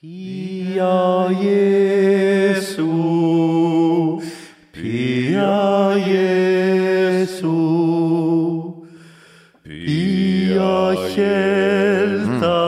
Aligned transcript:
Pia 0.00 1.26
Jesu, 1.34 2.86
Pia 4.70 5.98
Jesu, 6.06 7.50
Pia 9.64 10.94
Kjelta, 11.10 12.62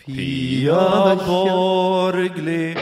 Pia 0.00 1.16
Borgli. 1.20 2.72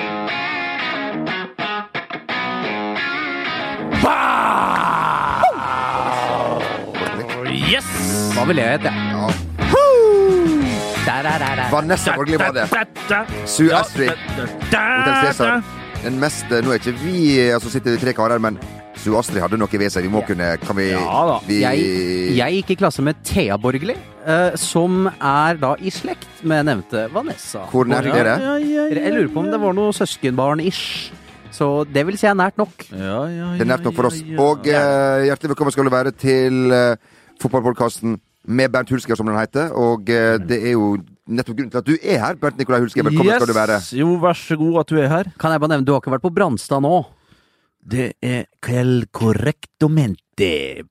Yes! 7.66 7.88
Hva 8.36 8.46
vil 8.46 8.62
jeg 8.62 8.68
hete? 8.76 8.94
Ja. 8.94 9.42
Vanessa 11.70 12.12
Borgli 12.16 12.36
var 12.36 12.52
det. 12.52 12.91
Sue 13.46 13.68
Ja, 13.68 13.80
Astrid. 13.80 14.10
Hotell 14.36 15.16
Cæsar. 15.26 15.62
Den 16.02 16.18
mest 16.22 16.50
Nå 16.50 16.72
er 16.72 16.78
ikke 16.80 16.94
vi 17.02 17.16
altså 17.54 17.70
sitter 17.70 17.94
vi 17.96 18.00
tre 18.02 18.12
karer, 18.16 18.40
men 18.42 18.58
Sue 19.02 19.16
Astrid 19.18 19.42
hadde 19.42 19.58
noe 19.58 19.70
ved 19.80 19.90
seg. 19.90 20.06
Vi 20.06 20.10
må 20.12 20.22
kunne 20.26 20.52
Kan 20.62 20.76
vi, 20.78 20.90
Ja 20.94 21.22
da. 21.28 21.38
vi 21.46 21.60
Jeg, 21.62 21.86
jeg 22.38 22.58
gikk 22.60 22.70
i 22.74 22.78
klasse 22.84 23.02
med 23.02 23.18
Thea 23.26 23.56
Borgli, 23.58 23.96
eh, 24.26 24.54
som 24.60 25.08
er 25.08 25.58
da 25.62 25.74
i 25.82 25.90
slekt 25.90 26.44
med 26.46 26.66
nevnte 26.70 27.08
Vanessa. 27.12 27.66
Hvor 27.72 27.88
nært 27.90 28.06
Borgli. 28.06 28.20
er 28.20 28.30
det? 28.30 28.36
Ja, 28.44 28.54
ja, 28.58 28.86
ja, 28.86 29.02
Jeg 29.02 29.12
lurer 29.16 29.32
på 29.34 29.42
om 29.42 29.50
det 29.50 29.60
var 29.60 29.74
noe 29.78 29.92
søskenbarn-ish. 29.96 31.12
Så 31.52 31.84
det 31.92 32.06
vil 32.08 32.16
si 32.16 32.26
er 32.30 32.34
nært 32.38 32.56
nok. 32.56 32.86
Ja, 32.90 33.24
ja, 33.28 33.48
Det 33.58 33.66
er 33.66 33.72
nært 33.74 33.84
nok 33.84 33.94
for 33.98 34.08
oss. 34.08 34.20
ja, 34.22 34.36
ja. 34.36 34.40
Og 34.40 34.66
eh, 34.66 35.26
hjertelig 35.28 35.52
velkommen 35.56 35.72
skal 35.74 35.84
du 35.84 35.90
være 35.92 36.12
til 36.16 36.70
uh, 36.72 36.94
fotballpodkasten 37.42 38.16
med 38.46 38.70
Bernt 38.72 38.90
Hulsker, 38.90 39.14
som 39.18 39.26
den 39.26 39.36
heter. 39.36 39.74
Og 39.74 40.08
eh, 40.08 40.38
det 40.38 40.62
er 40.62 40.72
jo 40.78 40.96
nettopp 41.28 41.56
grunnen 41.58 41.72
til 41.72 41.82
at 41.82 41.88
du 41.88 41.96
er 42.00 42.18
her, 42.22 42.38
Bernt 42.40 42.58
Nikolai 42.60 42.80
Hulsker. 42.82 43.06
Velkommen 43.06 43.34
skal 43.38 43.50
du 43.52 43.56
være. 43.56 43.80
Yes, 43.80 43.92
Jo, 43.98 44.14
vær 44.22 44.38
så 44.38 44.56
god 44.60 44.80
at 44.82 44.92
du 44.92 45.00
er 45.02 45.10
her. 45.12 45.32
Kan 45.38 45.54
jeg 45.54 45.62
bare 45.62 45.74
nevne, 45.76 45.86
du 45.86 45.92
har 45.94 46.02
ikke 46.02 46.14
vært 46.16 46.24
på 46.26 46.32
Brannstad 46.34 46.82
nå? 46.84 47.02
Det 47.82 48.12
er 48.22 48.44
quel 48.62 49.06
correctomente 49.10 50.46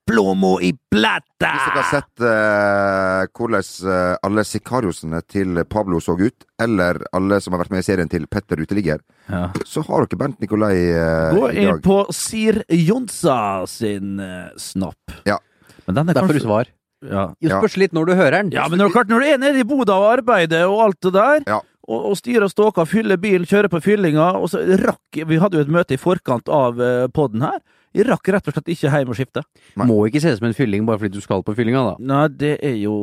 plomo 0.08 0.58
i 0.64 0.74
plata! 0.92 1.52
Hvis 1.54 1.68
dere 1.68 1.78
har 1.78 1.88
sett 1.88 2.24
eh, 2.28 3.30
hvordan 3.32 3.70
eh, 3.94 4.16
alle 4.28 4.44
sikariosene 4.48 5.22
til 5.24 5.62
Pablo 5.72 6.02
så 6.04 6.18
ut, 6.20 6.44
eller 6.62 7.00
alle 7.16 7.40
som 7.44 7.56
har 7.56 7.64
vært 7.64 7.72
med 7.72 7.84
i 7.84 7.88
serien 7.88 8.12
til 8.12 8.28
Petter 8.32 8.60
Uteligger, 8.60 9.00
Ja. 9.32 9.46
så 9.64 9.84
har 9.88 10.04
dere 10.06 10.20
Bernt 10.20 10.44
Nikolai 10.44 10.76
eh, 10.92 11.32
Gå 11.38 11.48
inn 11.64 11.80
på 11.86 12.02
Sir 12.16 12.62
Jonsa 12.68 13.66
sin 13.72 14.20
eh, 14.20 14.52
snapp. 14.60 15.16
Ja. 15.28 15.40
Men 15.88 15.96
den 15.96 16.10
er 16.12 16.20
Derfor 16.20 16.36
du 16.36 16.40
kanskje 16.42 16.48
svar. 16.50 16.74
Ja. 17.04 17.26
Ja. 17.42 17.58
spørs 17.60 17.78
litt 17.82 17.94
når 17.98 18.06
du 18.12 18.14
hører 18.16 18.38
den. 18.42 18.52
ja, 18.56 18.68
men 18.70 18.80
når, 18.80 18.92
klart, 18.94 19.10
når 19.10 19.20
du 19.20 19.26
er 19.34 19.38
nede 19.42 19.60
i 19.60 19.68
boda 19.68 19.94
og 19.98 20.12
arbeider 20.20 20.68
og 20.70 20.82
alt 20.86 21.02
det 21.02 21.14
der, 21.14 21.44
Ja. 21.48 21.60
og, 21.88 22.06
og 22.12 22.18
styrer 22.18 22.46
og 22.46 22.52
ståker, 22.54 22.86
fyller 22.86 23.18
bilen, 23.18 23.46
kjører 23.46 23.70
på 23.72 23.82
fyllinga, 23.82 24.32
og 24.38 24.50
så 24.50 24.62
rakk 24.80 25.24
Vi 25.28 25.38
hadde 25.42 25.58
jo 25.60 25.66
et 25.66 25.72
møte 25.72 25.94
i 25.96 26.00
forkant 26.00 26.48
av 26.48 26.78
uh, 26.80 27.08
poden 27.12 27.42
her. 27.42 27.60
Jeg 27.92 28.06
rakk 28.08 28.30
rett 28.32 28.46
og 28.48 28.54
slett 28.56 28.70
ikke 28.72 28.88
hjem 28.88 29.10
og 29.12 29.18
skifte. 29.18 29.42
Nei. 29.76 29.86
Må 29.90 29.98
ikke 30.08 30.22
se 30.24 30.30
det 30.32 30.38
som 30.40 30.46
en 30.48 30.54
fylling 30.56 30.86
bare 30.88 31.02
fordi 31.02 31.18
du 31.18 31.24
skal 31.26 31.42
på 31.44 31.52
fyllinga, 31.58 31.82
da. 31.90 31.96
Nei, 32.00 32.28
det 32.40 32.54
er 32.64 32.78
jo 32.80 32.94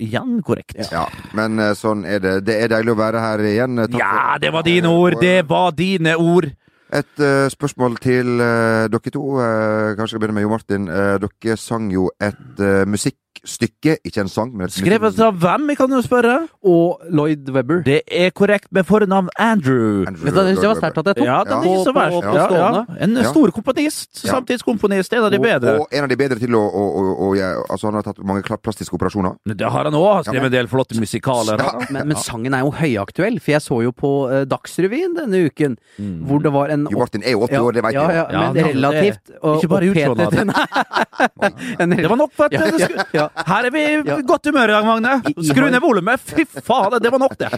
igjen 0.00 0.38
korrekt. 0.46 0.78
Ja, 0.88 1.02
men 1.36 1.58
eh, 1.60 1.74
sånn 1.76 2.06
er 2.08 2.22
det. 2.24 2.32
Det 2.48 2.56
er 2.56 2.72
deilig 2.72 2.94
å 2.94 2.96
være 3.02 3.20
her 3.20 3.42
igjen. 3.44 3.76
Eh, 3.84 3.90
takk 3.92 4.00
Ja, 4.00 4.38
det 4.40 4.54
var 4.54 4.64
dine 4.64 4.88
ord! 4.96 5.18
Det 5.20 5.42
var 5.50 5.76
dine 5.76 6.16
ord! 6.16 6.48
Et 6.90 7.20
uh, 7.22 7.46
spørsmål 7.52 8.00
til 8.02 8.40
uh, 8.40 8.88
dere 8.90 9.12
to. 9.12 9.26
Uh, 9.36 9.92
kanskje 10.00 10.16
jeg 10.16 10.22
begynner 10.24 10.38
med 10.40 10.46
Jo 10.48 10.54
Martin. 10.56 10.88
Eh, 10.88 11.18
dere 11.22 11.58
sang 11.60 11.92
jo 11.92 12.08
et 12.18 12.64
uh, 12.64 12.88
musikkstykke, 13.44 13.96
ikke 14.04 14.20
en 14.20 14.28
sang, 14.28 14.52
men 14.56 14.66
et 14.66 14.72
Skrevet 14.74 15.18
av 15.20 15.34
hvem, 15.40 15.68
jeg 15.72 15.76
kan 15.78 15.90
jo 15.94 16.00
spørre? 16.04 16.34
Og 16.62 17.00
Lloyd 17.10 17.48
Webber. 17.54 17.82
Det 17.86 18.02
er 18.06 18.30
korrekt 18.30 18.68
med 18.72 18.84
fornavn 18.88 19.28
Andrew. 19.38 20.04
Andrew 20.06 20.24
det 20.30 20.56
det 20.60 20.68
var 20.68 20.76
sterkt 20.76 20.98
at 21.00 21.06
jeg 21.10 21.16
tok. 21.16 21.24
Ja, 21.26 21.38
den 21.44 21.52
er 21.52 21.62
På- 21.62 21.72
ikke 21.72 21.84
så 21.84 21.92
på- 21.92 22.00
verst. 22.00 22.20
på 22.20 22.34
Ja, 22.34 22.46
ja. 22.50 22.84
En 23.00 23.16
Ja. 23.16 23.22
stor 23.30 23.50
komponist. 23.50 24.24
Ja. 24.24 24.32
Samtidskomponist. 24.34 25.12
En 25.12 25.24
av 25.24 25.30
de 25.30 25.36
Og, 25.38 25.42
bedre. 25.42 25.78
og 25.80 25.88
en 25.92 26.02
av 26.04 26.08
de 26.08 26.16
bedre 26.16 26.38
til 26.38 26.50
å, 26.54 26.60
å, 26.60 26.84
å, 27.00 27.30
å 27.30 27.36
ja, 27.36 27.50
Altså, 27.70 27.84
han 27.86 27.94
har 27.94 28.02
tatt 28.02 28.18
mange 28.24 28.42
plastiske 28.42 28.92
operasjoner. 28.94 29.36
Det 29.46 29.60
har 29.70 29.84
han 29.84 29.92
òg. 29.94 30.24
Ja, 30.26 30.32
Skrevet 30.32 30.44
en 30.46 30.52
del 30.52 30.66
flotte 30.68 30.98
musikaler. 30.98 31.58
Ja. 31.58 31.78
Men, 31.90 32.08
men 32.08 32.16
sangen 32.16 32.54
er 32.54 32.60
jo 32.60 32.70
høyaktuell, 32.70 33.40
for 33.40 33.50
jeg 33.52 33.60
så 33.62 33.82
jo 33.82 33.92
på 33.92 34.30
eh, 34.30 34.44
Dagsrevyen 34.44 35.14
denne 35.16 35.46
uken, 35.48 35.76
Mm. 35.98 36.24
hvor 36.26 36.42
det 36.42 36.52
var 36.52 36.68
en 36.70 36.86
Jo 36.90 36.98
Martin 36.98 37.22
er 37.24 37.32
jo 37.32 37.40
80 37.46 37.58
år, 37.60 37.72
det 37.74 37.82
vet 37.84 37.92
jeg. 37.92 38.02
ja, 38.02 38.26
Ja, 38.30 38.52
men 38.52 38.64
relativt 38.64 39.30
og- 39.42 39.60
Ikke 39.62 39.68
bare 39.68 39.84
utseendet. 39.90 40.30
Det 42.00 42.08
var 42.08 42.16
nok, 42.16 42.32
vet 42.36 42.50
du. 42.50 42.56
Ja, 42.56 42.66
ja, 42.78 43.04
ja. 43.12 43.28
Her 43.46 43.64
er 43.68 43.70
vi 43.74 43.80
i 43.82 44.22
godt 44.26 44.46
humør 44.50 44.68
i 44.70 44.74
dag, 44.74 44.84
Magne. 44.86 45.12
Skru 45.46 45.68
ned 45.70 45.80
volumet. 45.82 46.20
Fy 46.20 46.44
faen, 46.66 46.96
det 47.02 47.12
var 47.12 47.18
nok, 47.22 47.36
det. 47.40 47.50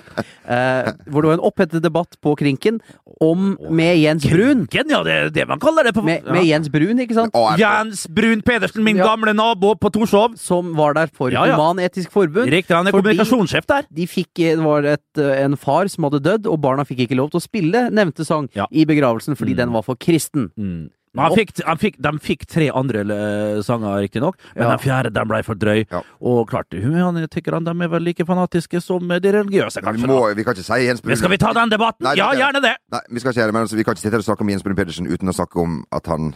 Eh, 0.47 0.91
hvor 1.11 1.23
det 1.25 1.31
var 1.33 1.39
en 1.39 1.45
opphetet 1.49 1.83
debatt 1.85 2.17
på 2.23 2.35
Krinken 2.39 2.81
om 3.23 3.57
med 3.71 3.97
Jens 4.01 4.27
Brun. 4.29 4.67
Krinken, 4.67 4.91
ja, 4.93 5.03
det 5.07 5.13
er 5.13 5.31
det 5.35 5.47
man 5.49 5.61
kaller 5.63 5.85
det. 5.89 5.95
På, 5.97 6.03
Med, 6.07 6.25
med 6.27 6.45
Jens 6.45 6.69
Brun, 6.73 7.01
ikke 7.03 7.15
sant? 7.17 7.35
Jens 7.61 8.07
Brun 8.11 8.43
Pedersen, 8.47 8.85
min 8.85 8.97
gamle 9.01 9.35
nabo 9.35 9.75
på 9.81 9.91
Torshov. 9.95 10.37
Som 10.41 10.75
var 10.79 10.95
der 10.99 11.11
for 11.15 11.31
Ja, 11.33 11.45
ja. 11.49 11.57
Human-Etisk 11.57 12.11
Forbund. 12.15 12.51
Riktig, 12.53 12.75
han 12.77 12.87
er 12.87 12.95
kommunikasjonssjef 12.95 13.67
der. 13.71 13.87
De 13.91 14.07
fikk, 14.11 14.31
det 14.37 14.59
var 14.63 14.85
et, 14.85 15.05
eh, 15.19 15.43
en 15.45 15.57
far 15.57 15.89
som 15.89 16.05
hadde 16.09 16.23
dødd, 16.25 16.47
og 16.51 16.61
barna 16.63 16.85
fikk 16.89 17.07
ikke 17.07 17.17
lov 17.19 17.31
til 17.33 17.41
å 17.41 17.45
spille 17.47 17.87
nevnte 17.91 18.25
sang 18.27 18.49
Ja. 18.55 18.67
i 18.71 18.85
begravelsen 18.85 19.37
fordi 19.37 19.53
Mm. 19.53 19.57
den 19.57 19.73
var 19.73 19.83
for 19.83 19.95
kristen. 19.97 20.51
Men 20.57 20.91
han 21.21 21.35
fikk, 21.37 21.51
han 21.67 21.77
fikk, 21.81 21.97
de 22.01 22.13
fikk 22.25 22.47
tre 22.49 22.71
andre 22.73 23.03
eh, 23.05 23.59
sanger, 23.65 23.99
riktignok, 24.01 24.37
men 24.55 24.65
Ja. 24.65 24.71
den 24.71 24.81
fjerde 24.81 25.13
den 25.13 25.29
ble 25.29 25.43
for 25.45 25.55
drøy. 25.55 25.85
Ja. 25.91 26.01
Og 26.21 26.49
klart, 26.49 26.73
han 26.73 27.19
de 27.19 27.73
er 27.85 27.89
vel 27.93 28.03
like 28.03 28.25
fanatiske 28.25 28.81
som 28.81 29.09
de 29.09 29.33
religiøse, 29.33 29.83
Vi, 29.83 30.07
må, 30.07 30.35
vi 30.35 30.45
kan 30.45 30.55
ikke 30.57 30.65
si 30.65 30.87
Jens 30.87 31.03
Brun 31.03 31.11
Men 31.13 31.17
skal 31.21 31.31
vi 31.31 31.37
ta 31.37 31.53
den 31.53 31.69
debatten? 31.69 32.05
Nei, 32.05 32.17
ja, 32.17 32.33
gjerne 32.33 32.63
det! 32.63 32.77
Nei, 32.91 33.01
vi 33.11 33.21
skal 33.21 33.31
ikke 33.33 33.41
gjøre 33.41 33.53
det, 33.53 33.53
men 33.59 33.63
altså, 33.63 33.77
vi 33.77 33.85
kan 33.85 33.93
ikke 33.93 34.01
sitte 34.07 34.17
her 34.17 34.25
og 34.25 34.31
snakke 34.31 34.41
om 34.41 34.49
Jens 34.49 34.63
Brun 34.63 34.77
Pedersen 34.77 35.07
uten 35.07 35.29
å 35.29 35.37
snakke 35.37 35.61
om 35.61 35.85
at 35.93 36.07
han 36.07 36.35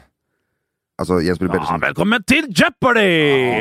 Altså, 0.98 1.20
Jens 1.20 1.38
Brun 1.38 1.52
Ja, 1.52 1.76
velkommen 1.76 2.24
til 2.24 2.46
Jeopardy! 2.48 3.04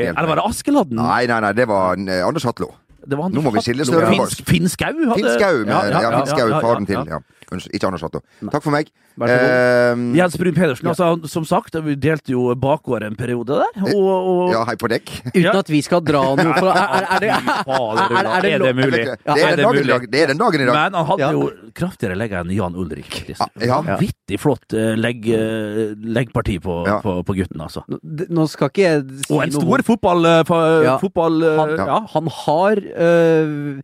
Ja, 0.08 0.14
Eller 0.16 0.28
var 0.28 0.36
det 0.40 0.46
Askeladden? 0.48 0.96
Nei, 0.96 1.25
nei, 1.28 1.40
nei, 1.44 1.52
det 1.52 1.68
var 1.68 2.00
eh, 2.00 2.24
Anders 2.24 2.44
Hatlo. 2.48 2.70
Det 3.06 3.18
var 3.20 3.30
Nå 3.30 3.42
må 3.44 3.52
vi 3.54 3.62
skille 3.62 3.86
større 3.86 4.08
folk. 4.16 4.40
Finn 4.48 4.70
Skau 4.72 4.94
hadde 4.96 5.18
Finn 5.20 5.28
Skau, 5.36 5.58
med, 5.62 5.70
ja, 5.70 6.22
Finn 6.24 6.40
ja, 6.40 6.62
faren 6.64 6.88
ja, 6.88 6.92
til. 6.92 7.12
ja. 7.12 7.20
Unnskyld, 7.53 7.75
ikke 7.78 7.85
Anders 7.88 8.01
Hatlo. 8.01 8.22
Takk 8.50 8.63
for 8.66 8.73
meg. 8.73 8.88
Vær 9.22 9.29
så 9.31 9.35
god. 9.39 9.51
Eh, 9.56 10.17
Jens 10.17 10.35
Brun 10.41 10.56
Pedersen, 10.57 10.88
altså, 10.91 11.06
han- 11.13 11.28
som 11.29 11.45
sagt, 11.45 11.75
vi 11.85 11.94
delte 11.95 12.33
jo 12.33 12.50
bakgård 12.59 13.03
en 13.06 13.16
periode 13.16 13.45
der. 13.61 13.83
Og, 13.95 14.09
og 14.31 14.51
ja, 14.51 14.63
hei 14.66 14.75
på 14.75 14.89
dekk. 14.91 15.11
Uten 15.29 15.56
at 15.61 15.69
vi 15.69 15.81
skal 15.85 16.01
dra 16.01 16.23
noe 16.35 16.56
for 16.57 16.72
Er, 16.73 16.89
er, 16.89 17.06
er, 17.16 17.19
det, 17.22 17.29
er, 17.29 17.38
er, 17.38 18.25
er 18.25 18.41
det 18.41 18.51
er 18.56 18.59
det 18.66 18.75
mulig? 18.75 19.03
Det 19.06 19.38
er 19.38 19.56
den 19.56 19.56
det 19.56 19.63
dagen 19.63 19.75
i 19.75 19.79
mulig? 19.79 19.88
dag. 19.94 20.07
Det 20.11 20.22
er 20.25 20.28
den 20.33 20.38
dagen 20.41 20.61
i 20.61 20.66
dag. 20.66 20.73
Men 20.75 20.97
han 21.00 21.06
hadde 21.11 21.22
Ja. 21.22 21.31
jo 21.31 21.72
kraftigere 21.75 22.17
legg 22.17 22.31
enn 22.41 22.51
Jan 22.56 22.75
Ulrik. 22.75 23.22
Vanvittig 23.62 24.39
flott 24.41 24.73
eh, 24.73 24.95
legg, 25.00 25.27
eh, 25.29 25.94
leggparti 26.17 26.57
på, 26.66 26.79
Ja. 26.88 27.00
på, 27.06 27.19
på 27.23 27.35
gutten, 27.38 27.62
altså. 27.62 27.85
Nå- 27.88 28.50
skal 28.50 28.69
ikke 28.73 28.83
jeg 28.85 29.06
si 29.25 29.33
Og 29.33 29.44
en 29.44 29.50
noe 29.53 29.62
stor 29.62 29.83
fotball... 29.94 30.25
eh, 30.25 30.44
Ja. 30.85 30.97
fotball 31.01 31.44
eh, 31.44 31.57
Han, 31.62 31.69
ja. 31.77 31.85
ja, 31.85 32.00
han 32.13 32.27
har 32.41 32.75
øh, 32.75 33.81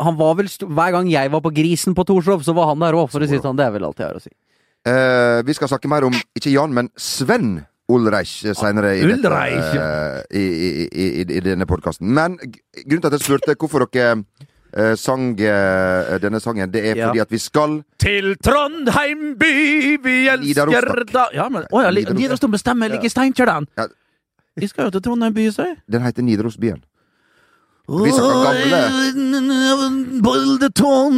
Han 0.00 0.16
var 0.18 0.34
vel 0.38 0.48
Hver 0.48 0.92
gang 0.96 1.08
jeg 1.10 1.30
var 1.32 1.40
på 1.44 1.52
Grisen 1.54 1.94
på 1.94 2.04
Torshov, 2.08 2.42
så 2.46 2.54
var 2.56 2.70
han 2.72 2.80
der 2.82 2.96
òg, 2.98 3.10
for 3.12 3.20
å 3.22 3.28
si 3.28 3.36
det 3.38 3.42
sånn. 3.44 3.56
Det 3.58 3.66
er 3.66 3.74
vel 3.76 3.84
alt 3.88 3.98
jeg 4.00 4.08
har 4.08 4.18
å 4.18 4.22
si. 4.22 4.30
Eh, 4.88 5.40
vi 5.44 5.52
skal 5.56 5.68
snakke 5.68 5.88
mer 5.92 6.06
om 6.08 6.14
ikke 6.36 6.52
Jan, 6.54 6.72
men 6.72 6.88
Sven 6.96 7.58
Ulreich 7.90 8.38
senere 8.54 8.94
i, 9.00 9.02
dette, 9.02 9.30
eh, 9.34 10.22
i, 10.30 10.44
i, 10.46 10.70
i, 10.86 11.06
i, 11.20 11.26
i 11.36 11.40
denne 11.44 11.66
podkasten. 11.66 12.06
Men 12.06 12.36
grunnen 12.38 13.02
til 13.02 13.10
at 13.10 13.16
jeg 13.18 13.24
spurte 13.26 13.56
hvorfor 13.58 13.84
dere 13.90 14.22
eh, 14.72 14.94
sang 15.00 15.32
eh, 15.42 16.12
denne 16.22 16.40
sangen, 16.40 16.70
det 16.70 16.84
er 16.86 16.96
Ja. 16.96 17.08
fordi 17.08 17.20
at 17.24 17.30
vi 17.34 17.38
skal 17.42 17.80
Til 17.98 18.36
Trondheim 18.38 19.34
by, 19.38 19.96
vi 20.04 20.16
elsker 20.30 21.04
da 21.12 21.26
Ja, 21.34 21.48
men 21.48 21.66
å 21.70 21.82
ja, 21.82 21.90
Nidarosdomen. 21.90 22.54
Bestemmer, 22.54 22.88
ligger 22.94 23.10
i 23.10 23.12
Steinkjer, 23.12 23.46
den. 23.46 23.66
Ja. 23.76 23.88
Vi 24.56 24.68
skal 24.70 24.88
jo 24.88 24.90
til 24.96 25.02
Trondheim 25.02 25.34
by, 25.34 25.50
sier 25.50 25.76
Den 25.90 26.02
heter 26.06 26.22
Nidarosbyen. 26.22 26.80
Vi 27.90 28.10
snakker 28.14 28.44
gamle. 28.46 28.80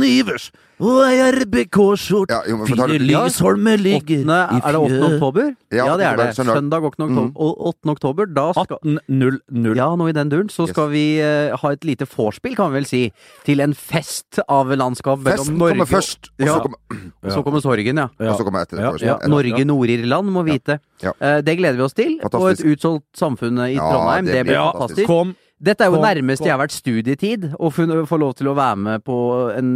Ivers 0.09 0.51
og 0.83 0.99
ei 1.07 1.19
RBK-skjorte. 1.31 2.35
Ja, 2.35 2.57
Fire 2.67 2.97
lysholmer 2.99 3.79
ligger 3.79 4.17
i 4.17 4.25
er 4.27 4.73
det 4.75 4.81
8. 4.81 5.03
oktober? 5.13 5.51
Ja, 5.71 5.85
Ja, 5.87 5.97
det 5.97 6.07
er 6.07 6.17
det. 6.17 6.27
søndag. 6.35 6.57
Søndag 6.59 6.83
8. 6.89 7.05
oktober. 7.07 7.29
Mm. 7.29 7.37
8. 7.39 7.91
oktober, 7.93 8.27
da 8.27 8.47
skal 8.53 8.79
18.00. 8.83 9.77
ja, 9.79 9.87
nå 9.97 10.09
i 10.09 10.13
den 10.17 10.29
duren, 10.33 10.49
så 10.51 10.63
Yes. 10.67 10.71
skal 10.75 10.89
vi 10.91 11.21
uh, 11.23 11.57
ha 11.57 11.71
et 11.73 11.85
lite 11.85 12.07
vorspiel, 12.07 12.57
kan 12.57 12.73
vi 12.73 12.81
vel 12.81 12.87
si, 12.87 13.13
til 13.45 13.61
en 13.61 13.75
fest 13.75 14.41
av 14.49 14.67
landskap 14.75 15.19
mellom 15.23 15.39
Festen 15.39 15.59
Norge 15.59 15.73
kommer 15.77 15.87
først, 15.87 16.31
og 16.41 16.47
Ja. 16.47 16.55
så 16.57 16.63
kommer, 16.63 16.79
Og 17.23 17.31
så 17.31 17.43
kommer 17.45 17.61
sorgen, 17.61 17.97
ja. 17.97 18.09
og 18.19 18.39
så 18.39 18.45
kommer 18.45 18.63
etter. 18.63 18.79
Ja, 18.81 18.93
ja. 18.99 19.29
Norge, 19.29 19.65
Nord-Irland 19.65 20.27
må 20.33 20.43
vite. 20.45 20.81
Ja. 21.03 21.13
Eh, 21.21 21.41
Det 21.43 21.59
gleder 21.59 21.77
vi 21.77 21.83
oss 21.83 21.95
til. 21.95 22.19
Og 22.23 22.51
et 22.51 22.59
utsolgt 22.65 23.05
samfunn 23.15 23.59
i 23.71 23.75
Ja, 23.75 23.87
Trondheim. 23.93 24.25
det 24.27 24.33
Det 24.35 24.47
blir 24.47 24.57
fantastisk. 24.57 24.79
fantastisk. 24.79 25.07
Kom. 25.07 25.37
Dette 25.63 25.85
er 25.85 25.91
jo 25.93 25.99
på, 26.01 26.03
nærmest 26.03 26.43
på. 26.43 26.47
jeg 26.49 26.53
har 26.57 26.59
vært 26.67 26.75
studietid, 26.75 27.45
å 27.59 27.71
få 27.71 28.19
lov 28.19 28.35
til 28.35 28.49
å 28.51 28.55
være 28.59 28.77
med 28.83 29.05
på 29.07 29.17
en 29.57 29.71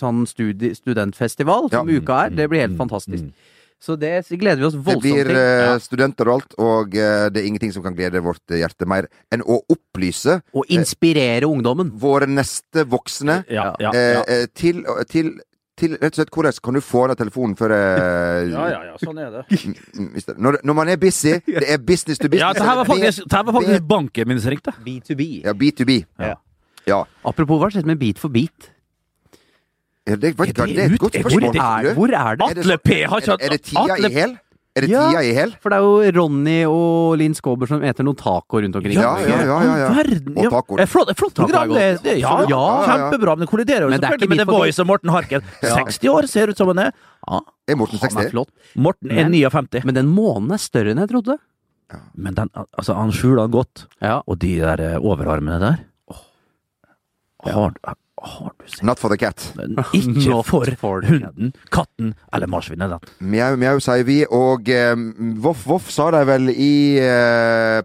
sånn 0.00 0.24
studi 0.26 0.70
studentfestival 0.74 1.68
som 1.70 1.88
Ja. 1.88 1.98
uka 2.00 2.24
er. 2.26 2.30
Det 2.30 2.48
blir 2.48 2.60
helt 2.64 2.72
Mm, 2.72 2.78
fantastisk. 2.88 3.24
mm. 3.24 3.32
Så 3.78 3.98
det 4.00 4.24
gleder 4.30 4.56
vi 4.56 4.64
oss 4.64 4.72
Det 4.72 4.80
voldsomt 4.86 5.02
blir 5.02 5.24
til. 5.26 5.36
eh, 5.36 5.66
Ja. 5.66 5.78
studenter 5.78 6.26
og 6.28 6.34
alt, 6.40 6.54
og 6.58 6.94
eh, 6.96 7.28
det 7.28 7.42
er 7.42 7.46
ingenting 7.46 7.72
som 7.74 7.82
kan 7.82 7.94
glede 7.94 8.22
vårt 8.24 8.40
hjerte 8.48 8.86
mer 8.86 9.06
enn 9.30 9.42
å 9.42 9.60
opplyse 9.68 10.40
Og 10.54 10.64
inspirere 10.70 11.42
ungdommen. 11.44 11.90
våre 11.92 12.26
neste 12.26 12.86
voksne 12.88 13.44
Ja, 13.50 13.74
ja, 13.78 13.90
eh, 13.92 14.12
ja. 14.14 14.24
eh, 14.26 14.46
til, 14.54 14.82
til, 15.10 15.38
til 15.76 15.92
rett 16.00 16.12
og 16.12 16.14
slett 16.20 16.30
hvordan 16.32 16.56
kan 16.64 16.74
du 16.74 16.80
få 16.80 17.02
av 17.10 17.16
telefonen 17.20 17.56
før 17.58 17.74
eh, 17.76 18.48
Ja, 18.54 18.62
ja, 18.72 18.78
ja, 18.90 18.94
sånn 19.02 19.18
er 19.20 19.30
det. 19.34 19.42
det- 20.26 20.38
Når, 20.38 20.58
når 20.64 20.74
man 20.78 20.88
er 20.88 20.96
busy, 20.96 21.34
det 21.46 21.66
er 21.68 21.78
business 21.78 22.18
to 22.18 22.28
business. 22.28 22.40
Ja, 22.40 22.52
det 22.56 22.64
her 22.68 22.76
var 22.80 22.84
er- 22.84 22.92
faktisk, 22.94 23.26
her 23.32 23.42
var 23.50 23.52
faktisk 23.60 23.86
banken 23.88 24.28
min 24.28 24.40
som 24.40 24.50
ringte. 24.54 24.72
B2B. 24.86 25.26
Ja, 25.44 25.52
B2B. 25.52 25.98
Ja. 26.18 26.34
Ja. 26.86 27.02
Apropos, 27.26 27.58
hva 27.60 27.68
skjedde 27.74 27.86
med 27.90 27.98
Beat 28.00 28.18
for 28.22 28.28
beat? 28.30 28.70
Ja, 30.06 30.14
det, 30.14 30.36
vet 30.38 30.52
du 30.54 30.62
Er 30.62 30.66
det 30.66 30.76
det 30.76 30.82
er 30.84 30.92
et 30.94 31.00
godt 31.02 31.16
er- 31.16 31.22
spørsmål. 31.24 31.56
er, 31.56 31.94
hvor 31.94 32.06
er 32.14 32.36
det? 32.38 32.46
er 32.50 32.54
det 32.54 32.62
Atle 32.62 32.78
P 32.78 32.88
har 33.10 33.18
ikke 33.24 33.32
er, 33.32 33.38
er 33.42 33.48
det 33.56 33.62
tida 33.66 33.80
Atle- 33.96 34.08
i 34.10 34.12
hæl? 34.14 34.36
Er 34.76 34.84
det 34.84 34.90
Ja. 34.90 35.06
tida 35.08 35.22
i 35.24 35.32
hæl? 35.32 35.52
For 35.62 35.72
det 35.72 35.76
er 35.78 35.84
jo 35.86 36.10
Ronny 36.20 36.56
og 36.68 37.16
Linn 37.16 37.32
Skåber 37.34 37.66
som 37.70 37.80
eter 37.82 38.04
noen 38.04 38.16
taco 38.20 38.60
rundt 38.60 38.76
omkring. 38.76 38.92
Ja, 38.92 39.14
ja, 39.24 39.38
ja, 39.40 39.56
ja, 39.64 39.76
ja. 39.80 39.88
Verden, 39.96 40.34
Og 40.36 40.44
ja. 40.44 40.50
tacoer. 40.52 40.80
Et 40.84 40.88
flott, 40.92 41.12
flott 41.16 41.34
program. 41.34 41.72
Det, 41.72 42.02
det, 42.04 42.18
ja, 42.20 42.34
Ja, 42.42 42.46
ja, 42.46 42.60
ja. 42.84 42.86
kjempebra. 43.10 43.36
Men 43.38 43.46
det 43.46 43.50
kolliderer 43.54 43.86
jo 43.86 43.88
Men 43.88 44.00
det 44.00 44.04
ikke 44.04 44.18
selvfølgelig 44.20 44.36
med 44.36 44.46
The 44.46 44.52
Voice 44.52 44.78
og 44.84 44.86
Morten 44.86 45.10
Harket. 45.16 45.42
60 45.62 46.08
år 46.12 46.28
ser 46.28 46.52
ut 46.52 46.56
som 46.60 46.68
han 46.68 46.78
er. 46.78 46.92
Ja, 47.26 47.40
Er 47.68 47.76
Morten 47.80 47.98
Han 48.04 48.24
er 48.26 48.30
flott. 48.30 48.50
Morten 48.76 49.10
er 49.10 49.28
59. 49.32 49.84
Men 49.88 49.94
den 49.94 50.06
månen 50.12 50.52
er 50.52 50.60
større 50.60 50.92
enn 50.92 50.98
jeg 51.00 51.08
trodde. 51.08 51.38
Men 52.14 52.34
den, 52.34 52.50
altså, 52.76 52.94
han 52.98 53.10
skjuler 53.12 53.46
den 53.48 53.52
godt. 53.56 53.86
Ja. 54.02 54.20
Og 54.28 54.38
de 54.38 54.58
der 54.60 54.80
eh, 54.80 54.98
overarmene 55.00 55.58
der 55.58 55.78
har, 57.46 57.72
har 58.22 58.52
du 58.58 58.68
sett 58.70 58.82
Not 58.86 58.98
for 58.98 59.12
the 59.12 59.18
cat. 59.20 59.52
Men 59.56 59.76
ikke 59.92 60.28
Not 60.32 60.46
for, 60.48 60.70
for 60.80 61.04
hunden, 61.06 61.52
katten 61.72 62.14
eller 62.32 62.48
marsvinet. 62.50 62.90
da. 62.90 62.98
Mjau, 63.20 63.56
mjau, 63.60 63.76
sier 63.84 64.06
vi. 64.08 64.22
Og 64.30 64.68
eh, 64.72 64.94
voff, 65.42 65.66
voff 65.68 65.90
sa 65.92 66.10
de 66.14 66.22
vel 66.28 66.50
i 66.54 66.72
eh, 67.02 67.82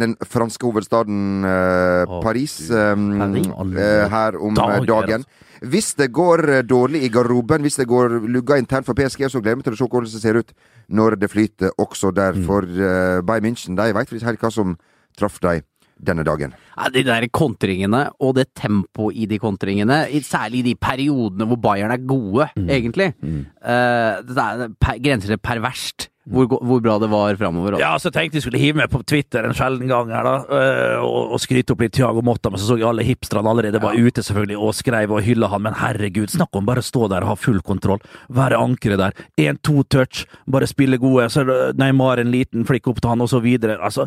den 0.00 0.16
franske 0.24 0.64
hovedstaden 0.64 1.44
eh, 1.44 2.18
Paris 2.24 2.58
eh, 2.70 2.92
eh, 2.96 4.06
her 4.10 4.38
om 4.40 4.56
dagen. 4.56 4.86
Dagen. 4.88 5.26
Hvis 5.62 5.92
det 5.94 6.08
går 6.16 6.42
eh, 6.48 6.62
dårlig 6.66 7.04
i 7.04 7.10
garderoben, 7.12 7.62
hvis 7.62 7.76
det 7.78 7.86
går 7.90 8.16
lugga 8.26 8.56
internt 8.58 8.88
for 8.88 8.96
PSG, 8.98 9.28
så 9.30 9.42
gleder 9.44 9.60
vi 9.60 9.68
til 9.68 9.76
å 9.76 9.82
se 9.82 9.90
hvordan 9.92 10.10
det 10.14 10.22
ser 10.24 10.40
ut 10.40 10.54
når 10.88 11.18
det 11.20 11.30
flyter 11.30 11.76
også 11.78 12.10
der. 12.16 12.34
Mm. 12.40 12.46
For 12.48 12.66
eh, 12.66 13.20
Bayern 13.22 13.46
München 13.50 13.76
de 13.78 13.92
veit 13.94 14.08
ikke 14.10 14.26
helt 14.32 14.42
hva 14.42 14.50
som 14.54 14.74
traff 15.18 15.36
dem 15.44 15.60
denne 16.02 16.24
dagen. 16.26 16.54
Ja, 16.76 16.88
De 16.92 17.04
der 17.06 17.28
kontringene 17.32 18.04
og 18.20 18.36
det 18.38 18.48
tempoet 18.58 19.16
i 19.16 19.26
de 19.30 19.38
kontringene, 19.42 20.04
særlig 20.26 20.62
i 20.62 20.68
de 20.72 20.78
periodene 20.80 21.46
hvor 21.48 21.60
Bayern 21.62 21.94
er 21.94 22.02
gode, 22.06 22.48
egentlig, 22.62 23.12
eh, 23.22 24.22
det 24.22 24.48
er 24.48 24.72
per, 24.80 24.98
grenser 25.02 25.34
til 25.34 25.42
perverst 25.42 26.08
hvor, 26.30 26.46
hvor 26.46 26.78
bra 26.82 26.98
det 27.02 27.08
var 27.10 27.36
framover. 27.36 27.76
Ja, 27.80 27.96
så 27.98 28.10
tenkte 28.14 28.38
jeg 28.38 28.44
skulle 28.44 28.60
hive 28.62 28.78
meg 28.78 28.90
på 28.92 29.00
Twitter 29.08 29.42
en 29.46 29.56
sjelden 29.58 29.90
gang 29.90 30.10
her, 30.14 30.26
da, 30.26 30.34
øh, 30.46 30.98
og, 31.02 31.32
og 31.34 31.42
skryte 31.42 31.74
opp 31.74 31.82
litt 31.82 31.96
Tiago 31.96 32.22
Motta, 32.22 32.52
men 32.52 32.62
så 32.62 32.68
så 32.68 32.76
jeg 32.78 32.86
alle 32.86 33.06
hipsterne 33.06 33.50
allerede 33.50 33.80
var 33.82 33.98
ute, 33.98 34.22
selvfølgelig, 34.22 34.58
og 34.62 34.76
skrev 34.78 35.16
og 35.16 35.26
hylla 35.26 35.50
han. 35.50 35.64
Men 35.66 35.78
herregud, 35.80 36.30
snakk 36.30 36.54
om 36.58 36.68
bare 36.68 36.84
å 36.84 36.86
stå 36.86 37.08
der 37.10 37.26
og 37.26 37.32
ha 37.32 37.38
full 37.40 37.58
kontroll. 37.66 38.02
Være 38.30 38.60
ankeret 38.62 39.02
der. 39.02 39.24
Én-to 39.48 39.82
touch, 39.90 40.22
bare 40.46 40.70
spille 40.70 41.00
gode. 41.02 41.26
Så 41.32 41.42
Neymar 41.78 42.22
en 42.22 42.30
liten 42.34 42.68
flikk 42.70 42.86
opp 42.92 43.02
til 43.02 43.14
han, 43.14 43.26
og 43.26 43.32
så 43.32 43.42
videre. 43.42 43.80
Altså, 43.82 44.06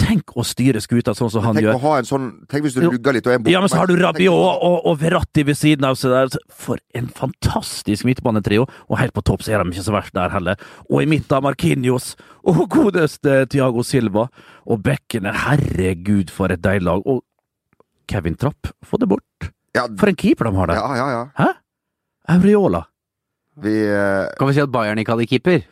tenk 0.00 0.32
å 0.38 0.44
styre 0.46 0.80
skuta 0.82 1.12
sånn 1.16 1.30
som 1.32 1.44
han 1.44 1.58
Tenk 1.58 1.66
gjør. 1.66 1.76
å 1.76 1.82
ha 1.84 1.92
en 2.00 2.08
sånn 2.08 2.26
Tenk 2.50 2.64
hvis 2.64 2.76
du 2.76 2.80
lugger 2.86 3.14
litt 3.16 3.26
og 3.28 3.34
er 3.34 3.42
borte. 3.42 3.52
Ja, 3.52 3.60
men 3.62 3.70
så 3.72 3.80
har 3.82 3.90
du 3.90 3.94
Rabiot 4.00 4.32
og, 4.34 4.76
og 4.88 4.98
Verratti 5.00 5.44
ved 5.46 5.58
siden 5.60 5.86
av 5.88 5.98
seg 6.00 6.14
der. 6.14 6.40
For 6.50 6.80
en 6.96 7.10
fantastisk 7.14 8.08
midtbanetrio. 8.08 8.66
Og 8.88 9.00
helt 9.00 9.14
på 9.16 9.24
topp 9.28 9.44
så 9.44 9.54
er 9.54 9.62
de 9.64 9.74
ikke 9.74 9.86
så 9.86 9.94
verst 9.94 10.16
der 10.16 10.32
heller. 10.34 10.60
Og 10.88 11.04
i 11.04 11.08
midten 11.10 11.36
av 11.36 11.44
Markinios 11.46 12.14
og 12.48 12.64
godeste 12.72 13.42
Thiago 13.52 13.84
Silva. 13.86 14.28
Og 14.66 14.82
bekkene, 14.86 15.34
herregud 15.46 16.32
for 16.34 16.52
et 16.52 16.62
deilig 16.64 16.88
lag. 16.88 17.04
Og 17.04 17.22
Kevin 18.10 18.38
Trapp, 18.40 18.72
få 18.82 18.98
det 18.98 19.10
bort. 19.10 19.50
Ja, 19.76 19.86
For 20.00 20.10
en 20.10 20.18
keeper 20.18 20.48
de 20.48 20.56
har 20.56 20.72
der. 20.72 20.80
ja, 20.80 20.94
ja. 20.98 21.10
ja. 21.14 21.26
Hæ? 21.38 21.50
Aureola. 22.30 22.84
Vi 23.60 23.74
uh... 23.86 24.30
Kan 24.38 24.48
vi 24.48 24.56
si 24.56 24.62
at 24.62 24.72
Bayern 24.72 24.98
ikke 24.98 25.14
hadde 25.14 25.28
keeper? 25.30 25.62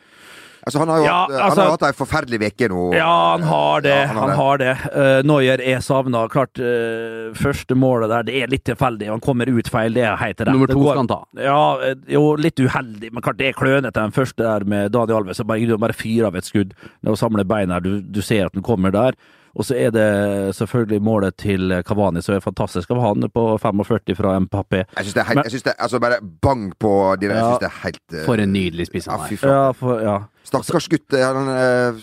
Altså, 0.65 0.79
han 0.79 0.89
har 0.91 0.97
jo 0.99 1.03
Ja, 1.05 1.13
hatt, 1.21 1.31
han 1.31 1.41
altså- 1.49 1.61
har 1.63 1.71
hatt 1.71 1.83
ei 1.83 1.91
forferdelig 1.97 2.39
uke 2.51 2.69
nå. 2.69 2.93
Ja, 2.93 3.31
han 3.37 3.41
har 3.43 3.81
det. 3.81 3.89
Ja, 3.89 4.05
han 4.07 4.15
har 4.15 4.27
han 4.27 4.29
det. 4.29 4.35
har 4.37 4.57
det. 4.57 4.75
Uh, 4.95 5.21
Neuer 5.23 5.61
er 5.61 5.79
savna. 5.79 6.27
Klart, 6.29 6.59
uh, 6.59 7.31
første 7.33 7.75
målet 7.75 8.09
der, 8.09 8.23
det 8.23 8.43
er 8.43 8.47
litt 8.47 8.63
tilfeldig. 8.65 9.07
Han 9.09 9.19
kommer 9.21 9.47
ut 9.47 9.67
feil, 9.71 9.93
det 9.93 10.03
er 10.03 10.15
helt 10.17 10.37
rett. 10.41 10.51
Nummer 10.51 10.67
Det 10.67 10.75
to 10.75 10.79
går- 10.83 10.91
skal 10.91 10.97
han 10.97 11.07
ta. 11.07 11.23
Ja, 11.41 11.77
eh, 11.81 11.95
jo, 12.07 12.35
litt 12.35 12.55
uheldig, 12.59 13.11
men 13.13 13.21
klart 13.21 13.37
det 13.37 13.47
er 13.49 13.53
klønete 13.53 13.93
den 13.93 14.11
første 14.11 14.37
der 14.43 14.65
med 14.65 14.91
Daniel 14.91 15.23
Alves. 15.23 15.37
Så 15.37 15.45
bare, 15.47 15.77
bare 15.77 15.93
fyrer 15.93 16.27
av 16.27 16.35
et 16.35 16.43
skudd. 16.43 16.73
Når 17.03 17.13
å 17.13 17.17
samler 17.17 17.43
beina 17.45 17.73
her, 17.75 17.79
du, 17.81 18.01
du 18.01 18.21
ser 18.21 18.45
at 18.45 18.53
den 18.53 18.61
kommer 18.63 18.91
der. 18.91 19.13
Og 19.57 19.65
så 19.65 19.73
er 19.75 19.89
det 19.89 20.55
selvfølgelig 20.55 21.01
målet 21.01 21.35
til 21.41 21.71
Kavani, 21.83 22.21
som 22.21 22.35
er 22.35 22.39
fantastisk 22.39 22.91
av 22.91 23.01
han 23.01 23.25
på 23.33 23.59
45 23.59 24.15
fra 24.15 24.35
Mbappé. 24.39 24.83
Jeg 24.95 25.05
syns 25.07 25.13
det 25.13 25.21
er 25.23 25.23
helt 25.25 25.35
Men- 25.35 25.43
Jeg 25.43 25.51
synes 25.51 25.63
det, 25.63 25.73
Altså, 25.79 25.99
bare 25.99 26.19
bang 26.21 26.73
på 26.79 27.19
de 27.19 27.27
der. 27.27 27.33
Jeg 27.35 27.43
Ja. 27.43 27.49
syns 27.49 27.59
det 27.59 27.65
er 27.71 27.79
helt 27.83 28.13
uh, 28.13 28.25
For 28.25 28.35
en 28.35 28.53
nydelig 28.53 28.85
spiss 28.87 29.07
han 29.07 29.19
er. 29.21 29.37
Ja, 29.41 29.71
for, 29.71 30.01
ja. 30.01 30.19
Stakkars 30.49 30.89
gutt. 30.91 31.13
eh, 31.13 31.23
Han, 31.25 31.47
eh, 31.53 32.01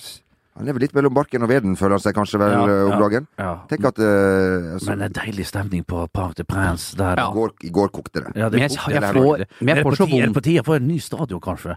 han 0.57 0.65
lever 0.71 0.81
litt 0.87 0.95
mellom 0.97 1.13
barken 1.13 1.43
og 1.45 1.51
veden, 1.51 1.75
føler 1.77 1.99
han 1.99 2.01
seg 2.01 2.15
kanskje 2.17 2.39
vel 2.41 2.55
Ja, 2.55 2.63
eh, 2.65 2.85
om 2.95 3.03
dagen. 3.03 3.27
ja. 3.39 3.51
Tenk 3.69 3.85
at 3.91 3.99
uh, 4.01 4.79
så, 4.81 4.89
Men 4.95 5.03
en 5.11 5.13
deilig 5.19 5.45
stemning 5.51 5.85
på 5.85 6.07
Parc 6.15 6.35
de 6.39 6.45
Prince 6.49 6.97
der. 6.97 7.17
Ja. 7.21 7.27
i, 7.29 7.35
går, 7.35 7.51
I 7.63 7.71
går 7.77 7.91
kokte 7.93 8.23
det. 8.25 8.33
Ja, 8.37 8.49
Men 8.49 8.61
jeg, 8.65 8.71
kokte 8.79 8.95
jeg 8.95 9.03
der. 9.03 9.13
får, 9.13 9.45
jeg 9.61 9.85
får 9.85 9.97
så 9.99 10.07
er 10.07 10.07
det 10.09 10.23
vondt 10.23 10.39
på 10.39 10.45
tide 10.49 10.65
for 10.65 10.77
en 10.81 10.89
ny 10.89 10.97
stadion, 10.99 11.41
kanskje? 11.45 11.77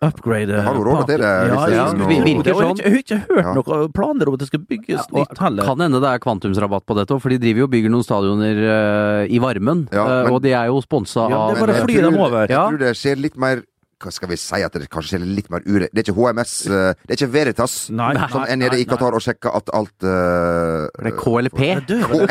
Upgrade 0.00 0.54
Har 0.62 0.74
du 0.78 0.82
råd 0.86 1.06
til 1.08 1.18
det, 1.18 1.26
Ja, 1.26 1.54
hvis 1.58 1.70
det 1.70 1.74
ja? 1.74 1.86
Virker 1.90 2.22
virker 2.22 2.54
sånn. 2.54 2.78
Jeg 2.78 2.90
har 2.92 2.98
ikke 3.02 3.16
hørt 3.26 3.44
Ja. 3.44 3.54
noen 3.54 3.92
planer 3.96 4.28
om 4.28 4.34
at 4.34 4.38
det 4.44 4.46
skal 4.46 4.60
bygges 4.62 5.08
nytt 5.10 5.38
heller. 5.42 5.64
kan 5.66 5.78
hende 5.82 6.00
det 6.00 6.10
er 6.12 6.18
kvantumsrabatt 6.22 6.86
på 6.86 6.94
dette 6.94 7.14
òg, 7.16 7.20
for 7.22 7.28
de 7.34 7.38
driver 7.42 7.58
jo 7.58 7.64
og 7.66 7.72
bygger 7.72 7.90
noen 7.90 8.06
stadioner 8.06 9.26
i 9.26 9.38
varmen. 9.42 9.88
Og 10.30 10.38
de 10.42 10.52
er 10.54 10.66
jo 10.70 10.78
sponsa 10.82 11.28
Ja, 11.28 11.36
av 11.36 11.54
det 11.54 11.62
er 11.62 11.66
bare 11.66 11.74
jeg 11.80 11.84
fly 11.88 12.00
dem 12.10 12.14
over. 12.18 12.46
Jeg 12.46 12.54
tror 12.58 12.78
det 12.78 12.94
skjer 12.94 13.16
litt 13.18 13.36
mer 13.36 13.62
hva 13.98 14.12
skal 14.14 14.28
vi 14.30 14.36
si 14.38 14.60
at 14.62 14.72
det 14.78 14.86
kanskje 14.92 15.16
skjer 15.16 15.24
litt 15.26 15.48
mer 15.50 15.64
ure... 15.66 15.88
Det 15.92 16.02
er 16.04 16.06
ikke 16.06 16.14
HMS, 16.18 16.52
eh, 16.70 16.92
det 17.02 17.14
er 17.14 17.18
ikke 17.18 17.30
Veritas 17.34 17.72
Nei, 17.90 18.12
som 18.30 18.44
er 18.46 18.56
nede 18.60 18.78
i 18.78 18.84
Qatar 18.86 19.16
og 19.18 19.24
sjekker 19.24 19.50
at 19.58 19.72
alt 19.74 20.06
uh, 20.06 20.86
Det 20.94 21.10
er 21.10 21.16
KLP. 21.18 21.58
Det 21.58 21.86
dør 21.90 22.04
vel, 22.12 22.26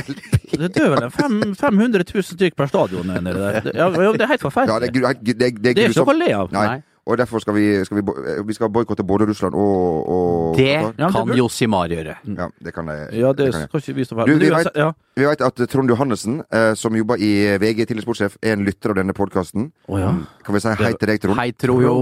det 0.64 0.70
dør 0.78 0.94
vel 0.96 1.04
en 1.10 1.12
fem, 1.12 1.40
500 1.60 2.06
000 2.14 2.24
stykker 2.30 2.56
per 2.62 2.72
stadion 2.72 3.12
nedi 3.12 3.34
der. 3.36 3.60
Det- 3.68 3.76
Ja, 3.76 3.90
ja, 3.92 4.12
det 4.16 4.24
er 4.24 4.32
helt 4.32 4.40
Ja, 4.42 4.46
forferdelig. 4.50 4.94
det 4.96 5.04
er, 5.04 5.18
det, 5.20 5.36
det, 5.40 5.50
det 5.64 5.76
Det 5.76 5.84
er 5.84 5.92
ikke 5.92 6.06
noe 6.06 6.16
å 6.16 6.22
le 6.22 6.30
av. 6.40 6.54
Nei. 6.56 6.68
Nei. 6.72 6.78
Og 7.08 7.16
derfor 7.20 7.40
skal 7.40 7.56
vi, 7.56 7.66
skal 7.88 8.02
vi, 8.02 8.04
eh, 8.32 8.40
vi 8.48 8.56
skal 8.58 8.72
boikotte 8.76 9.04
både 9.08 9.28
Russland 9.30 9.56
og, 9.56 10.08
og 10.12 10.58
Det 10.58 10.74
Qatar. 10.98 11.12
Kan 11.16 11.36
Josimar 11.40 11.92
gjøre. 11.92 12.18
Ja, 12.36 12.48
det 12.64 12.74
kan 12.76 12.90
jeg. 12.92 13.06
Ja, 13.16 13.30
det 13.32 13.46
det 13.48 13.52
kan 13.54 13.62
jeg. 13.64 13.70
skal 13.72 13.84
ikke 13.84 13.96
vi 14.00 14.08
stå 14.08 14.18
for. 14.18 14.28
Du, 14.28 14.40
vi 14.42 14.50
vet- 14.56 14.72
ja. 14.76 14.90
Vi 15.18 15.26
vet 15.26 15.42
at 15.42 15.58
Trond 15.72 15.90
Johannessen, 15.90 16.44
eh, 16.54 16.76
som 16.78 16.94
jobber 16.94 17.18
i 17.18 17.58
VG, 17.58 17.88
tidligere 17.90 18.06
sportssjef, 18.06 18.36
er 18.46 18.52
en 18.54 18.66
lytter 18.68 18.92
av 18.94 19.00
denne 19.00 19.16
podkasten. 19.18 19.72
Oh, 19.90 19.98
ja. 19.98 20.12
Kan 20.46 20.54
vi 20.54 20.60
si 20.62 20.74
hei 20.78 20.92
til 20.94 21.10
deg, 21.10 21.22
Trond? 21.24 21.40
Hei, 21.40 21.48
Trojo. 21.58 21.94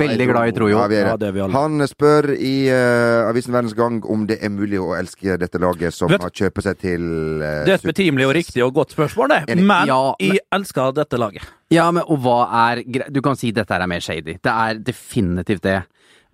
Veldig 0.00 0.28
glad 0.30 0.48
i 0.48 0.54
Trojo. 0.56 0.78
Ja, 0.78 0.86
vi 0.88 0.96
er 1.02 1.10
Ja, 1.10 1.16
det. 1.20 1.50
Han 1.52 1.84
spør 1.90 2.30
i 2.32 2.54
uh, 2.72 3.28
avisen 3.28 3.52
Verdens 3.52 3.74
Gang 3.76 3.98
om 4.08 4.24
det 4.30 4.38
er 4.40 4.48
mulig 4.54 4.80
å 4.80 4.94
elske 4.96 5.36
dette 5.36 5.60
laget 5.60 5.92
som 5.92 6.08
Vet- 6.08 6.24
har 6.24 6.32
kjøpet 6.32 6.64
seg 6.64 6.78
til 6.80 7.04
uh, 7.42 7.60
Det 7.68 7.74
er 7.74 7.80
et 7.82 7.88
betimelig 7.92 8.26
og 8.30 8.34
riktig 8.38 8.64
og 8.64 8.72
godt 8.80 8.96
spørsmål, 8.96 9.28
det. 9.34 9.40
Enig. 9.52 9.66
Men 9.68 9.86
Ja, 9.92 10.00
men- 10.16 10.32
jeg 10.32 10.40
elsker 10.56 10.94
dette 10.96 11.20
laget. 11.20 11.44
Ja, 11.70 11.90
men 11.92 12.04
og 12.08 12.22
hva 12.24 12.38
er 12.70 12.82
Du 13.12 13.20
kan 13.20 13.36
si 13.36 13.52
dette 13.52 13.70
er 13.76 13.86
mer 13.86 14.00
shady. 14.00 14.38
Det 14.40 14.48
er 14.52 14.80
definitivt 14.80 15.60
det. 15.68 15.82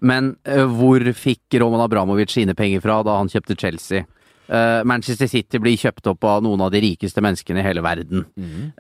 Men 0.00 0.37
uh, 0.47 0.66
hvor 0.71 1.02
fikk 1.18 1.59
Roman 1.59 1.83
Abramovic 1.83 2.30
sine 2.30 2.54
penger 2.54 2.80
fra 2.80 3.02
da 3.02 3.18
han 3.18 3.26
kjøpte 3.26 3.59
Chelsea? 3.59 4.04
Eh, 4.49 4.83
Manchester 4.88 5.28
City 5.28 5.61
blir 5.61 5.76
kjøpt 5.76 6.09
opp 6.09 6.25
av 6.25 6.40
noen 6.45 6.62
av 6.64 6.73
de 6.73 6.81
rikeste 6.81 7.21
menneskene 7.25 7.61
i 7.61 7.67
hele 7.67 7.85
verden. 7.85 8.25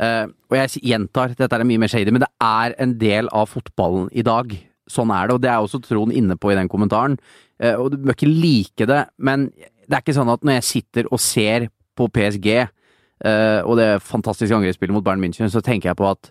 Eh, 0.00 0.24
og 0.48 0.56
jeg 0.56 0.80
gjentar, 0.92 1.34
dette 1.36 1.58
er 1.58 1.66
mye 1.68 1.82
mer 1.82 1.92
shady, 1.92 2.14
men 2.14 2.24
det 2.24 2.30
er 2.44 2.76
en 2.80 2.94
del 3.00 3.28
av 3.36 3.50
fotballen 3.52 4.08
i 4.16 4.24
dag. 4.24 4.54
Sånn 4.88 5.12
er 5.12 5.28
det, 5.28 5.36
og 5.36 5.42
det 5.44 5.52
er 5.52 5.60
også 5.60 5.82
Trond 5.84 6.14
inne 6.16 6.38
på 6.40 6.52
i 6.52 6.56
den 6.56 6.70
kommentaren. 6.72 7.18
Uh, 7.58 7.74
og 7.74 7.90
du 7.90 7.98
bør 7.98 8.14
ikke 8.14 8.30
like 8.30 8.86
det, 8.88 9.02
men 9.18 9.48
det 9.50 9.96
er 9.96 10.00
ikke 10.00 10.14
sånn 10.16 10.30
at 10.32 10.44
når 10.46 10.60
jeg 10.60 10.66
sitter 10.68 11.08
og 11.10 11.20
ser 11.20 11.68
på 11.98 12.06
PSG, 12.14 12.48
og 13.66 13.72
det 13.74 13.88
fantastiske 14.06 14.54
angrepsspillet 14.54 14.94
mot 14.94 15.02
Bayern 15.02 15.18
München, 15.18 15.50
så 15.50 15.58
tenker 15.64 15.90
jeg 15.90 15.98
på 15.98 16.06
at 16.06 16.28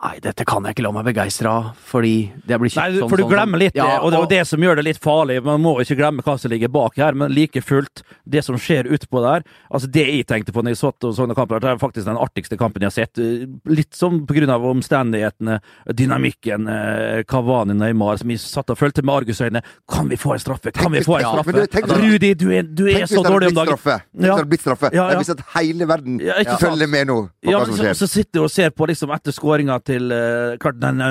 Nei, 0.00 0.14
dette 0.24 0.46
kan 0.48 0.64
jeg 0.64 0.72
ikke 0.72 0.84
la 0.86 0.90
meg 0.96 1.04
begeistre 1.10 1.50
av, 1.52 1.66
fordi 1.90 2.30
det 2.48 2.56
blir 2.56 2.70
kjøpt 2.72 2.80
Nei, 2.80 3.00
sånn 3.02 3.10
for 3.10 3.20
du 3.20 3.24
sånn, 3.26 3.32
glemmer 3.34 3.60
litt 3.60 3.74
det, 3.74 3.82
Ja, 3.84 3.98
og 4.00 4.08
det 4.12 4.16
er 4.16 4.22
jo 4.22 4.28
det 4.30 4.44
som 4.48 4.62
gjør 4.64 4.78
det 4.80 4.84
litt 4.86 5.00
farlig. 5.04 5.36
Man 5.44 5.60
må 5.60 5.74
ikke 5.82 5.98
glemme 5.98 6.24
hva 6.24 6.36
som 6.40 6.48
ligger 6.52 6.70
bak 6.72 6.96
her, 6.96 7.18
men 7.20 7.34
like 7.36 7.60
fullt, 7.60 8.00
det 8.24 8.40
som 8.46 8.56
skjer 8.56 8.88
utpå 8.96 9.20
der 9.20 9.44
Altså, 9.68 9.90
det 9.92 10.06
jeg 10.08 10.24
tenkte 10.30 10.54
på 10.56 10.64
når 10.64 10.72
jeg 10.72 10.80
satt 10.80 11.04
og 11.04 11.12
så 11.18 11.26
den 11.28 11.36
kampen, 11.36 11.60
det 11.60 11.68
er 11.68 11.82
faktisk 11.82 12.08
den 12.08 12.16
artigste 12.16 12.56
kampen 12.56 12.80
jeg 12.86 12.88
har 12.88 12.96
sett. 12.96 13.20
Litt 13.68 13.92
sånn 13.98 14.22
på 14.24 14.38
grunn 14.38 14.54
av 14.54 14.64
omstendighetene, 14.70 15.58
dynamikken, 15.92 16.64
Kavani 16.66 17.28
Cavani 17.30 17.76
Neymar, 17.76 18.16
som 18.22 18.32
jeg 18.32 18.40
satt 18.40 18.72
og 18.72 18.80
fulgte 18.80 19.04
med 19.04 19.20
argusøyne. 19.20 19.62
Kan 19.90 20.08
vi 20.08 20.16
få 20.20 20.32
en 20.38 20.42
straffe? 20.42 20.72
Kan 20.76 20.96
vi 20.96 21.04
få 21.04 21.18
en 21.20 21.28
straffe? 21.28 21.54
Ja, 21.54 21.66
du, 21.66 21.72
tenk 21.76 21.92
Rudi, 21.92 22.32
du 22.40 22.46
er, 22.56 22.64
du 22.64 22.86
er 22.88 23.04
så 23.10 23.20
dårlig 23.26 23.52
om 23.52 23.60
dagen. 23.60 23.76
Tenk 23.76 24.08
hvis 24.16 24.24
det 24.24 24.32
hadde 24.32 24.48
blitt 24.54 24.64
straffe. 24.64 24.90
Ja, 24.96 25.10
ja. 25.12 25.20
Hvis 25.20 25.32
at 25.36 25.44
hele 25.58 25.88
verden 25.90 26.18
Ja, 26.24 26.40
følger 26.60 26.88
med 26.90 27.10
nå 27.12 27.18
på 27.28 27.52
Ja, 27.52 27.60
hva 27.60 27.66
men 27.66 27.74
som 27.74 27.76
så, 27.76 27.84
skjer. 27.84 27.98
så 28.00 28.10
sitter 28.16 28.40
du 28.40 28.44
og 28.46 28.52
ser 28.54 28.72
på 28.72 28.88
liksom 28.88 29.12
etter 29.14 29.34
skåringa 29.36 29.76
til 29.84 29.89
eh, 29.90 30.56
Klart 30.62 30.80
den 30.80 31.02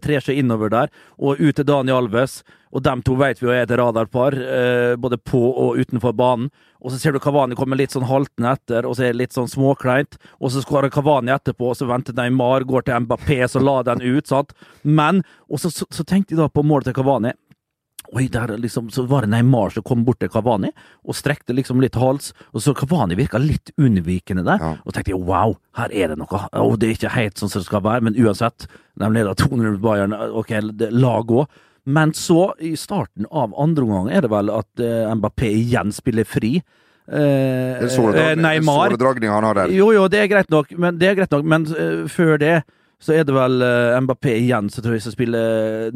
trer 0.00 0.20
seg 0.24 0.38
innover 0.40 0.70
der, 0.72 0.92
og 1.18 1.40
ut 1.40 1.56
til 1.56 1.64
Dani 1.68 1.92
Alves. 1.92 2.42
Og 2.72 2.82
dem 2.82 3.02
to 3.04 3.14
vet 3.20 3.40
vi 3.40 3.46
jo 3.46 3.52
er 3.52 3.66
et 3.66 3.74
radarpar, 3.76 4.32
eh, 4.32 4.96
både 4.96 5.18
på 5.18 5.38
og 5.38 5.76
utenfor 5.76 6.14
banen. 6.16 6.48
Og 6.80 6.90
så 6.90 6.98
ser 6.98 7.12
du 7.12 7.20
Kavani 7.20 7.54
komme 7.54 7.76
litt 7.76 7.92
sånn 7.92 8.08
haltende 8.08 8.54
etter, 8.56 8.86
og 8.88 8.96
så 8.96 9.04
er 9.04 9.12
det 9.12 9.20
litt 9.20 9.36
sånn 9.36 9.50
småkleint. 9.50 10.16
Og 10.40 10.50
så 10.50 10.64
skårer 10.64 10.90
Kavani 10.90 11.30
etterpå, 11.34 11.68
og 11.70 11.76
så 11.76 11.86
venter 11.86 12.16
Neymar, 12.16 12.64
går 12.64 12.88
til 12.88 13.04
Mbappé, 13.04 13.42
så 13.46 13.60
la 13.62 13.82
den 13.86 14.02
ut, 14.02 14.26
sant. 14.26 14.56
Men 14.82 15.22
Og 15.52 15.60
så, 15.60 15.68
så, 15.70 15.84
så 15.92 16.02
tenkte 16.02 16.32
jeg 16.32 16.40
da 16.40 16.48
på 16.48 16.64
målet 16.64 16.88
til 16.88 16.96
Kavani. 16.96 17.34
Oi, 18.12 18.26
der 18.28 18.50
liksom, 18.60 18.90
så 18.92 19.06
var 19.08 19.24
det 19.24 19.30
Neymar 19.32 19.72
som 19.72 19.84
kom 19.88 20.02
bort 20.04 20.18
til 20.20 20.28
Kavani 20.28 20.68
og 21.08 21.16
strekte 21.16 21.54
liksom 21.56 21.80
litt 21.80 21.96
hals. 21.96 22.34
Og 22.52 22.60
så 22.60 22.74
Kavani 22.76 23.16
virka 23.16 23.40
litt 23.40 23.72
unnvikende 23.80 24.44
der. 24.44 24.60
Ja. 24.60 24.72
Og 24.84 24.92
tenkte 24.92 25.14
jeg 25.14 25.22
wow, 25.24 25.56
her 25.78 25.94
er 25.96 26.12
det 26.12 26.18
noe. 26.20 26.42
Og 26.60 26.76
det 26.82 26.90
er 26.90 26.98
ikke 26.98 27.14
helt 27.16 27.40
sånn 27.40 27.52
som 27.52 27.64
det 27.64 27.70
skal 27.70 27.84
være, 27.86 28.04
men 28.04 28.18
uansett. 28.20 28.68
De 29.00 29.08
leder 29.08 29.32
200 29.40 29.78
mot 29.78 29.84
Bayern, 29.86 30.12
ok, 30.42 30.52
lag 30.92 31.32
òg. 31.32 31.62
Men 31.84 32.12
så, 32.14 32.52
i 32.62 32.76
starten 32.78 33.26
av 33.32 33.56
andre 33.58 33.88
omgang, 33.88 34.12
er 34.12 34.22
det 34.22 34.30
vel 34.30 34.52
at 34.54 34.82
eh, 34.84 35.08
Mbappé 35.18 35.48
igjen 35.56 35.90
spiller 35.94 36.28
fri. 36.28 36.58
Eh, 37.08 37.80
Det 37.82 37.88
er 37.96 38.36
eh, 38.36 38.36
Neymar 38.38 38.92
såredragning 38.92 39.32
han 39.32 39.48
har 39.48 39.58
der. 39.58 39.72
jo, 39.74 39.88
jo, 39.96 40.04
det 40.12 40.20
er 40.22 40.30
greit 40.30 40.52
nok, 40.52 40.70
men, 40.78 41.00
det 41.00 41.08
er 41.08 41.18
greit 41.18 41.34
nok, 41.34 41.48
men 41.48 41.66
uh, 41.72 42.04
før 42.12 42.38
det 42.38 42.62
så 43.02 43.16
er 43.16 43.26
det 43.26 43.34
vel 43.34 43.62
eh, 43.66 43.98
Mbappé 44.04 44.36
igjen 44.38 44.70
som 44.70 44.84
tror 44.84 44.96
jeg 44.96 45.04
skal 45.06 45.16
spille 45.16 45.42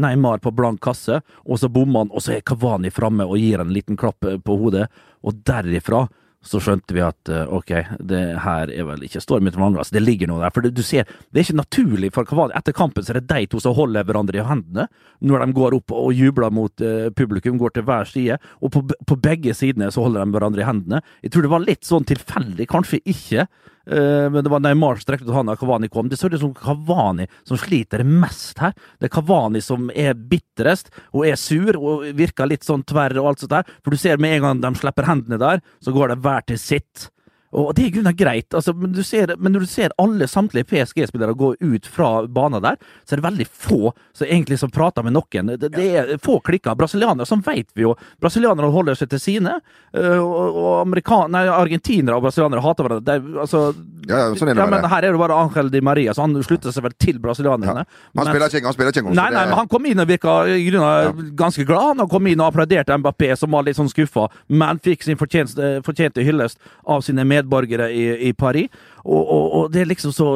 Neymar 0.03 0.43
på 0.43 0.53
blank 0.57 0.83
kasse, 0.83 1.21
og 1.47 1.61
så 1.63 1.71
bommer 1.73 2.05
han, 2.05 2.13
og 2.13 2.25
så 2.25 2.37
er 2.37 2.47
Kavani 2.47 2.91
framme 2.95 3.27
og 3.27 3.39
gir 3.39 3.63
en 3.63 3.75
liten 3.75 3.99
klapp 4.01 4.27
eh, 4.27 4.41
på 4.43 4.59
hodet, 4.61 4.89
og 5.27 5.43
derifra 5.47 6.07
så 6.47 6.61
skjønte 6.63 6.95
vi 6.95 7.03
at 7.03 7.31
eh, 7.33 7.47
ok, 7.53 7.73
det 8.07 8.23
her 8.45 8.71
er 8.71 8.87
vel 8.89 9.03
ikke 9.07 9.23
storm 9.23 9.49
uten 9.49 9.63
vannglass, 9.63 9.91
det 9.95 10.03
ligger 10.05 10.31
noe 10.31 10.45
der. 10.45 10.55
For 10.55 10.67
det, 10.67 10.73
du 10.77 10.83
ser, 10.87 11.09
det 11.31 11.41
er 11.41 11.47
ikke 11.47 11.61
naturlig 11.61 12.13
for 12.15 12.29
Kavani. 12.29 12.55
Etter 12.59 12.77
kampen 12.77 13.07
så 13.07 13.15
er 13.15 13.21
det 13.21 13.29
de 13.33 13.51
to 13.51 13.61
som 13.63 13.77
holder 13.77 14.07
hverandre 14.07 14.41
i 14.41 14.47
hendene 14.47 14.89
når 15.27 15.43
de 15.43 15.57
går 15.57 15.79
opp 15.79 15.95
og 15.97 16.11
jubler 16.15 16.55
mot 16.55 16.85
eh, 16.85 17.09
publikum, 17.17 17.59
går 17.61 17.77
til 17.77 17.87
hver 17.89 18.11
side. 18.11 18.41
Og 18.63 18.75
på, 18.75 18.85
på 18.87 19.19
begge 19.23 19.57
sidene 19.59 19.91
så 19.95 20.05
holder 20.07 20.23
de 20.23 20.37
hverandre 20.37 20.63
i 20.63 20.69
hendene. 20.69 21.03
Jeg 21.25 21.35
tror 21.35 21.47
det 21.47 21.55
var 21.55 21.67
litt 21.67 21.87
sånn 21.89 22.07
tilfeldig, 22.09 22.69
kanskje 22.71 23.03
ikke. 23.03 23.49
Eh, 23.87 24.27
men 24.33 24.45
det 24.45 24.53
var 24.53 24.63
Neymar 24.65 24.99
som 24.99 25.07
strekte 25.07 25.29
ut 25.29 25.35
hånda, 25.35 25.57
Kavani 25.57 25.91
kom. 25.93 26.11
Det 26.11 26.19
ser 26.21 26.35
ut 26.35 26.43
som 26.43 26.55
Kavani 26.57 27.29
som 27.49 27.61
sliter 27.61 28.05
mest 28.07 28.61
her. 28.63 28.77
Det 29.01 29.11
er 29.11 29.15
Kavani 29.17 29.63
som 29.65 29.91
er 29.95 30.15
bitrest 30.15 30.93
og 31.13 31.27
er 31.29 31.41
sur 31.41 31.79
og 31.81 32.07
virker 32.17 32.51
litt 32.51 32.67
sånn 32.67 32.87
tverr 32.87 33.19
og 33.21 33.33
alt 33.33 33.45
sånt 33.45 33.55
der. 33.57 33.77
For 33.83 33.95
du 33.95 34.01
ser 34.01 34.23
med 34.23 34.37
en 34.37 34.49
gang 34.49 34.65
de 34.65 34.75
slipper 34.81 35.09
hendene 35.09 35.41
der, 35.43 35.63
så 35.81 35.95
går 35.95 36.15
det 36.15 36.23
hver 36.25 36.47
til 36.47 36.61
sitt. 36.61 37.11
Og 37.55 37.73
det 37.77 37.85
er 37.85 37.89
i 37.91 37.95
grunnen 37.95 38.17
greit, 38.17 38.55
altså, 38.55 38.75
men, 38.75 38.93
du 38.93 39.03
ser, 39.07 39.31
men 39.39 39.55
når 39.55 39.67
du 39.67 39.71
ser 39.71 39.95
alle 40.03 40.27
samtlige 40.29 40.67
PSG-spillere 40.73 41.37
gå 41.39 41.53
ut 41.61 41.87
fra 41.87 42.11
banen 42.27 42.63
der, 42.65 42.79
så 43.05 43.15
er 43.15 43.21
det 43.21 43.27
veldig 43.27 43.47
få 43.47 43.93
som 44.17 44.27
egentlig 44.27 44.59
som 44.61 44.73
prater 44.75 45.07
med 45.07 45.15
noen. 45.15 45.53
Det, 45.55 45.71
det 45.73 45.87
er 46.01 46.13
få 46.23 46.39
klikker. 46.45 46.77
Brasilianere, 46.79 47.29
sånn 47.29 47.45
vet 47.47 47.71
vi 47.77 47.87
jo. 47.87 47.95
Brasilianere 48.23 48.73
holder 48.75 48.99
seg 48.99 49.13
til 49.13 49.23
sine, 49.23 49.59
øh, 49.95 50.19
og, 50.21 50.59
og 50.87 51.31
nei, 51.31 51.45
argentinere 51.47 52.19
og 52.19 52.27
brasilianere 52.27 52.65
hater 52.65 52.89
hverandre. 52.89 53.07
Det, 53.07 53.39
altså, 53.47 53.63
Ja, 54.07 54.21
ja, 54.21 54.35
sånn 54.39 54.51
er 54.53 54.55
det 54.55 54.63
ja, 54.63 54.69
men 54.71 54.85
her 54.87 55.03
er 55.03 55.15
det 55.15 55.19
bare 55.19 55.37
Angel 55.39 55.71
Di 55.71 55.81
Maria, 55.83 56.15
så 56.15 56.27
han 56.27 56.37
slutter 56.47 56.75
seg 56.75 56.85
vel 56.85 56.95
til 57.03 57.17
brasilianerne. 57.23 57.87
Han 58.17 58.29
spiller 58.31 58.51
ikke, 58.51 58.67
han 58.69 58.77
spiller 58.77 58.93
ikke 58.93 59.03
engang. 59.05 59.17
Nei, 59.19 59.29
nei, 59.35 59.47
men 59.51 59.59
han 59.59 59.71
kom 59.71 59.89
inn 59.91 60.03
og 60.03 60.11
virka 60.11 60.37
grunnen 60.47 61.33
ganske 61.39 61.67
glad. 61.67 62.03
Han 62.03 62.11
kom 62.11 62.29
inn 62.31 62.43
og 62.43 62.51
applauderte 62.51 62.99
Mbappé, 63.01 63.33
som 63.39 63.55
var 63.55 63.67
litt 63.67 63.79
sånn 63.79 63.91
skuffa, 63.91 64.29
men 64.49 64.83
fikk 64.83 65.07
sin 65.07 65.19
fortjente, 65.21 65.77
fortjente 65.87 66.25
hyllest 66.27 66.61
av 66.87 67.03
sine 67.07 67.27
medborgere 67.37 67.93
i, 67.93 68.09
i 68.31 68.33
Paris. 68.33 68.73
Og, 69.05 69.23
og, 69.23 69.45
og 69.61 69.71
det 69.73 69.85
er 69.85 69.93
liksom 69.93 70.15
så 70.17 70.33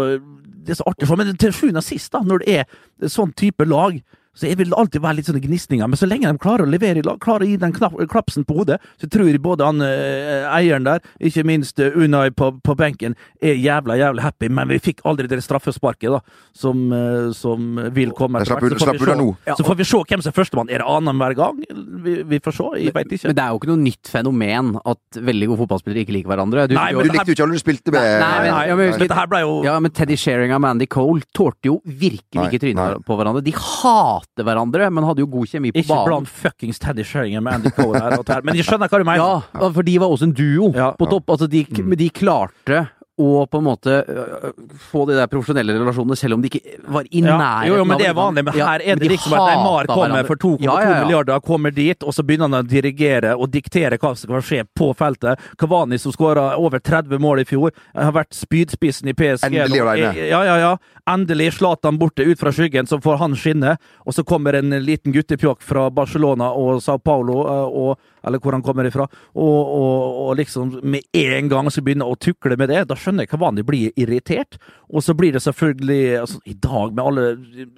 Det 0.61 0.75
er 0.75 0.83
så 0.83 0.85
artig 0.87 1.09
for 1.09 1.16
Men 1.16 1.37
til 1.40 1.52
sjuende 1.57 1.80
og 1.80 1.85
sist, 1.85 2.12
da, 2.12 2.21
når 2.21 2.42
det 2.45 2.59
er 2.61 3.09
sånn 3.09 3.33
type 3.33 3.64
lag 3.64 3.97
så 4.35 4.47
det 4.47 4.59
vil 4.61 4.73
alltid 4.79 5.03
være 5.03 5.17
litt 5.19 5.27
sånne 5.27 5.41
gnisninger, 5.43 5.89
men 5.91 5.99
så 5.99 6.07
lenge 6.07 6.31
de 6.31 6.39
klarer 6.39 6.63
å 6.65 6.71
levere, 6.71 7.03
klarer 7.21 7.43
å 7.45 7.49
gi 7.51 7.57
den 7.59 7.73
knapp, 7.75 7.97
klapsen 8.09 8.45
på 8.47 8.55
hodet, 8.61 8.79
så 9.01 9.09
tror 9.11 9.27
jeg 9.29 9.41
både 9.43 9.67
han 9.67 9.83
eh, 9.83 10.47
eieren 10.55 10.85
der, 10.87 11.01
ikke 11.21 11.43
minst 11.45 11.81
eh, 11.83 11.91
Unai 11.99 12.31
på, 12.31 12.53
på 12.63 12.77
benken, 12.79 13.17
er 13.43 13.59
jævla 13.59 13.97
jævla 13.99 14.23
happy. 14.23 14.49
Men 14.49 14.69
vi 14.71 14.79
fikk 14.79 15.03
aldri 15.05 15.27
det 15.29 15.41
straffesparket 15.43 16.15
da, 16.15 16.21
som, 16.57 16.87
eh, 16.95 17.33
som 17.37 17.75
vil 17.97 18.13
komme 18.17 18.39
Jeg 18.41 18.47
etter 18.47 18.55
slapp 18.55 18.63
hvert. 18.63 18.79
Så 18.79 18.87
får 18.87 18.87
slapp 18.87 19.01
vi 19.01 19.11
se- 19.11 19.19
nå. 19.19 19.57
Så 19.59 19.67
får 19.67 19.79
vi 19.83 19.89
se 19.91 20.03
hvem 20.13 20.23
som 20.25 20.31
er 20.33 20.39
førstemann. 20.39 20.71
Er 20.71 20.79
det 20.85 20.89
annenhver 20.95 21.37
gang? 21.37 21.59
Vi, 22.07 22.17
vi 22.31 22.39
får 22.45 22.57
se. 22.61 22.71
Jeg 22.87 22.95
veit 22.97 23.11
ikke. 23.19 23.27
Men 23.33 23.37
det 23.41 23.45
er 23.45 23.51
jo 23.51 23.61
ikke 23.61 23.71
noe 23.73 23.83
nytt 23.83 24.13
fenomen 24.15 24.73
at 24.85 25.21
veldig 25.31 25.51
gode 25.51 25.63
fotballspillere 25.65 26.05
ikke 26.07 26.15
liker 26.21 26.31
hverandre. 26.33 26.69
Du, 26.71 26.77
Nei, 26.79 26.89
Du 26.95 27.03
men- 27.03 27.11
likte 27.11 27.27
jo 27.35 27.37
ikke 27.37 27.47
alle 27.49 27.59
du 27.59 27.65
spilte 27.65 27.91
med. 27.99 28.07
Nei, 28.23 28.33
men- 28.47 28.55
Nei, 28.55 28.65
ja, 28.71 28.77
men- 28.79 28.99
dette 29.03 29.19
her 29.19 29.27
ble 29.35 29.43
jo 29.43 29.53
Ja, 29.67 29.77
men 29.83 29.91
Teddy 29.91 30.17
Sheringham 30.17 30.65
og 30.65 30.71
Andy 30.71 30.87
Cole 30.87 31.23
tålte 31.35 31.67
jo 31.73 31.81
virkelig 31.85 32.39
Nei, 32.39 32.49
ikke 32.49 32.63
trynet 32.63 33.05
på 33.05 33.19
hverandre. 33.19 33.43
De 33.45 33.53
hater 33.59 34.20
hverandre, 34.41 34.91
men 34.93 35.05
hadde 35.05 35.21
jo 35.25 35.27
god 35.27 35.47
kjemi 35.50 35.73
på 35.73 35.83
ikke 35.83 35.89
banen. 35.93 36.07
blant 36.09 36.29
fuckings 36.29 36.79
Teddy 36.79 37.03
Sheringham 37.05 37.45
med 37.45 37.55
Andy 37.55 37.71
Cole 37.77 38.00
her 38.00 38.19
og 38.19 38.25
der. 38.27 38.43
Men 38.43 38.55
jeg 38.57 38.65
skjønner 38.69 38.89
hva 38.89 38.99
du 38.99 39.05
mener. 39.05 39.45
Ja, 39.55 39.69
for 39.71 39.83
de 39.83 39.99
var 39.99 40.09
også 40.09 40.29
en 40.31 40.33
duo 40.33 40.73
Ja. 40.75 40.93
på 40.99 41.09
topp. 41.11 41.29
Altså, 41.31 41.47
de, 41.50 41.65
men 41.83 41.99
de 41.99 42.11
klarte 42.11 42.89
å 43.21 43.45
på 43.50 43.61
en 43.61 43.67
måte 43.67 43.97
øh, 44.00 44.50
få 44.91 45.05
de 45.11 45.17
der 45.19 45.29
profesjonelle 45.31 45.77
relasjonene, 45.77 46.17
selv 46.19 46.39
om 46.39 46.45
de 46.45 46.50
ikke 46.50 46.79
var 46.91 47.07
i 47.11 47.21
Ja, 47.23 47.37
nærheten 47.37 47.69
jo, 47.69 47.77
jo, 47.81 47.85
men 47.85 47.97
av 47.97 48.03
det 48.03 48.09
er 48.09 48.17
vanlig. 48.17 48.45
Men 48.49 48.59
Ja, 48.59 48.69
her 48.73 48.85
er 48.85 48.95
men 48.97 49.03
det 49.03 49.09
de 49.09 49.12
liksom 49.15 49.37
at 49.37 49.47
Neymar 49.50 49.91
kommer 49.91 50.29
for 50.29 50.41
2,2 50.41 50.65
Ja, 50.65 50.77
ja, 50.83 50.91
ja. 50.95 51.05
milliarder, 51.05 51.41
kommer 51.45 51.75
dit, 51.77 52.03
og 52.03 52.17
så 52.17 52.25
begynner 52.27 52.49
han 52.50 52.61
å 52.61 52.62
dirigere 52.67 53.35
og 53.37 53.50
diktere 53.53 53.99
hva 54.00 54.15
som 54.15 54.29
skal 54.31 54.45
skje 54.47 54.65
på 54.77 54.91
feltet. 54.99 55.41
Kavani, 55.61 55.99
som 56.00 56.15
skåra 56.15 56.50
over 56.59 56.81
30 56.81 57.21
mål 57.23 57.45
i 57.45 57.47
fjor, 57.49 57.75
har 57.95 58.15
vært 58.17 58.35
spydspissen 58.37 59.12
i 59.12 59.17
PSG. 59.19 59.47
Endelig 59.50 59.83
nå. 59.83 59.89
alene. 59.93 60.29
Ja, 60.31 60.43
ja, 60.47 60.57
ja. 60.61 60.73
Endelig 61.11 61.53
Zlatan 61.59 61.99
borte 61.99 62.25
ut 62.25 62.41
fra 62.41 62.53
skyggen, 62.55 62.87
så 62.87 63.00
får 63.03 63.21
han 63.23 63.37
skinne. 63.37 63.77
Og 64.07 64.15
så 64.17 64.25
kommer 64.27 64.57
en 64.59 64.71
liten 64.85 65.12
guttepjokk 65.15 65.62
fra 65.62 65.89
Barcelona 65.91 66.53
og 66.57 66.83
Sao 66.85 66.99
Paulo, 66.99 67.41
eh, 67.47 67.81
og, 67.83 67.99
eller 68.27 68.43
hvor 68.43 68.57
han 68.57 68.65
kommer 68.65 68.89
ifra, 68.89 69.07
og, 69.35 69.61
og, 69.77 70.19
og 70.25 70.37
liksom 70.41 70.77
med 70.83 71.07
en 71.17 71.49
gang 71.50 71.71
så 71.73 71.83
begynner 71.85 72.11
å 72.11 72.19
tukle 72.21 72.59
med 72.61 72.73
det. 72.73 72.85
Da 72.91 72.99
skjønner 72.99 73.27
jeg 73.27 73.33
hva 73.35 73.43
vanlig 73.47 73.67
blir 73.69 74.00
irritert. 74.00 74.59
Og 74.91 75.05
så 75.07 75.15
blir 75.17 75.35
det 75.35 75.43
selvfølgelig 75.45 76.03
altså, 76.21 76.41
I 76.50 76.57
dag 76.59 76.95
med 76.97 77.05
alle 77.05 77.27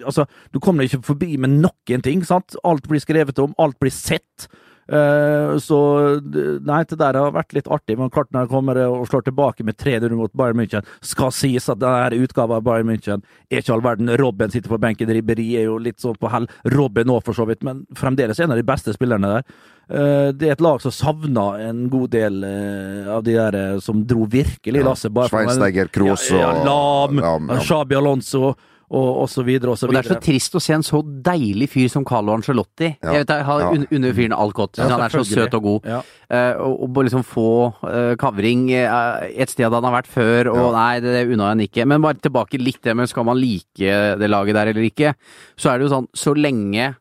altså, 0.05 0.25
Du 0.53 0.59
kommer 0.63 0.87
ikke 0.87 1.03
forbi 1.05 1.37
med 1.37 1.59
noen 1.61 2.03
ting. 2.05 2.23
sant? 2.25 2.57
Alt 2.63 2.87
blir 2.89 3.03
skrevet 3.03 3.39
om, 3.43 3.55
alt 3.61 3.79
blir 3.81 3.93
sett. 3.93 4.47
Eh, 4.87 5.57
så 5.63 5.79
nei, 6.19 6.81
det 6.89 6.99
der 6.99 7.19
har 7.19 7.35
vært 7.35 7.55
litt 7.55 7.69
artig. 7.71 7.97
Men 7.99 8.11
kartene 8.13 8.45
kommer 8.51 8.79
og 8.85 9.05
slår 9.09 9.27
tilbake 9.29 9.65
med 9.67 9.77
3-0 9.79 10.15
mot 10.19 10.33
Bayern 10.37 10.59
München, 10.59 10.87
skal 11.05 11.31
sies 11.35 11.69
at 11.71 11.81
denne 11.81 12.23
utgaven 12.23 12.59
av 12.59 12.65
Bayern 12.65 12.89
München 12.89 13.23
er 13.49 13.61
ikke 13.61 13.75
all 13.77 13.85
verden. 13.85 14.11
Robben 14.19 14.53
sitter 14.53 14.73
på 14.73 14.81
benken, 14.81 15.11
Ribberi 15.13 15.47
er 15.59 15.69
jo 15.69 15.77
litt 15.81 16.03
sånn 16.03 16.19
på 16.19 16.31
hell. 16.33 16.49
Robben 16.73 17.13
òg, 17.13 17.23
for 17.27 17.37
så 17.37 17.47
vidt, 17.49 17.63
men 17.63 17.85
fremdeles 17.97 18.41
en 18.43 18.55
av 18.55 18.59
de 18.59 18.67
beste 18.67 18.95
spillerne 18.95 19.37
der. 19.37 19.47
Eh, 19.93 20.29
det 20.35 20.49
er 20.49 20.57
et 20.57 20.63
lag 20.63 20.81
som 20.83 20.93
savner 20.95 21.63
en 21.69 21.87
god 21.91 22.13
del 22.15 22.43
eh, 22.47 23.09
av 23.13 23.23
de 23.25 23.37
der 23.39 23.79
som 23.83 24.03
dro 24.07 24.27
virkelig 24.29 24.83
lasset. 24.83 25.11
Ja, 25.15 25.29
Schweinsteiger, 25.31 25.91
Kroos 25.93 26.29
ja, 26.31 26.53
ja, 26.63 26.67
Lam. 26.67 27.51
Xabi 27.63 27.99
Alonso 27.99 28.53
og, 28.93 29.09
og 29.23 29.29
så 29.31 29.43
videre 29.45 29.73
og 29.73 29.79
så 29.79 29.89
Og 29.89 29.95
det 29.95 30.03
er 30.03 30.09
så 30.11 30.19
trist 30.21 30.55
å 30.57 30.61
se 30.63 30.75
en 30.75 30.85
så 30.85 31.01
deilig 31.25 31.67
fyr 31.73 31.89
som 31.91 32.05
Carlo 32.07 32.35
Ancelotti. 32.35 32.91
Ja, 33.01 33.15
Jeg 33.15 33.23
vet, 33.23 33.33
jeg 33.33 33.47
har 33.49 33.63
ja. 33.65 33.71
un 33.73 33.85
under 33.89 34.15
fyren 34.19 34.37
alt 34.37 34.57
godt. 34.57 34.79
Ja, 34.79 34.89
han 34.93 35.05
er 35.07 35.13
så 35.13 35.23
søt 35.27 35.57
og 35.57 35.67
god. 35.67 35.89
Ja. 35.89 36.01
Uh, 36.29 36.63
og, 36.67 36.83
og 36.87 37.03
liksom 37.07 37.25
få 37.27 37.49
uh, 37.81 38.13
kavring 38.21 38.67
uh, 38.71 39.25
et 39.27 39.51
sted 39.51 39.67
han 39.67 39.89
har 39.89 39.97
vært 39.97 40.11
før, 40.13 40.51
og 40.53 40.73
nei, 40.77 41.01
det, 41.03 41.13
det 41.17 41.27
unna 41.33 41.51
han 41.51 41.63
ikke. 41.65 41.87
Men 41.89 42.05
bare 42.05 42.21
tilbake 42.21 42.61
litt 42.61 42.83
det 42.85 42.95
med 42.97 43.09
skal 43.11 43.27
man 43.27 43.39
like 43.41 44.01
det 44.19 44.29
laget 44.29 44.57
der 44.57 44.73
eller 44.73 44.85
ikke, 44.85 45.15
så 45.57 45.71
er 45.71 45.79
det 45.79 45.89
jo 45.89 45.95
sånn 45.95 46.11
så 46.17 46.35
lenge 46.37 46.93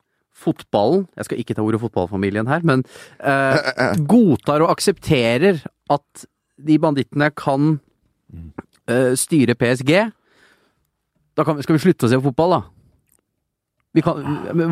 fotballen 0.43 1.07
Jeg 1.19 1.29
skal 1.29 1.43
ikke 1.43 1.57
ta 1.57 1.65
ordet 1.65 1.81
fotballfamilien 1.83 2.51
her, 2.51 2.65
men 2.67 2.85
eh, 3.23 3.95
godtar 4.13 4.65
og 4.65 4.73
aksepterer 4.75 5.63
at 5.93 6.27
de 6.63 6.79
bandittene 6.83 7.31
kan 7.37 7.77
eh, 8.91 9.13
styre 9.19 9.57
PSG, 9.59 9.93
da 11.37 11.45
kan, 11.49 11.63
skal 11.65 11.79
vi 11.79 11.83
slutte 11.87 12.07
å 12.09 12.13
se 12.13 12.19
på 12.21 12.31
fotball, 12.31 12.59
da? 12.59 12.63
Vi 13.93 14.01
kan, 14.05 14.21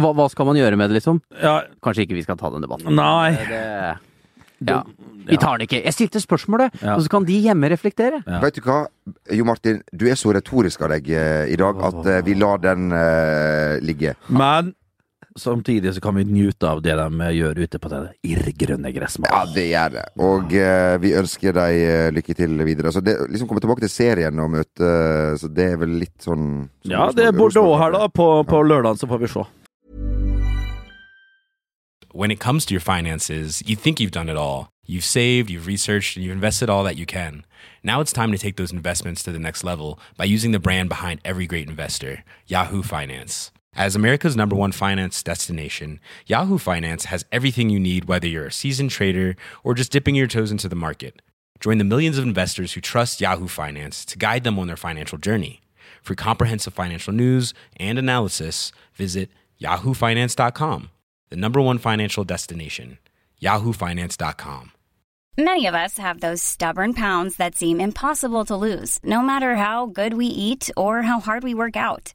hva, 0.01 0.15
hva 0.17 0.27
skal 0.33 0.49
man 0.49 0.57
gjøre 0.57 0.79
med 0.81 0.89
det, 0.91 1.01
liksom? 1.01 1.21
Ja, 1.43 1.59
Kanskje 1.85 2.07
ikke 2.07 2.17
vi 2.17 2.25
skal 2.25 2.39
ta 2.41 2.49
den 2.55 2.65
debatten. 2.65 2.95
nei 2.97 3.35
Det, 3.49 3.65
ja. 4.69 4.79
Vi 5.29 5.37
tar 5.41 5.57
den 5.59 5.67
ikke. 5.69 5.79
Jeg 5.85 5.95
stilte 5.97 6.21
spørsmålet, 6.21 6.75
Ja. 6.83 6.95
og 6.97 7.05
så 7.05 7.09
kan 7.13 7.25
de 7.25 7.37
hjemme 7.41 7.69
reflektere. 7.73 8.23
Ja. 8.27 8.41
Vet 8.41 8.57
du 8.57 8.65
hva, 8.65 8.87
Jo 9.33 9.45
Martin, 9.49 9.83
du 9.93 10.07
er 10.09 10.17
så 10.21 10.33
retorisk 10.37 10.83
av 10.85 10.93
deg 10.97 11.09
uh, 11.13 11.45
i 11.49 11.57
dag 11.57 11.81
at 11.85 12.01
uh, 12.01 12.21
vi 12.27 12.35
lar 12.35 12.61
den 12.61 12.91
uh, 12.93 13.79
ligge. 13.81 14.15
Men 14.29 14.75
samtidig 15.37 15.95
så 15.95 16.01
kan 16.01 16.15
vi 16.15 16.25
nyte 16.25 16.69
av 16.69 16.83
det 16.83 16.97
de 16.99 17.29
gjør 17.37 17.61
ute 17.63 17.79
på 17.79 17.91
det 17.93 18.01
irrgrønne 18.27 18.93
gressmålet. 18.95 19.35
Ja, 19.35 19.55
det 19.55 19.67
gjør 19.69 19.95
det. 19.95 20.05
Og 20.27 20.57
eh, 20.57 20.97
vi 21.03 21.13
ønsker 21.21 21.57
deg 21.57 21.79
eh, 21.85 22.09
lykke 22.15 22.37
til 22.39 22.65
videre. 22.67 22.93
Så 22.93 23.03
det, 23.05 23.17
liksom 23.31 23.51
komme 23.51 23.63
tilbake 23.63 23.85
til 23.85 23.93
serien 23.93 24.43
og 24.43 24.51
møte 24.57 24.91
Så 25.41 25.49
det 25.53 25.73
er 25.75 25.81
vel 25.81 25.99
litt 26.03 26.17
sånn 26.25 26.69
så 26.85 26.93
Ja, 26.93 27.09
det 27.15 27.29
er 27.29 27.37
Bordeaux 27.37 27.79
her, 27.81 27.95
da. 27.95 28.09
På, 28.09 28.43
på 28.49 28.63
lørdag, 28.67 28.99
så 28.99 29.09
får 29.11 29.23
vi 29.23 29.31
se. 29.31 29.47
When 32.13 32.33
it 32.33 32.41
comes 32.41 32.67
to 32.67 32.75
your 32.75 32.81
finances, 32.81 33.63
you 33.65 33.77
think 33.77 34.01
you've 34.01 34.11
done 34.11 34.29
it 34.29 34.37
all. 34.37 34.69
You've 34.85 35.05
saved, 35.05 35.49
you've 35.49 35.69
researched, 35.69 36.17
and 36.17 36.27
you've 36.27 36.35
invested 36.35 36.69
all 36.69 36.83
that 36.83 36.97
you 36.97 37.07
can. 37.07 37.45
Now 37.85 38.01
it's 38.01 38.13
time 38.13 38.33
to 38.33 38.39
take 38.39 38.57
those 38.57 38.73
investments 38.73 39.23
to 39.23 39.31
the 39.31 39.39
next 39.39 39.63
level 39.63 40.01
by 40.17 40.25
using 40.25 40.51
the 40.51 40.59
brand 40.59 40.89
behind 40.89 41.21
every 41.25 41.47
great 41.47 41.69
investor, 41.69 42.25
Yahoo 42.47 42.83
Finance. 42.83 43.53
As 43.75 43.95
America's 43.95 44.37
number 44.37 44.57
one 44.57 44.73
finance 44.73 45.23
destination, 45.23 46.01
Yahoo 46.27 46.59
Finance 46.59 47.05
has 47.05 47.25
everything 47.31 47.71
you 47.71 47.79
need, 47.79 48.07
whether 48.07 48.27
you're 48.27 48.47
a 48.47 48.53
seasoned 48.53 48.91
trader 48.91 49.37
or 49.63 49.75
just 49.75 49.93
dipping 49.93 50.17
your 50.17 50.27
toes 50.27 50.51
into 50.51 50.69
the 50.69 50.75
market. 50.75 51.23
Join 51.61 51.79
the 51.79 51.85
millions 51.85 52.19
of 52.19 52.25
investors 52.25 52.73
who 52.73 52.81
trust 52.81 53.21
Yahoo 53.21 53.47
Finance 53.47 54.05
to 54.07 54.19
guide 54.19 54.45
them 54.45 54.59
on 54.59 54.67
their 54.67 54.77
financial 54.77 55.19
journey. 55.19 55.61
For 56.03 56.15
comprehensive 56.15 56.75
financial 56.75 57.13
news 57.13 57.55
and 57.77 57.99
analysis, 57.99 58.73
visit 58.95 59.31
yahoofinance.com, 59.61 60.91
the 61.29 61.37
number 61.37 61.61
one 61.61 61.79
financial 61.79 62.25
destination, 62.25 62.99
yahoofinance.com. 63.41 64.73
Many 65.39 65.67
of 65.67 65.75
us 65.75 65.97
have 65.99 66.21
those 66.21 66.43
stubborn 66.43 66.93
pounds 66.93 67.37
that 67.37 67.55
seem 67.55 67.81
impossible 67.81 68.45
to 68.47 68.57
lose, 68.57 68.99
no 69.05 69.23
matter 69.23 69.57
how 69.57 69.87
good 69.87 70.15
we 70.15 70.27
eat 70.27 70.71
or 70.77 71.03
how 71.03 71.21
hard 71.21 71.45
we 71.45 71.55
work 71.55 71.77
out. 71.77 72.15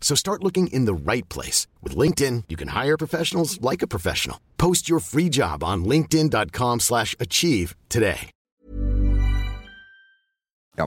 So 0.00 0.14
start 0.16 0.42
looking 0.42 0.68
in 0.68 0.86
the 0.86 0.94
right 0.94 1.28
place. 1.28 1.66
With 1.82 1.94
LinkedIn, 1.94 2.44
you 2.48 2.56
can 2.56 2.68
hire 2.68 2.96
professionals 2.96 3.60
like 3.60 3.82
a 3.82 3.86
professional. 3.86 4.38
Post 4.56 4.88
your 4.88 5.00
free 5.00 5.28
job 5.28 5.62
on 5.62 5.84
linkedin.com 5.84 6.80
slash 6.80 7.14
achieve 7.20 7.76
today. 7.90 8.30
Ja. 10.78 10.86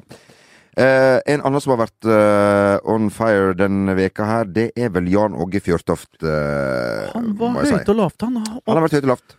Uh, 0.79 1.19
en 1.27 1.41
annen 1.43 1.59
som 1.59 1.73
har 1.73 1.81
vært 1.81 2.07
uh, 2.07 2.77
on 2.87 3.09
fire 3.11 3.51
denne 3.59 3.91
veka 3.97 4.23
her, 4.23 4.47
det 4.47 4.69
er 4.79 4.87
vel 4.95 5.09
Jan 5.11 5.35
Åge 5.35 5.59
Fjørtoft. 5.65 6.13
Uh, 6.23 7.09
Han 7.11 7.33
var 7.35 7.57
høyt 7.59 7.67
si. 7.73 7.79
og 7.91 7.97
lavt, 7.99 8.23
han. 8.23 8.37
Han 8.39 8.61
har 8.77 8.85
vært 8.85 8.95
høyt 8.95 9.03
og 9.09 9.11
lavt. 9.17 9.35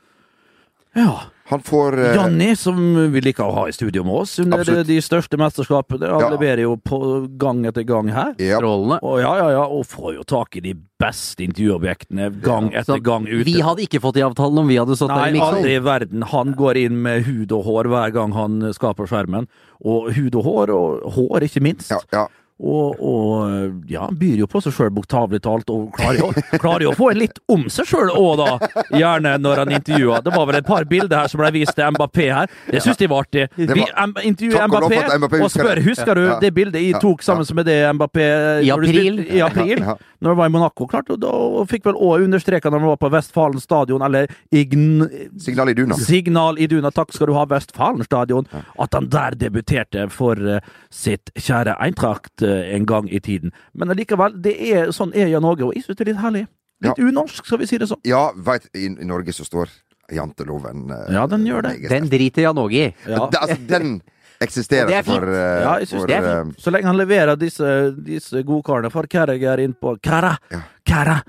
Ja. 0.94 1.22
Han 1.52 1.60
får 1.60 1.98
eh, 1.98 2.14
Janni, 2.16 2.54
som 2.56 2.76
vi 3.12 3.20
liker 3.20 3.44
å 3.44 3.52
ha 3.52 3.62
i 3.68 3.72
studio 3.74 4.04
med 4.06 4.14
oss 4.22 4.38
under 4.40 4.60
Absolutt. 4.62 4.86
de 4.88 4.96
største 5.04 5.36
mesterskapene. 5.40 6.08
Han 6.08 6.20
Ja. 6.22 6.28
leverer 6.30 6.62
jo 6.64 6.76
på 6.76 6.98
gang 7.36 7.64
etter 7.68 7.84
gang 7.84 8.08
her. 8.08 8.32
Yep. 8.38 8.60
Strålende. 8.62 8.98
Og 9.02 9.20
ja, 9.20 9.32
ja, 9.36 9.48
ja, 9.50 9.64
og 9.66 9.84
får 9.90 10.14
jo 10.16 10.22
tak 10.24 10.56
i 10.56 10.60
de 10.64 10.74
beste 11.02 11.44
intervjuobjektene 11.44 12.30
gang 12.42 12.70
etter 12.72 12.96
Så 12.96 13.02
gang 13.02 13.26
ute. 13.26 13.44
vi 13.44 13.60
hadde 13.60 13.84
ikke 13.84 14.00
fått 14.00 14.16
i 14.16 14.24
avtalen 14.24 14.58
om 14.62 14.68
vi 14.68 14.76
hadde 14.80 14.96
stått 14.96 15.12
der 15.12 15.28
i 15.28 15.32
miksen. 15.36 15.58
aldri 15.58 15.74
i 15.76 15.82
verden. 15.84 16.22
Han 16.32 16.54
går 16.54 16.76
inn 16.86 17.02
med 17.02 17.24
hud 17.26 17.52
og 17.52 17.64
hår 17.64 17.84
hver 17.92 18.12
gang 18.12 18.32
han 18.32 18.60
skaper 18.72 19.06
skjermen. 19.10 19.48
Og 19.84 20.12
hud 20.14 20.34
og 20.36 20.44
hår, 20.44 20.70
og 20.70 21.12
hår 21.12 21.40
ikke 21.48 21.60
minst. 21.60 21.90
ja, 21.90 21.98
ja. 22.12 22.28
Og, 22.62 23.00
og 23.02 23.88
ja, 23.90 24.04
han 24.06 24.14
byr 24.20 24.44
jo 24.44 24.46
på 24.46 24.60
seg 24.62 24.74
sjøl, 24.76 24.90
bokstavelig 24.94 25.40
talt, 25.42 25.70
og 25.74 25.88
klarer 25.96 26.20
jo, 26.20 26.28
klarer 26.62 26.84
jo 26.86 26.92
å 26.92 26.96
få 26.98 27.08
en 27.10 27.18
litt 27.18 27.40
om 27.50 27.64
seg 27.72 27.88
sjøl 27.90 28.12
òg, 28.14 28.38
da. 28.38 28.84
Gjerne 28.94 29.32
når 29.42 29.62
han 29.64 29.72
intervjuer. 29.80 30.22
Det 30.22 30.34
var 30.36 30.46
vel 30.46 30.58
et 30.60 30.68
par 30.68 30.86
bilder 30.86 31.24
her 31.24 31.32
som 31.32 31.42
ble 31.42 31.50
vist 31.56 31.74
til 31.74 31.90
Mbappé 31.96 32.28
her. 32.30 32.52
Det 32.70 32.84
syns 32.84 33.00
de 33.00 33.08
var 33.10 33.26
artig. 33.26 33.48
Vi 33.58 33.82
intervjuer 34.30 34.68
Mbappé, 34.70 35.00
Mbappé 35.24 35.42
og 35.42 35.50
spør 35.50 35.82
husker 35.88 36.14
du 36.14 36.22
Ja. 36.28 36.38
det 36.38 36.52
bildet 36.54 36.78
jeg 36.84 37.00
tok 37.02 37.22
sammen 37.26 37.46
med 37.58 37.66
det 37.66 37.80
Mbappé 37.98 38.28
I 38.62 38.70
april. 38.70 39.18
I 39.26 39.42
april. 39.42 39.82
Ja. 40.22 40.28
Når 40.28 40.30
han 40.30 40.38
var 40.38 40.50
i 40.50 40.54
Monaco. 40.54 40.86
Klart, 40.86 41.10
og 41.10 41.20
da 41.22 41.32
og 41.32 41.66
fikk 41.70 41.88
vel 41.88 41.98
òg 41.98 42.26
understreka 42.28 42.70
når 42.70 42.84
han 42.84 42.92
var 42.92 43.00
på 43.02 43.10
Vestfalen 43.12 43.62
stadion, 43.62 44.04
eller 44.06 44.30
Ign... 44.54 45.02
Signal 45.42 45.72
i 45.72 45.76
duna. 45.76 45.98
Signal 45.98 46.60
Iduna, 46.62 46.92
takk 46.94 47.12
skal 47.14 47.30
du 47.30 47.34
ha, 47.36 47.44
Vestfalen 47.50 48.06
stadion. 48.06 48.46
At 48.78 48.94
han 48.94 49.10
der 49.12 49.36
debuterte 49.38 50.06
for 50.12 50.38
eh, 50.38 50.62
sitt 50.94 51.32
kjære 51.34 51.74
Eintracht 51.82 52.44
eh, 52.46 52.72
en 52.76 52.86
gang 52.86 53.10
i 53.10 53.20
tiden. 53.20 53.54
Men 53.74 53.92
allikevel, 53.94 54.38
det 54.44 54.54
er, 54.70 54.92
sånn 54.94 55.14
er 55.16 55.32
Jan 55.32 55.46
Åge, 55.48 55.66
og 55.66 55.74
jeg 55.76 55.86
synes 55.86 55.98
det 55.98 56.06
er 56.06 56.12
litt 56.14 56.22
herlig. 56.22 56.46
Litt 56.82 56.98
unorsk, 56.98 57.46
skal 57.46 57.60
vi 57.60 57.68
si 57.70 57.78
det 57.78 57.90
sånn. 57.90 58.00
Ja, 58.06 58.28
veit 58.34 58.66
i, 58.74 58.88
I 58.90 59.06
Norge 59.06 59.34
så 59.34 59.46
står 59.46 59.70
janteloven 60.12 60.90
eh, 60.90 61.12
Ja, 61.14 61.26
den 61.30 61.46
gjør 61.46 61.66
det. 61.68 61.76
Den 61.90 62.10
driter 62.12 62.48
Jan 62.48 62.58
Åge 62.62 62.88
i. 62.88 62.88
Ja. 63.10 63.26
Altså, 63.28 63.58
den 63.70 64.00
eksisterer 64.42 64.90
er 64.92 65.06
for, 65.06 65.26
uh, 65.28 65.36
Ja, 65.36 65.74
jeg 65.82 65.88
synes 65.90 66.02
for 66.02 66.10
det 66.10 66.16
er 66.18 66.28
eh, 66.30 66.40
fint. 66.44 66.62
Så 66.64 66.72
lenge 66.74 66.90
han 66.90 66.98
leverer 67.00 67.38
disse, 67.40 67.68
disse 68.06 68.42
godkarene 68.46 68.90
for 68.92 69.08
Carragher 69.10 69.62
inn 69.64 69.74
på 69.78 69.96
Kæra! 70.02 70.34
Ja. 70.52 70.62
Kæra! 70.86 71.20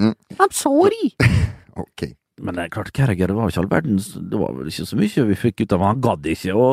I'm 0.00 0.52
sorry! 0.52 1.12
Ok. 1.80 2.02
Men 2.40 2.56
det 2.56 2.64
er 2.64 2.72
klart, 2.72 2.90
Carragher 2.96 3.32
var 3.36 3.50
ikke 3.50 3.60
all 3.60 3.68
verdens 3.70 4.06
Det 4.16 4.38
var 4.40 4.54
vel 4.56 4.70
ikke 4.70 4.86
så 4.88 4.96
mye 4.96 5.24
vi 5.30 5.36
fikk 5.38 5.62
ut 5.64 5.74
av 5.76 5.82
ham. 5.82 5.90
Han 5.92 6.04
gadd 6.04 6.28
ikke 6.32 6.54
å, 6.56 6.68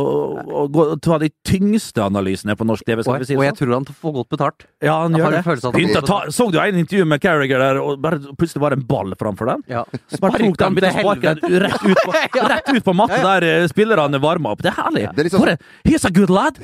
å, 0.45 0.61
å, 0.67 0.85
ta 1.03 1.17
de 1.21 1.29
tyngste 1.47 2.05
analysene 2.05 2.55
på 2.57 2.67
norsk 2.67 2.87
TV. 2.87 3.03
Skal 3.03 3.17
Og, 3.17 3.23
vi 3.23 3.29
si 3.29 3.37
og 3.37 3.43
jeg 3.43 3.53
sånn. 3.53 3.59
tror 3.59 3.73
han 3.75 3.87
får 4.03 4.15
godt 4.19 4.29
betalt. 4.35 4.67
Ja, 4.85 4.95
han 5.03 5.17
jeg 5.17 5.23
gjør 5.25 5.35
det. 5.35 5.41
han 5.65 5.75
Begynte 5.75 6.03
ta, 6.07 6.19
så 6.33 6.47
du 6.53 6.59
en 6.61 6.79
intervju 6.83 7.09
med 7.11 7.23
Carragher 7.23 7.63
der, 7.65 7.81
og 7.83 7.99
bare, 8.03 8.21
plutselig 8.39 8.63
var 8.63 8.75
det 8.75 8.79
en 8.81 8.87
ball 8.87 9.17
framfor 9.19 9.51
den? 9.51 9.65
Ja. 9.71 9.83
Bare 10.23 10.41
tok 10.45 10.61
den, 10.63 10.79
begynte 10.79 10.93
å 10.93 11.03
sparke 11.03 11.35
den 11.41 11.59
rett 11.67 11.83
ut 11.83 12.01
på, 12.05 12.15
rett 12.53 12.73
ut 12.73 12.87
på 12.87 12.97
matta 13.01 13.21
der 13.25 13.49
eh, 13.51 13.67
spillerne 13.71 14.23
varma 14.23 14.55
opp. 14.55 14.63
Det 14.63 14.71
er 14.71 14.79
herlig. 14.79 15.05
Det 15.11 15.25
er 15.25 15.31
liksom, 15.31 15.43
For 15.43 15.53
en, 15.53 15.69
he's 15.89 16.07
a 16.07 16.13
good 16.13 16.33
lad! 16.33 16.63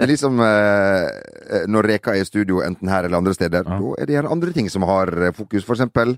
Det 0.00 0.06
er 0.06 0.08
liksom 0.14 0.38
eh, 0.40 1.64
når 1.68 1.86
Reka 1.90 2.14
er 2.16 2.22
i 2.22 2.24
studio, 2.24 2.62
enten 2.64 2.88
her 2.88 3.04
eller 3.04 3.18
andre 3.18 3.34
steder, 3.36 3.66
da 3.68 3.94
er 4.00 4.08
det 4.08 4.14
gjerne 4.14 4.30
andre 4.32 4.54
ting 4.56 4.70
som 4.72 4.86
har 4.88 5.12
eh, 5.12 5.34
fokus. 5.36 5.66
For 5.66 5.76
eksempel 5.76 6.14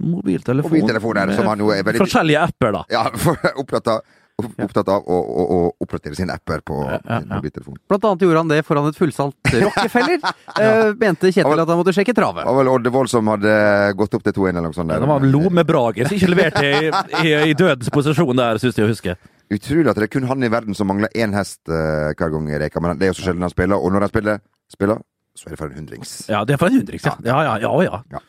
Mobiltelefon. 0.00 0.70
Mobiltelefoner, 0.70 1.34
som 1.36 1.46
han 1.50 1.58
jo 1.58 1.70
er 1.74 1.82
veldig- 1.84 2.00
Forskjellige 2.04 2.40
apper, 2.48 2.72
da. 2.72 2.84
ja, 2.90 3.04
for, 3.16 3.36
opptatt 3.60 3.88
av, 3.92 4.00
opptatt 4.40 4.88
av 4.88 5.02
å, 5.04 5.16
å, 5.20 5.42
å 5.56 5.58
oppdatere 5.84 6.14
sine 6.16 6.32
apper 6.32 6.62
på 6.64 6.76
Ja, 6.86 6.98
ja, 7.04 7.18
ja. 7.20 7.34
mobiltelefon. 7.36 7.76
Blant 7.90 8.04
annet 8.08 8.22
gjorde 8.24 8.40
han 8.44 8.48
det 8.52 8.60
foran 8.64 8.86
et 8.88 8.96
fullsalt 8.96 9.50
Rockefeller. 9.66 10.16
Eh, 10.56 10.92
mente 11.00 11.32
Kjetil 11.34 11.60
at 11.64 11.68
han 11.68 11.80
måtte 11.82 11.92
sjekke 11.96 12.14
travet. 12.16 12.44
Det 12.46 12.54
var 12.54 12.60
vel 12.62 12.72
Oddevold 12.72 13.10
som 13.12 13.28
hadde 13.34 13.52
gått 14.00 14.14
opp 14.16 14.24
til 14.24 14.32
2-1 14.38 14.48
eller 14.54 14.68
noe 14.70 14.78
sånt. 14.78 14.88
der. 14.94 15.04
Han 15.04 15.12
var 15.12 15.26
Lome 15.28 15.64
Brage 15.68 16.06
som 16.08 16.16
ikke 16.16 16.32
leverte 16.32 16.64
i, 16.64 16.88
i, 17.26 17.34
i 17.50 17.54
dødens 17.58 17.92
posisjon 17.92 18.36
der, 18.40 18.62
syns 18.62 18.78
jeg 18.80 18.88
å 18.88 18.92
huske. 18.94 19.18
Utrolig 19.50 19.90
at 19.90 19.98
det 19.98 20.06
er 20.06 20.12
kun 20.14 20.28
han 20.30 20.46
i 20.46 20.48
verden 20.48 20.76
som 20.78 20.86
mangler 20.88 21.10
én 21.18 21.34
hest 21.34 21.60
uh, 21.68 22.14
hver 22.14 22.30
gang 22.32 22.48
i 22.54 22.58
Reka, 22.62 22.80
men 22.80 22.96
det 23.00 23.08
er 23.08 23.10
jo 23.10 23.18
så 23.18 23.26
sjelden 23.28 23.42
han 23.42 23.50
spiller. 23.52 23.76
Og 23.82 23.90
når 23.92 24.06
han 24.06 24.12
spiller, 24.14 24.42
spiller 24.70 25.00
så 25.36 25.48
er 25.48 25.54
det 25.56 25.58
for 25.60 25.70
en 25.72 25.78
hundrings. 25.82 26.10
Ja, 26.30 26.44
det 26.46 26.54
er 26.54 26.60
for 26.60 26.70
en 26.70 26.78
hundrings, 26.80 27.04
ja. 27.06 27.16
Ja, 27.26 27.56
ja, 27.58 27.72
ja. 27.86 28.20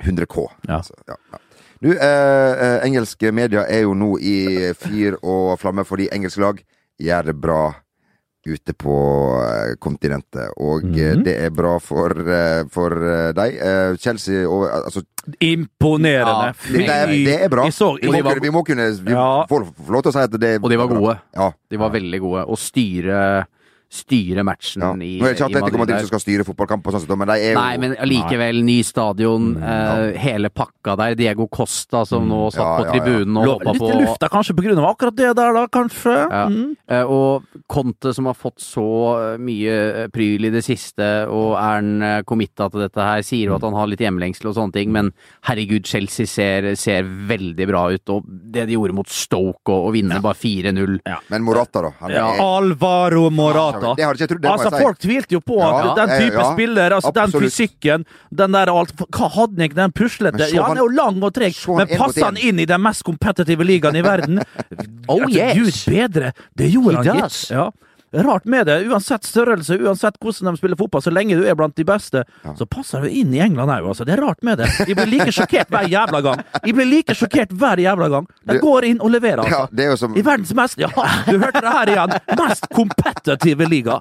Ja. 0.00 0.06
100 0.08 0.26
K. 0.26 0.48
Ja. 0.66 0.80
Altså, 0.80 0.96
ja, 1.06 1.16
ja. 1.32 1.44
Du, 1.80 1.92
eh, 1.96 2.52
eh, 2.64 2.82
engelske 2.84 3.30
medier 3.32 3.64
er 3.64 3.86
jo 3.86 3.94
nå 3.96 4.18
i 4.20 4.72
fyr 4.76 5.16
og 5.22 5.54
flamme 5.62 5.86
fordi 5.88 6.10
engelske 6.12 6.42
lag 6.42 6.58
gjør 7.00 7.30
det 7.30 7.34
bra 7.40 7.60
ute 8.44 8.74
på 8.76 8.96
eh, 9.40 9.72
kontinentet. 9.80 10.52
Og 10.60 10.84
mm 10.84 10.92
-hmm. 10.92 11.24
det 11.24 11.36
er 11.44 11.50
bra 11.50 11.78
for, 11.78 12.12
for 12.70 12.90
deg. 13.32 13.56
Chelsea 13.98 14.48
og 14.48 14.68
altså, 14.84 15.02
Imponerende. 15.40 16.52
Ja, 16.68 17.06
det, 17.06 17.24
det 17.24 17.44
er 17.44 17.48
bra. 17.48 17.70
Så, 17.70 17.98
Vi 18.02 18.06
må, 18.06 18.12
var- 18.12 18.32
kunne, 18.34 18.42
vi 18.42 18.50
må 18.50 18.62
kunne 18.62 18.90
Vi 19.04 19.12
Ja. 19.12 19.46
få 19.48 19.58
lov 19.88 20.02
til 20.02 20.10
å 20.10 20.12
si 20.12 20.18
at 20.18 20.40
det 20.40 20.62
Og 20.62 20.70
de 20.70 20.76
var 20.76 20.86
gode. 20.86 21.18
Ja. 21.34 21.50
De 21.70 21.78
var 21.78 21.90
veldig 21.90 22.20
gode. 22.20 22.44
Å 22.44 22.56
styre 22.56 23.46
styre 23.90 24.44
matchen 24.46 24.82
Ja. 24.84 24.92
i, 24.94 25.18
Nå 25.18 25.26
er 25.26 25.32
det 25.34 25.40
ikke 25.40 25.46
Atletico 25.50 25.78
Madrid 25.82 25.98
som 26.04 26.10
skal 26.12 26.20
styre 26.22 26.44
fotballkamp, 26.46 26.86
og 26.86 26.94
sånn, 26.94 27.18
men 27.18 27.26
de 27.26 27.34
er 27.40 27.52
jo 27.54 27.58
Nei, 27.58 27.76
men 27.82 27.94
allikevel, 27.98 28.60
ny 28.62 28.76
stadion, 28.86 29.48
eh, 29.58 30.12
hele 30.22 30.48
pakka 30.54 30.94
der. 30.96 31.16
Diego 31.18 31.48
Costa 31.50 32.04
som 32.06 32.28
nå 32.30 32.52
satt 32.54 32.62
Ja, 32.62 32.76
på 32.78 32.84
ja, 32.86 32.92
ja. 32.94 33.00
tribunen 33.00 33.36
og 33.40 33.46
Lå 33.48 33.56
på. 33.64 33.72
litt 33.74 33.82
i 33.82 33.98
lufta 34.04 34.28
kanskje 34.30 34.54
på 34.54 34.62
grunn 34.62 34.78
av 34.78 34.86
akkurat 34.94 35.16
det 35.18 35.32
der, 35.34 35.52
da, 35.58 35.66
kanskje? 35.66 36.14
Ja. 36.30 36.44
Mm. 36.46 36.76
Uh, 36.90 37.04
Og 37.10 37.42
Conte 37.68 38.14
som 38.14 38.26
har 38.30 38.34
fått 38.38 38.60
så 38.62 38.86
mye 39.42 39.74
eh, 40.04 40.08
pryl 40.14 40.44
i 40.46 40.50
det 40.54 40.62
siste, 40.64 41.26
og 41.28 41.56
er 41.58 41.80
han 41.80 42.22
committa 42.24 42.68
til 42.70 42.80
dette 42.84 43.00
her, 43.02 43.22
sier 43.26 43.50
jo 43.50 43.56
at 43.56 43.62
han 43.66 43.74
har 43.74 43.86
litt 43.90 44.00
hjemlengsel 44.00 44.50
og 44.50 44.54
sånne 44.54 44.72
ting, 44.72 44.92
men 44.94 45.10
herregud, 45.48 45.84
Chelsea 45.86 46.26
ser, 46.30 46.70
ser 46.78 47.02
veldig 47.04 47.66
bra 47.66 47.82
ut, 47.90 48.08
og 48.14 48.24
det 48.26 48.66
de 48.70 48.76
gjorde 48.78 48.94
mot 48.94 49.08
Stoke, 49.10 49.66
og, 49.72 49.88
og 49.90 49.92
vinne 49.96 50.20
bare 50.22 50.38
4-0 50.38 51.00
Men 51.30 51.42
Morata, 51.42 51.82
da. 51.82 51.90
Han 52.00 52.10
er, 52.14 52.40
Alvaro 52.40 53.30
Morata. 53.34 53.79
Det 53.80 54.06
hadde 54.06 54.16
ikke 54.18 54.24
jeg 54.26 54.30
trodd, 54.32 54.42
det 54.44 54.50
Altså, 54.50 54.70
folk 54.76 55.00
tvilte 55.02 55.36
jo 55.36 55.40
på 55.44 55.58
Ja, 55.60 55.94
den 55.98 56.14
type 56.14 56.38
ja, 56.40 56.46
spiller, 56.52 56.96
altså 56.98 57.12
den 57.16 57.34
fysikken, 57.34 58.06
den 58.42 58.56
der 58.56 58.72
alt 58.72 58.94
Hva 59.06 59.30
hadde 59.36 59.66
han 59.66 59.76
den 59.82 59.94
puslete 59.96 60.50
Ja, 60.54 60.66
han 60.68 60.78
er 60.78 60.84
jo 60.84 60.88
lang 60.94 61.20
og 61.22 61.34
treg, 61.36 61.56
men 61.68 61.86
en 61.86 62.00
passer 62.00 62.28
han 62.28 62.40
inn 62.40 62.62
i 62.62 62.68
den 62.70 62.82
mest 62.84 63.04
kompetitive 63.06 63.66
ligaen 63.66 63.98
i 64.00 64.04
verden? 64.06 64.42
Oh, 65.10 65.24
Altså, 65.24 65.40
yes. 65.40 65.56
Gud 65.58 65.94
bedre! 65.94 66.28
Det 66.54 66.68
gjorde 66.70 67.00
han, 67.02 67.18
gitt. 67.18 67.38
Ja. 67.50 67.64
Rart 68.12 68.44
med 68.44 68.66
det. 68.66 68.78
Uansett 68.90 69.24
størrelse, 69.24 69.76
uansett 69.78 70.16
hvordan 70.18 70.50
de 70.54 70.58
spiller 70.58 70.76
fotball, 70.80 71.02
så 71.04 71.12
lenge 71.14 71.36
du 71.38 71.44
er 71.46 71.54
blant 71.54 71.76
de 71.78 71.84
beste, 71.86 72.24
så 72.58 72.66
passer 72.66 73.04
du 73.04 73.08
inn 73.08 73.34
i 73.34 73.38
England 73.44 73.70
òg. 73.70 73.86
Altså. 73.92 74.04
Det 74.08 74.16
er 74.16 74.22
rart 74.24 74.42
med 74.42 74.58
det. 74.58 74.66
De 74.88 74.96
blir 74.98 75.06
like 75.12 75.30
sjokkert 75.34 75.70
hver 75.70 75.86
jævla 75.92 76.20
gang. 76.26 76.42
De 76.64 76.72
blir 76.74 76.88
like 76.90 77.14
sjokkert 77.14 77.52
hver 77.54 77.78
jævla 77.84 78.08
gang. 78.16 78.26
De 78.50 78.58
går 78.58 78.88
inn 78.90 79.00
og 79.00 79.12
leverer, 79.14 79.44
Ja, 79.46 79.62
altså. 79.66 79.76
det 79.76 79.86
jo 79.92 79.96
som 80.00 80.16
I 80.18 80.24
verdens 80.26 80.50
mest 80.58 80.78
Ja, 80.82 80.90
du 81.28 81.38
hørte 81.38 81.62
det 81.62 81.76
her 81.76 81.92
igjen! 81.94 82.16
Mest 82.40 82.66
kompetitive 82.74 83.68
liga. 83.70 84.00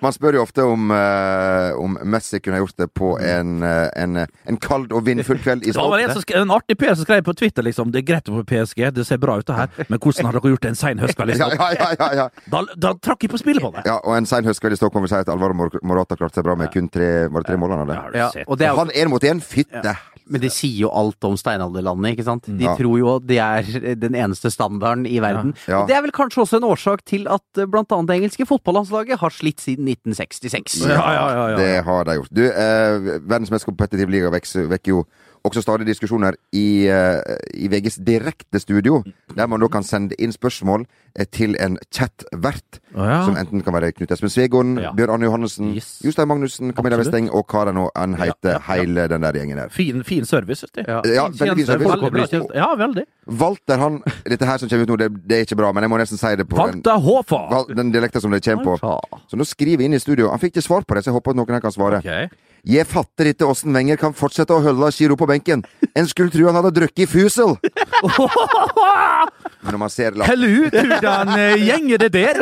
Man 0.00 0.12
spør 0.14 0.36
jo 0.38 0.42
ofte 0.44 0.62
om, 0.62 0.90
uh, 0.94 1.74
om 1.80 1.96
Messi 2.06 2.38
kunne 2.40 2.60
gjort 2.60 2.76
det 2.78 2.86
på 2.94 3.16
en, 3.18 3.62
eh, 3.66 3.88
en, 3.98 4.20
en 4.46 4.58
kald 4.62 4.92
og 4.94 5.02
vindfull 5.06 5.40
kveld 5.42 5.64
i 5.66 5.72
Det 5.74 5.82
var 5.82 5.98
en, 6.04 6.12
skrev, 6.22 6.42
en 6.44 6.52
artig 6.54 6.76
Per 6.78 6.94
som 6.94 7.02
skrev 7.08 7.24
på 7.26 7.34
Twitter 7.34 7.66
liksom 7.66 7.90
Det 7.94 8.04
er 8.04 8.06
greit 8.12 8.30
å 8.30 8.36
få 8.38 8.44
PSG, 8.46 8.84
det 8.94 9.06
ser 9.08 9.18
bra 9.18 9.38
ut 9.40 9.46
det 9.48 9.56
her, 9.58 9.72
men 9.88 9.98
hvordan 9.98 10.28
har 10.28 10.38
dere 10.38 10.52
gjort 10.54 10.62
det 10.68 10.70
en 10.74 10.78
sein 10.78 11.02
høstkveld? 11.02 11.30
i 11.34 11.38
Stockholm? 11.40 11.74
ja, 11.80 11.88
ja, 11.90 11.90
ja, 11.98 12.08
ja. 12.22 12.28
Da, 12.54 12.62
da 12.76 12.92
trakk 13.02 13.26
jeg 13.26 13.32
på 13.34 13.40
spillet 13.42 13.64
på 13.64 13.72
det. 13.74 13.82
ja, 13.90 13.98
og 14.04 14.14
en 14.18 14.28
sein 14.30 14.46
høstkveld 14.46 14.78
i 14.78 14.80
Stockholm 14.80 15.06
vil 15.08 15.12
si 15.14 15.18
at 15.18 15.32
Alvaro 15.34 15.56
Mor- 15.58 15.80
Morata 15.82 16.18
klarte 16.20 16.38
seg 16.38 16.46
bra 16.46 16.54
med 16.58 16.70
kun 16.74 16.86
tre, 16.94 17.10
var 17.26 17.42
det 17.42 17.50
tre 17.50 17.58
mål 17.58 17.74
han 17.74 17.82
hadde. 17.86 17.98
har 17.98 18.14
du 18.14 18.20
Ja, 18.22 18.30
og 18.46 18.58
det 18.62 18.70
er 18.70 18.78
Han 18.78 18.94
én 18.94 19.10
mot 19.10 19.26
én, 19.26 19.42
fytte! 19.42 19.96
Men 20.30 20.40
det 20.42 20.50
sier 20.52 20.82
jo 20.84 20.90
alt 20.92 21.24
om 21.24 21.36
steinalderlandet, 21.40 22.12
ikke 22.16 22.24
sant? 22.26 22.44
De 22.46 22.64
Ja. 22.64 22.74
tror 22.76 22.98
jo 22.98 23.18
det 23.18 23.28
de 23.28 23.38
er 23.38 23.94
den 23.96 24.14
eneste 24.14 24.50
standarden 24.50 25.06
i 25.06 25.18
verden. 25.20 25.54
Ja. 25.66 25.82
Og 25.82 25.88
det 25.88 25.96
er 25.96 26.02
vel 26.02 26.12
kanskje 26.12 26.42
også 26.44 26.56
en 26.58 26.66
årsak 26.68 27.04
til 27.04 27.26
at 27.28 27.42
eh, 27.56 27.66
blant 27.66 27.90
annet 27.92 28.08
det 28.08 28.16
engelske 28.20 28.46
fotballandslaget 28.48 29.18
har 29.20 29.30
slitt 29.30 29.60
siden 29.60 29.86
1966. 29.88 30.82
Ja, 30.88 30.96
ja, 30.98 31.26
ja, 31.32 31.48
ja. 31.52 31.56
Det 31.56 31.84
har 31.84 32.04
de 32.04 32.16
gjort. 32.18 32.32
Du, 32.34 32.42
eh, 32.44 33.18
verdens 33.28 33.50
mest 33.50 33.64
kompetitive 33.68 34.10
liga 34.10 34.30
vekker 34.30 34.92
jo 34.92 35.04
også 35.48 35.62
stadig 35.64 35.86
diskusjoner 35.88 36.36
i, 36.52 36.86
eh, 36.86 37.36
i 37.54 37.68
VGs 37.72 37.98
direkte 38.06 38.60
studio, 38.62 39.02
der 39.36 39.46
man 39.50 39.60
da 39.60 39.68
kan 39.72 39.82
sende 39.86 40.16
inn 40.20 40.32
spørsmål 40.34 40.84
eh, 41.16 41.26
til 41.32 41.56
en 41.60 41.78
chatvert, 41.94 42.80
oh, 42.94 43.02
ja. 43.04 43.24
som 43.26 43.36
enten 43.40 43.62
kan 43.66 43.74
være 43.74 43.92
Knut 43.96 44.12
Espen 44.14 44.30
Svegården, 44.32 44.78
Ja. 44.82 44.92
Bjørn 44.96 45.10
Arne 45.16 45.28
Johannessen, 45.28 45.74
Yes. 45.74 46.00
Jostein 46.04 46.28
Magnussen, 46.28 46.72
Camilla. 46.72 46.98
Westeng 47.00 47.30
og 47.30 47.46
hva 47.48 47.64
det 47.68 47.74
nå 47.76 47.88
enn 47.96 48.14
heter, 48.18 48.54
Ja, 48.54 48.58
ja, 48.58 48.58
ja. 48.58 48.80
hele 48.82 49.08
den 49.08 49.22
der 49.26 49.32
gjengen 49.40 49.56
der. 49.62 49.68
Fin, 49.74 50.04
fin 50.04 50.24
service, 50.24 50.62
vet 50.66 50.74
du. 50.74 50.82
Ja. 50.92 51.00
Ja, 51.04 51.28
veldig 51.28 51.56
fin 51.56 51.66
service. 51.66 51.88
Veldig 51.88 52.12
bra. 52.12 52.56
Ja, 52.56 52.68
veldig. 52.76 53.04
Walter, 53.26 53.78
han 53.78 54.02
Dette 54.24 54.46
her 54.46 54.58
som 54.58 54.68
kommer 54.68 54.82
ut 54.82 54.88
nå, 54.88 54.96
det, 54.96 55.08
det 55.28 55.36
er 55.36 55.46
ikke 55.46 55.56
bra, 55.60 55.72
men 55.72 55.82
jeg 55.84 55.90
må 55.90 55.98
nesten 56.00 56.18
si 56.20 56.34
det 56.36 56.48
på 56.48 56.56
Walter 56.56 56.98
Håfa! 56.98 57.40
Den, 57.68 57.76
den 57.76 57.92
dialekten 57.92 58.20
som 58.24 58.30
det 58.34 58.42
kommer 58.44 58.76
på. 58.78 58.98
Så 59.28 59.36
nå 59.36 59.44
skriver 59.48 59.82
jeg 59.84 59.90
inn 59.92 59.96
i 59.96 60.02
studio. 60.02 60.30
Han 60.32 60.40
fikk 60.42 60.56
ikke 60.56 60.66
svar 60.66 60.84
på 60.88 60.94
det, 60.96 61.04
så 61.04 61.10
jeg 61.12 61.18
håper 61.18 61.34
at 61.34 61.38
noen 61.40 61.54
her 61.56 61.62
kan 61.64 61.74
svare. 61.74 62.00
Ok. 62.02 62.47
Jeg 62.66 62.86
fatter 62.90 63.30
ikke 63.32 63.46
åssen 63.48 63.74
Wenger 63.76 63.96
kan 64.00 64.14
fortsette 64.16 64.54
å 64.54 64.62
holde 64.64 64.90
Giro 64.96 65.16
på 65.16 65.26
benken. 65.30 65.62
En 65.94 66.06
skulle 66.10 66.30
tro 66.32 66.46
han 66.48 66.56
hadde 66.58 66.72
drukket 66.74 67.04
i 67.04 67.06
Fusel. 67.10 67.56
Men 69.60 69.74
når 69.74 69.80
man 69.82 69.90
ser 69.92 70.14
Helle 70.24 70.48
ut 70.66 70.74
hvordan 70.76 71.32
eh, 71.34 71.56
gjenger 71.66 71.98
det 72.04 72.08
der? 72.14 72.38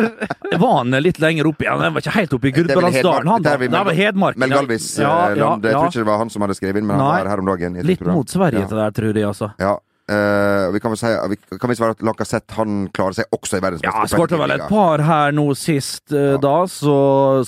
Var 0.60 0.74
han 0.78 0.94
eh, 0.94 1.02
litt 1.02 1.18
lenger 1.22 1.48
oppi? 1.50 1.66
Han 1.68 1.80
var 1.80 2.02
ikke 2.04 2.14
helt 2.18 2.36
oppe 2.36 2.50
i 2.50 2.52
Det 2.52 2.60
er 2.60 2.68
Gudbrandsdalen, 2.74 3.30
han 3.32 3.46
Det 3.46 3.82
var 3.88 3.96
Hedmark. 3.96 4.36
Mel. 4.40 4.52
Galvis 4.56 4.88
Ja, 5.00 5.30
ja, 5.30 5.36
ja. 5.36 5.50
Jeg 5.62 5.72
tror 5.74 5.90
ikke 5.90 6.02
det 6.04 6.08
var 6.10 6.20
han 6.22 6.30
som 6.32 6.44
hadde 6.46 6.56
skrevet 6.58 6.80
inn, 6.82 6.86
men 6.88 6.98
han 7.00 7.06
Nei. 7.08 7.18
var 7.24 7.30
her 7.32 7.42
om 7.42 7.50
dagen. 7.52 7.80
Litt 7.82 8.00
program. 8.02 8.20
mot 8.20 8.30
Sverige 8.30 8.60
Ja. 8.64 8.66
til 8.70 8.76
der, 8.82 8.90
tror 9.00 9.12
jeg, 9.20 9.26
altså. 9.26 9.50
Ja. 9.60 9.74
Eh, 10.08 10.66
vi 10.74 10.80
kan 10.82 10.92
vel 10.92 10.98
si 11.00 11.10
vi, 11.32 11.36
Kan 11.58 11.70
vi 11.70 11.76
svare 11.78 11.94
at 11.96 12.02
Lacassette 12.06 12.54
han 12.58 12.88
klarer 12.94 13.16
seg 13.18 13.32
også 13.34 13.58
i 13.58 13.62
verdensmesterskapet. 13.64 14.12
Ja, 14.12 14.16
skårte 14.16 14.38
vel 14.40 14.54
et 14.56 14.64
par 14.70 15.02
her 15.06 15.34
nå 15.36 15.46
sist, 15.58 16.12
eh, 16.14 16.36
da, 16.42 16.54
så 16.70 16.96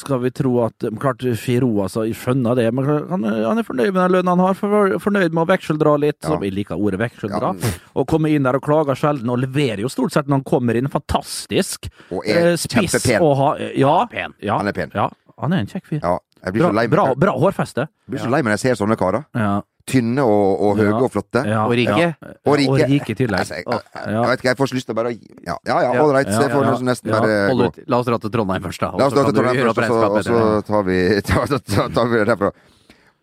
skal 0.00 0.22
vi 0.24 0.30
tro 0.34 0.54
at 0.66 0.88
Klart 1.00 1.22
Firo, 1.38 1.70
altså, 1.84 2.04
jeg 2.08 2.18
skjønner 2.18 2.58
det, 2.58 2.66
men 2.74 2.88
han, 3.12 3.24
han 3.24 3.62
er 3.62 3.66
fornøyd 3.66 3.92
med 3.92 4.00
den 4.02 4.14
lønnen 4.16 4.32
han 4.34 4.44
har. 4.46 4.58
For, 4.58 4.96
fornøyd 5.04 5.30
med 5.36 5.44
å 5.44 5.48
vekseldra 5.52 5.96
litt, 6.02 6.18
Ja. 6.22 6.32
som 6.34 6.42
jeg 6.42 6.54
liker 6.56 6.76
ordet 6.80 6.98
vekseldra. 7.04 7.54
Ja. 7.62 7.72
Og 7.98 8.08
komme 8.10 8.30
inn 8.34 8.42
der 8.48 8.58
og 8.58 8.64
klager 8.66 8.98
sjelden, 8.98 9.30
og 9.30 9.38
leverer 9.42 9.84
jo 9.84 9.88
stort 9.92 10.12
sett 10.16 10.26
når 10.26 10.40
han 10.40 10.46
kommer 10.48 10.78
inn. 10.78 10.88
Fantastisk. 10.90 11.88
Og 12.10 12.26
er 12.26 12.52
uh, 12.52 12.56
Spiss 12.58 12.96
kjempepen. 12.98 13.22
og 13.22 13.36
ha, 13.38 13.48
ja, 13.78 13.94
pen. 14.10 14.34
Ja, 14.42 14.58
Han 14.58 14.68
er 14.70 14.76
pen. 14.76 14.90
Ja, 14.94 15.08
han 15.38 15.52
er 15.54 15.62
en 15.62 15.70
kjekk 15.70 15.86
fyr. 15.86 16.00
Ja, 16.02 16.18
jeg 16.44 16.54
blir 16.54 16.62
Bra, 16.66 16.70
så 16.70 16.76
lei 16.78 16.86
bra, 16.90 17.04
meg 17.12 17.18
bra 17.22 17.32
hårfeste. 17.38 17.86
Jeg 18.06 18.12
blir 18.14 18.22
så 18.24 18.30
lei 18.32 18.40
meg 18.42 18.50
når 18.52 18.56
jeg 18.58 18.64
ser 18.66 18.78
sånne 18.82 18.96
karer. 18.98 19.24
Ja. 19.38 19.60
Tynne 19.88 20.22
og, 20.24 20.62
og 20.68 20.76
høye 20.78 20.88
Ja. 20.90 21.00
og 21.02 21.10
flotte. 21.14 21.42
Ja, 21.48 21.64
Og 21.64 21.72
rike. 21.78 21.98
Ja. 21.98 22.12
Og 22.46 22.58
rike. 22.60 22.88
I 22.88 23.14
tillegg. 23.16 23.40
Altså, 23.40 23.54
jeg, 23.58 23.64
jeg, 23.66 23.82
jeg 24.12 24.24
vet 24.28 24.38
ikke, 24.42 24.48
jeg 24.52 24.58
får 24.60 24.70
så 24.72 24.78
lyst 24.78 24.88
til 24.90 24.94
å 24.94 24.98
bare 25.00 25.12
Ja, 25.14 25.56
ja, 25.66 25.76
ja 25.86 25.92
all 25.96 26.12
right. 26.14 26.28
ja, 26.28 26.42
jeg 26.44 26.52
får 26.52 26.66
ja, 26.68 26.74
nesten 26.90 27.10
ja. 27.12 27.18
bare 27.20 27.36
Hold 27.48 27.62
gå. 27.64 27.68
ut. 27.68 27.78
La 27.88 27.98
oss 28.02 28.06
dra 28.10 28.18
til 28.22 28.32
Trondheim 28.36 28.62
først, 28.68 28.84
da. 28.84 28.90
La 29.00 29.06
oss 29.08 29.16
dra 29.16 29.24
til 29.28 29.38
Trondheim 29.38 29.62
først, 29.72 29.78
og 29.78 29.84
så, 29.88 30.08
og 30.08 30.24
så 30.28 30.62
tar 30.68 30.86
vi, 30.88 30.98
tar, 31.28 31.54
tar, 31.74 31.92
tar 31.96 32.08
vi 32.12 32.20
det 32.22 32.26
derfra. 32.32 32.52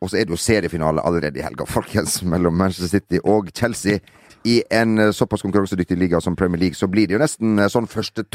Og 0.01 0.11
så 0.11 0.17
er 0.19 0.27
det 0.27 0.35
jo 0.35 0.41
seriefinale 0.41 1.01
allerede 1.07 1.39
i 1.39 1.45
helga, 1.45 1.65
folkens, 1.69 2.19
mellom 2.27 2.57
Manchester 2.59 2.91
City 2.97 3.21
og 3.23 3.49
Chelsea. 3.55 4.01
I 4.45 4.59
en 4.69 4.99
eh, 4.99 5.11
såpass 5.15 5.41
konkurransedyktig 5.41 5.97
liga 5.97 6.19
som 6.21 6.35
Premier 6.37 6.59
League, 6.61 6.75
så 6.77 6.85
blir 6.91 7.07
det 7.07 7.15
jo 7.15 7.21
nesten 7.23 7.57
eh, 7.57 7.69
sånn 7.71 7.87
første 7.89 8.25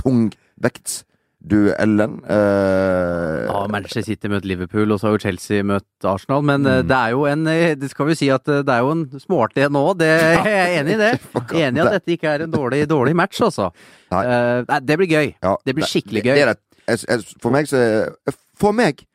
tungvektsduellen. 1.49 2.21
Eh, 2.29 3.47
Ja, 3.51 3.67
Manchester 3.69 4.03
City 4.03 4.29
møtt 4.29 4.45
Liverpool, 4.45 4.93
og 4.93 5.01
så 5.01 5.09
har 5.09 5.17
jo 5.17 5.23
Chelsea 5.25 5.63
møtt 5.63 6.05
Arsenal. 6.05 6.43
Men 6.43 6.63
mm. 6.63 6.87
det 6.89 6.97
er 6.97 7.11
jo 7.11 7.25
en 7.27 7.47
eh, 7.47 7.75
Det 7.77 7.91
skal 7.91 8.07
vi 8.11 8.15
si 8.15 8.29
at 8.31 8.47
eh, 8.49 8.63
det 8.63 8.75
er 8.75 8.81
jo 8.85 8.91
en 8.95 9.05
småartig 9.21 9.65
en 9.67 9.73
nå. 9.73 9.85
Det 9.99 10.09
jeg 10.47 10.47
er 10.47 10.75
enig 10.81 10.95
i 10.95 11.01
det. 11.01 11.13
Enig 11.53 11.81
i 11.81 11.85
at 11.87 11.93
dette 11.99 12.13
ikke 12.17 12.29
er 12.35 12.45
en 12.47 12.51
dårlig, 12.55 12.83
dårlig 12.91 13.17
match, 13.17 13.41
altså. 13.41 13.71
Nei. 14.13 14.25
Eh, 14.27 14.81
det 14.87 14.99
blir 15.01 15.09
gøy. 15.11 15.33
ja, 15.43 15.57
Det 15.67 15.75
blir 15.79 15.89
skikkelig 15.91 16.25
gøy. 16.25 16.35
det 16.35 16.43
er 16.47 16.53
det. 16.55 16.61
Jeg- 16.91 17.37
For 17.41 17.51
meg 17.55 17.67
så 17.71 17.77
er 17.79 18.35
For 18.59 18.73
meg 18.73 19.07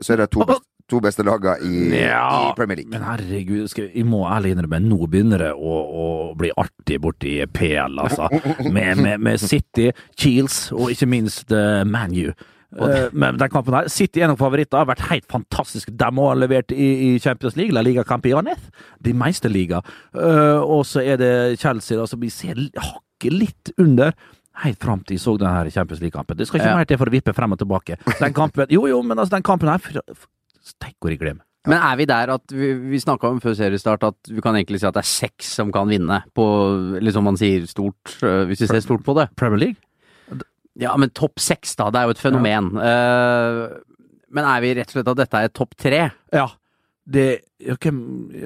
så 0.00 0.12
er 0.12 0.16
det 0.24 0.30
to, 0.30 0.44
best, 0.48 0.62
to 0.90 1.00
beste 1.02 1.24
lagene 1.26 1.56
i, 1.66 2.00
Ja, 2.00 2.50
i 2.50 2.56
Premier 2.58 2.80
League. 2.80 2.90
Men 2.92 3.04
herregud, 3.06 3.66
skal, 3.72 3.88
jeg 3.94 4.06
må 4.06 4.22
ærlig 4.30 4.54
innrømme, 4.54 4.80
nå 4.84 5.08
begynner 5.10 5.46
det 5.46 5.52
å, 5.54 5.78
å 6.02 6.06
bli 6.38 6.52
artig 6.62 7.00
borti 7.02 7.38
PL, 7.52 7.98
altså. 8.02 8.28
Med, 8.76 9.00
med, 9.02 9.22
med 9.22 9.40
City, 9.42 9.90
Cheels 10.18 10.68
og 10.74 10.92
ikke 10.94 11.08
minst 11.10 11.52
uh, 11.54 11.82
ManU. 11.86 12.30
Uh, 12.76 13.06
men 13.16 13.38
den 13.40 13.50
kampen 13.52 13.74
her, 13.76 13.88
City 13.92 14.22
er 14.22 14.30
nok 14.30 14.40
favoritter, 14.40 14.78
har 14.82 14.88
vært 14.90 15.06
helt 15.10 15.26
fantastisk. 15.32 15.90
De 15.94 16.08
har 16.18 16.38
levert 16.38 16.74
i, 16.74 16.88
i 17.08 17.10
Champions 17.22 17.56
League, 17.58 17.74
La 17.74 17.84
Liga 17.86 18.04
Campeones, 18.06 18.70
de 19.02 19.14
meiste 19.16 19.50
liga. 19.50 19.82
Uh, 20.14 20.60
og 20.62 20.84
så 20.88 21.02
er 21.02 21.20
det 21.22 21.34
Chelsea, 21.62 21.98
da, 21.98 22.06
som 22.10 22.22
vi 22.22 22.30
ser 22.32 22.58
hakket 22.76 23.32
litt 23.32 23.74
under. 23.80 24.14
Helt 24.62 24.80
fram 24.80 25.02
til 25.04 25.18
jeg 25.18 25.24
så 25.24 25.34
den 25.40 25.50
her 25.52 25.68
Champions 25.72 26.00
League-kampen. 26.00 26.38
Det 26.38 26.46
skal 26.48 26.62
ikke 26.62 26.70
Ja. 26.70 26.78
mer 26.78 26.88
til 26.88 27.00
for 27.00 27.10
å 27.10 27.12
vippe 27.12 27.34
frem 27.36 27.52
og 27.52 27.60
tilbake. 27.60 27.98
Den 28.20 28.36
kampen, 28.36 28.70
jo, 28.72 28.86
jo, 28.88 29.02
men 29.04 29.18
altså, 29.18 29.36
den 29.36 29.44
kampen 29.44 29.68
her 29.68 29.82
Steik 30.66 30.96
hvor 31.00 31.12
jeg 31.12 31.22
glemmer. 31.22 31.44
Men 31.66 31.82
er 31.82 31.96
vi 31.98 32.06
der 32.06 32.30
at 32.30 32.52
vi, 32.54 32.68
vi 32.92 33.00
snakka 33.02 33.32
om 33.32 33.40
før 33.42 33.56
seriestart 33.58 34.04
at 34.06 34.30
vi 34.30 34.42
kan 34.42 34.54
egentlig 34.54 34.78
si 34.80 34.86
at 34.86 34.94
det 34.94 35.02
er 35.02 35.10
seks 35.10 35.48
som 35.58 35.72
kan 35.74 35.88
vinne 35.90 36.20
på 36.36 36.44
Liksom 37.02 37.26
man 37.26 37.38
sier 37.40 37.66
stort, 37.70 38.14
øh, 38.22 38.44
hvis 38.46 38.62
vi 38.62 38.70
ser 38.70 38.84
stort 38.84 39.02
på 39.06 39.16
det. 39.18 39.28
Premier 39.38 39.64
League? 39.64 39.82
Ja, 40.78 40.92
men 41.00 41.10
topp 41.16 41.40
seks, 41.40 41.74
da. 41.78 41.88
Det 41.90 42.00
er 42.00 42.10
jo 42.10 42.14
et 42.14 42.20
fenomen. 42.20 42.70
Eh, 42.76 43.60
men 44.36 44.44
er 44.44 44.62
vi 44.62 44.74
rett 44.76 44.92
og 44.92 44.98
slett 44.98 45.10
at 45.10 45.20
dette 45.22 45.42
er 45.42 45.52
topp 45.54 45.74
tre? 45.80 46.02
Ja. 46.36 46.46
Det 47.06 47.26
okay, 47.70 47.92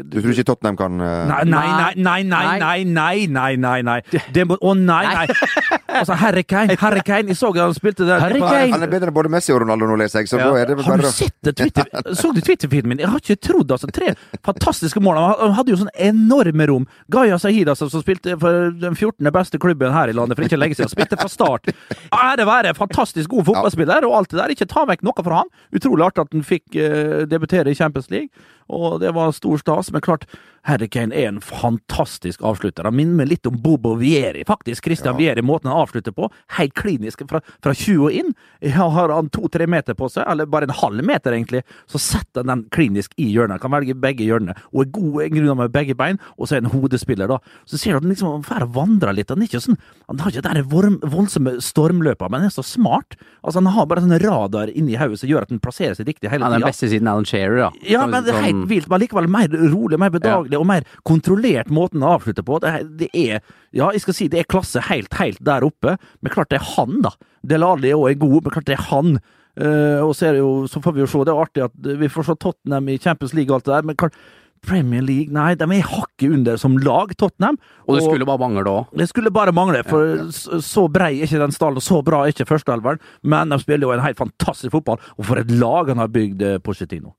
Du 0.05 0.19
tror 0.21 0.35
ikke 0.35 0.45
Tottenham 0.51 0.77
kan 0.77 1.01
uh... 1.01 1.25
Nei, 1.31 1.45
nei, 1.49 1.65
nei, 1.81 1.93
nei, 1.97 2.23
nei, 2.29 2.59
nei, 2.61 2.85
nei, 2.85 3.27
nei, 3.27 3.55
nei, 3.57 3.79
nei. 3.89 4.01
Det 4.37 4.45
må, 4.47 4.59
å 4.61 4.75
nei, 4.77 5.05
nei. 5.09 5.27
Altså, 5.91 6.15
Harry 6.21 6.43
Kane, 6.47 6.77
Harry 6.81 7.03
Kane. 7.07 7.29
Jeg 7.33 7.37
så 7.37 7.51
han 7.57 7.75
spilte 7.75 8.07
der. 8.07 8.21
Harry 8.23 8.41
Kane. 8.41 8.73
Han 8.73 8.83
er 8.87 8.91
bedre 8.93 9.11
enn 9.11 9.17
både 9.17 9.31
Messi 9.33 9.53
og 9.55 9.63
Ronaldo 9.65 9.89
nå, 9.91 9.97
leser 10.01 10.21
jeg, 10.23 10.31
så 10.31 10.39
Ja. 10.39 10.51
da 10.51 10.61
er 10.61 10.67
det 10.71 10.77
bare... 10.79 10.87
Har 10.91 11.03
du 11.03 11.09
sett 11.11 11.35
det 11.43 11.57
Twitter, 11.57 11.85
Så 12.15 12.33
du 12.35 12.41
Twitter-feeden 12.41 12.89
min? 12.93 12.99
Jeg 13.03 13.09
har 13.09 13.19
ikke 13.23 13.37
trodd, 13.41 13.71
altså. 13.75 13.91
Tre 13.91 14.15
fantastiske 14.47 15.01
mål. 15.03 15.19
Han 15.41 15.57
hadde 15.59 15.75
jo 15.75 15.81
sånn 15.81 15.93
enorme 15.95 16.67
rom. 16.71 16.87
Gaya 17.11 17.39
Sahid, 17.39 17.69
altså, 17.69 17.91
som 17.91 18.03
spilte 18.05 18.37
for 18.41 18.71
den 18.71 18.95
14. 18.95 19.31
beste 19.35 19.59
klubben 19.59 19.93
her 19.93 20.09
i 20.13 20.17
landet 20.17 20.39
for 20.39 20.47
ikke 20.47 20.61
lenge 20.61 20.79
siden. 20.79 20.93
Spilte 20.93 21.19
fra 21.21 21.29
start. 21.29 21.73
Ære 22.15 22.47
være, 22.49 22.75
fantastisk 22.79 23.31
god 23.31 23.45
fotballspiller 23.51 24.07
og 24.09 24.17
alt 24.21 24.31
det 24.31 24.41
der. 24.43 24.55
Ikke 24.57 24.69
ta 24.71 24.87
vekk 24.89 25.03
noe 25.07 25.27
fra 25.27 25.43
han. 25.43 25.53
Utrolig 25.77 26.07
artig 26.07 26.25
at 26.27 26.33
han 26.37 26.47
fikk 26.47 26.77
eh, 26.81 27.27
debutere 27.31 27.71
i 27.71 27.79
Champions 27.79 28.11
League. 28.11 28.31
Og 28.71 29.01
det 29.03 29.13
var 29.17 29.35
stor 29.37 29.59
stas. 29.61 29.91
Men 29.93 30.05
klart, 30.05 30.27
Harry 30.69 30.89
Kane 30.93 31.15
er 31.17 31.29
en 31.31 31.41
fantastisk 31.41 32.43
avslutter. 32.45 32.85
Han 32.85 32.97
minner 32.97 33.23
meg 33.23 33.31
litt 33.31 33.49
om 33.49 33.57
Bobo 33.63 33.95
Vieri, 34.01 34.43
faktisk. 34.47 34.85
Christian 34.85 35.17
Vieri, 35.17 35.43
måten 35.45 35.71
han 35.71 35.81
avslutter 35.81 36.15
på. 36.17 36.29
Helt 36.59 36.75
klinisk 36.77 37.25
fra, 37.31 37.41
fra 37.65 37.75
20 37.75 38.05
og 38.07 38.19
inn. 38.21 38.35
Ja, 38.61 38.89
har 38.93 39.13
han 39.15 39.31
to-tre 39.33 39.67
meter 39.71 39.97
på 39.97 40.11
seg, 40.13 40.27
eller 40.29 40.49
bare 40.51 40.69
en 40.69 40.77
halv 40.83 41.05
meter, 41.07 41.37
egentlig, 41.37 41.63
så 41.91 42.01
setter 42.03 42.45
han 42.45 42.53
den 42.53 42.65
klinisk 42.75 43.15
i 43.17 43.31
hjørnet. 43.33 43.57
Han 43.57 43.65
kan 43.65 43.75
velge 43.79 43.97
begge 43.97 44.27
hjørnene. 44.29 44.57
Og 44.75 44.85
er 44.85 44.93
god 44.99 45.23
en 45.25 45.37
grunn 45.39 45.61
med 45.63 45.75
begge 45.75 45.97
bein, 45.97 46.21
og 46.37 46.49
så 46.49 46.59
er 46.59 46.65
han 46.65 46.73
hodespiller, 46.75 47.31
da. 47.31 47.41
Så 47.65 47.81
ser 47.81 47.97
du 47.97 48.01
at 48.01 48.07
han 48.07 48.15
liksom 48.15 48.45
får 48.47 48.69
vandre 48.77 49.17
litt. 49.17 49.33
Han 49.33 49.41
er 49.41 49.51
ikke 49.51 49.65
sånn 49.65 49.81
Han 50.11 50.19
har 50.21 50.33
ikke 50.35 50.55
det 50.55 50.67
voldsomme 51.11 51.57
stormløpet, 51.63 52.29
men 52.29 52.43
han 52.43 52.51
er 52.51 52.55
så 52.55 52.65
smart. 52.67 53.17
Altså, 53.41 53.61
han 53.63 53.71
har 53.73 53.87
bare 53.89 54.03
sånn 54.05 54.19
radar 54.21 54.73
inni 54.75 54.99
hodet 54.99 55.23
som 55.23 55.31
gjør 55.31 55.47
at 55.47 55.53
han 55.55 55.63
plasserer 55.63 55.97
seg 55.97 56.09
riktig 56.11 56.29
hele 56.29 56.45
Han 56.45 56.57
er 56.57 56.61
den 56.61 56.69
beste 56.69 56.91
siden 56.91 57.09
Alan 57.09 57.29
Shearer, 57.29 57.63
da. 57.63 57.71
Ja, 57.87 58.05
men 58.11 58.27
det 58.27 58.35
er 58.35 58.45
helt 58.51 58.60
Sånn- 58.61 58.69
vilt. 58.69 58.89
Men 58.89 59.01
likevel 59.01 59.29
mer 59.29 59.49
rolig, 59.49 59.99
mer 59.99 60.11
bedagelig 60.11 60.59
og 60.61 60.67
mer 60.67 60.83
kontrollert 61.05 61.69
måten 61.71 62.03
å 62.03 62.15
avslutte 62.19 62.45
på. 62.45 62.61
Det 62.61 62.97
det 62.99 63.11
er 63.15 63.41
ja, 63.73 63.91
jeg 63.91 64.01
skal 64.01 64.15
si 64.15 64.29
det 64.29 64.41
er 64.41 64.45
klasse 64.51 64.81
helt, 64.89 65.13
helt 65.15 65.39
der 65.43 65.63
oppe. 65.63 65.97
Men 66.23 66.33
klart 66.33 66.49
det 66.51 66.61
er 66.61 66.75
han, 66.77 67.01
da. 67.03 67.11
Del 67.47 67.63
Alli 67.63 67.91
er 67.91 68.15
god, 68.19 68.43
men 68.45 68.51
klart 68.53 68.67
det 68.67 68.79
er 68.79 68.87
han. 68.91 69.19
Uh, 69.61 70.01
og 70.07 70.15
så, 70.15 70.31
jo, 70.37 70.67
så 70.71 70.81
får 70.81 70.95
vi 70.95 71.01
jo 71.01 71.07
se. 71.11 71.25
Det 71.25 71.33
er 71.35 71.43
artig 71.45 71.65
at 71.65 71.73
vi 71.99 72.09
får 72.09 72.25
se 72.25 72.35
Tottenham 72.41 72.89
i 72.89 72.99
Champions 72.99 73.35
League 73.35 73.51
og 73.51 73.57
alt 73.61 73.65
det 73.65 73.75
der, 73.75 73.83
men 73.83 73.97
klart 73.97 74.15
Premier 74.63 75.01
League 75.01 75.33
Nei, 75.33 75.55
de 75.57 75.65
er 75.65 75.87
hakket 75.89 76.35
under 76.37 76.57
som 76.61 76.77
lag, 76.79 77.15
Tottenham. 77.17 77.57
Og 77.89 77.97
det 77.97 78.05
skulle 78.05 78.27
bare 78.29 78.39
mangle 78.39 78.65
òg. 78.69 78.91
Det 78.95 79.09
skulle 79.09 79.31
bare 79.33 79.53
mangle, 79.57 79.83
for 79.89 80.29
så- 80.31 80.61
så 80.61 80.85
brei 80.93 81.19
er 81.21 81.25
ikke 81.27 81.39
den 81.41 81.51
stallen, 81.51 81.77
og 81.77 81.83
så 81.83 82.03
bra 82.05 82.25
er 82.27 82.33
ikke 82.33 82.47
førsteelveren. 82.47 83.01
Men 83.25 83.49
de 83.49 83.59
spiller 83.59 83.87
jo 83.89 83.93
en 83.93 84.01
helt 84.05 84.19
fantastisk 84.19 84.71
fotball, 84.73 84.99
og 85.19 85.25
for 85.25 85.39
et 85.39 85.51
lag 85.51 85.89
han 85.89 85.97
har 85.99 86.09
bygd, 86.09 86.43
eh, 86.43 86.59
Pochettino. 86.59 87.15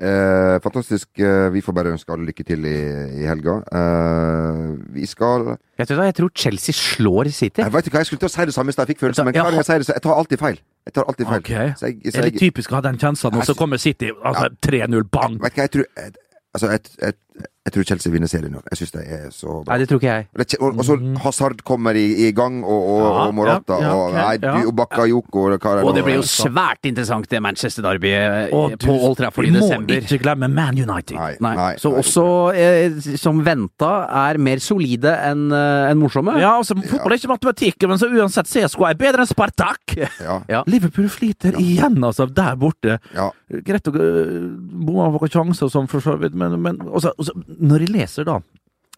Eh, 0.00 0.56
fantastisk. 0.64 1.08
Eh, 1.20 1.50
vi 1.52 1.60
får 1.60 1.74
bare 1.76 1.90
ønske 1.92 2.12
alle 2.14 2.30
lykke 2.30 2.44
til 2.48 2.64
i, 2.64 2.76
i 3.20 3.26
helga. 3.28 3.58
Eh, 3.68 4.62
vi 4.96 5.04
skal 5.08 5.50
Vet 5.76 5.90
du 5.90 5.94
hva, 5.98 6.06
jeg 6.08 6.16
tror 6.16 6.30
Chelsea 6.32 6.76
slår 6.76 7.28
City. 7.36 7.60
Jeg 7.60 7.72
vet 7.74 7.90
ikke 7.90 7.98
hva, 7.98 8.04
jeg 8.04 8.08
skulle 8.08 8.22
til 8.24 8.30
å 8.30 8.32
si 8.32 8.48
det 8.48 8.56
samme 8.56 8.72
i 8.72 8.76
stad, 8.76 8.86
jeg 8.88 8.94
fikk 8.94 9.04
følelsen, 9.04 9.28
men 9.28 9.36
hva 9.36 9.44
hver 9.44 9.56
gang 9.56 9.60
jeg 9.60 9.68
sier 9.68 9.84
det, 9.84 9.88
så 9.90 9.96
jeg 9.98 10.04
tar 10.06 10.16
alltid 10.16 10.40
feil. 10.40 10.58
Jeg 10.88 10.96
tar 10.96 11.12
alltid 11.12 11.28
feil. 11.28 11.44
Okay. 11.44 11.68
Så 11.76 11.90
jeg, 11.90 12.00
så 12.06 12.22
Er 12.22 12.28
det 12.30 12.40
typisk 12.40 12.72
å 12.72 12.78
ha 12.78 12.82
den 12.88 13.00
kjenslen, 13.00 13.36
og 13.36 13.48
så 13.48 13.56
kommer 13.58 13.82
City 13.82 14.12
altså 14.16 14.48
3-0, 14.64 15.06
bang! 15.12 15.36
vet 15.44 15.56
ikke, 15.56 15.68
jeg 15.68 15.76
tror 15.76 15.88
jeg, 15.90 16.18
Altså, 16.50 16.66
jeg, 16.72 16.80
jeg, 16.98 17.14
jeg 17.60 17.74
tror 17.74 17.84
Chelsea 17.86 18.10
vinner 18.12 18.26
serien 18.30 18.54
nå. 18.54 18.60
Jeg 18.72 18.78
syns 18.80 18.92
det 18.94 19.02
er 19.14 19.26
så 19.36 19.58
bra. 19.60 19.74
Nei, 19.74 19.76
det 19.82 19.86
tror 19.90 20.00
ikke 20.00 20.14
jeg. 20.14 20.56
Og 20.64 20.78
Og, 20.80 20.84
så 20.88 20.94
Hazard 21.22 21.60
kommer 21.68 21.94
i, 21.94 22.06
i 22.26 22.30
gang, 22.32 22.62
og, 22.64 22.86
og, 22.88 23.00
Ja, 23.00 23.10
og 23.26 23.34
Morata, 23.36 23.76
ja, 23.76 23.82
ja, 23.84 23.90
og 23.94 24.06
ok, 24.08 24.14
nei, 24.16 24.38
ja. 24.42 24.54
og 24.66 24.72
Bakayoko 24.78 25.42
og 25.44 25.58
hva 25.60 25.74
er 25.76 25.84
Og 25.84 25.94
det 25.94 26.04
blir 26.06 26.16
jo 26.16 26.24
svært 26.26 26.88
interessant, 26.88 27.28
det 27.30 27.42
Manchester 27.44 27.84
Derby 27.84 28.14
på 28.80 28.94
Old 28.96 29.18
Trafford 29.20 29.46
i 29.46 29.52
du 29.52 29.60
må 29.60 29.68
ikke 29.98 30.18
glemme 30.24 30.48
Man 30.48 30.80
United. 30.80 31.14
Nei, 31.18 31.34
Nei. 31.44 31.52
nei, 31.60 31.68
Så 31.78 31.92
nei. 31.92 32.00
også, 32.00 32.24
eh, 32.56 32.96
som 33.20 33.44
venta, 33.44 33.92
er 34.24 34.40
mer 34.40 34.58
solide 34.64 35.12
enn 35.28 35.52
en 35.52 36.00
morsomme. 36.00 36.38
Ja, 36.40 36.56
altså, 36.62 36.74
Fotball 36.80 37.12
er 37.12 37.20
ikke 37.20 37.32
matematikk, 37.34 37.86
men 37.92 38.00
så 38.00 38.08
uansett 38.08 38.48
CSKA 38.50 38.90
er 38.94 39.00
bedre 39.04 39.26
enn 39.26 39.30
Spartak! 39.30 39.96
Ja. 40.00 40.40
Ja. 40.50 40.64
Liverpool 40.66 41.06
sliter 41.12 41.54
igjen, 41.60 42.00
altså, 42.02 42.24
der 42.26 42.56
borte. 42.58 42.96
Ja. 43.14 43.28
Greit 43.66 43.86
å 43.86 43.92
bomme 43.94 45.18
på 45.20 45.28
sjanser 45.30 45.68
og 45.68 45.72
sånn, 45.74 45.88
for 45.90 46.02
så 46.02 46.16
vidt, 46.18 46.34
men, 46.38 46.56
men 46.62 46.80
også, 46.88 47.12
også, 47.20 47.36
når 47.60 47.86
jeg 47.86 47.94
leser 47.94 48.28
da 48.28 48.40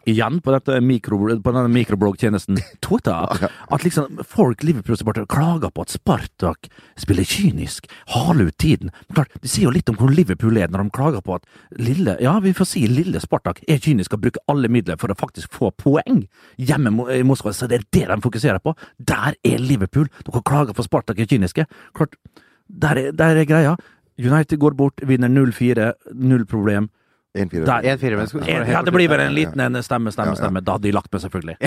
Igjen 0.03 0.41
på, 0.43 0.51
mikro, 0.83 1.17
på 1.39 1.51
denne 1.55 1.69
mikrobloggtjenesten 1.71 2.57
Twitter. 2.83 3.47
At 3.71 3.83
liksom 3.85 4.19
folk 4.27 4.63
Liverpool-supportere 4.63 5.29
klager 5.31 5.71
på 5.71 5.85
at 5.85 5.93
Spartak 5.93 6.67
spiller 6.99 7.23
kynisk, 7.23 7.87
haler 8.11 8.49
ut 8.51 8.57
tiden. 8.59 8.91
Men 9.07 9.15
klart, 9.15 9.37
De 9.39 9.47
sier 9.47 9.69
jo 9.69 9.71
litt 9.71 9.87
om 9.87 9.95
hvor 9.95 10.11
Liverpool 10.11 10.59
er 10.59 10.67
når 10.67 10.83
de 10.83 10.95
klager 10.97 11.23
på 11.23 11.37
at 11.37 11.47
lille 11.79 12.17
ja, 12.19 12.35
vi 12.43 12.51
får 12.55 12.67
si 12.67 12.83
lille 12.91 13.21
Spartak 13.23 13.61
er 13.63 13.79
kynisk 13.79 14.17
og 14.17 14.25
bruker 14.25 14.43
alle 14.51 14.67
midler 14.71 14.99
for 14.99 15.13
å 15.13 15.15
faktisk 15.15 15.55
få 15.55 15.71
poeng 15.79 16.25
hjemme 16.59 17.07
i 17.15 17.23
Moskva. 17.23 17.53
Så 17.55 17.69
det 17.71 17.79
er 17.79 17.87
det 17.95 18.07
de 18.11 18.19
fokuserer 18.25 18.59
på. 18.59 18.75
Der 18.99 19.39
er 19.39 19.63
Liverpool. 19.63 20.11
Dere 20.27 20.43
klager 20.43 20.75
på 20.75 20.83
Spartak 20.83 21.23
er 21.23 21.31
kyniske. 21.31 21.63
Klart, 21.95 22.19
der 22.67 22.99
er, 22.99 23.15
der 23.15 23.39
er 23.39 23.47
greia. 23.47 23.77
United 24.19 24.59
går 24.59 24.75
bort, 24.75 24.99
vinner 25.07 25.31
0-4, 25.31 25.93
null 26.11 26.43
problem. 26.45 26.91
1-4. 27.33 27.65
Der. 27.65 27.85
en 27.91 27.99
fire, 27.99 28.13
En- 28.47 28.67
Ja, 28.71 28.81
det 28.83 28.93
blir 28.93 29.09
vel 29.09 29.19
en 29.19 29.33
liten 29.33 29.59
en 29.59 29.83
stemme, 29.83 30.11
stemme, 30.11 30.35
stemme. 30.35 30.61
Da 30.61 30.71
hadde 30.77 30.83
de 30.87 30.91
lagt 30.91 31.11
meg, 31.13 31.21
selvfølgelig. 31.21 31.57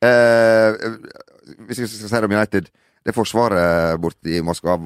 Eh, 0.00 0.72
hvis 1.68 1.78
vi 1.82 1.86
skal 1.86 2.08
si 2.08 2.14
det 2.16 2.24
om 2.24 2.32
United, 2.32 2.70
det 3.04 3.12
forsvaret 3.14 3.98
borte 4.00 4.30
i 4.32 4.40
Moskva 4.40 4.78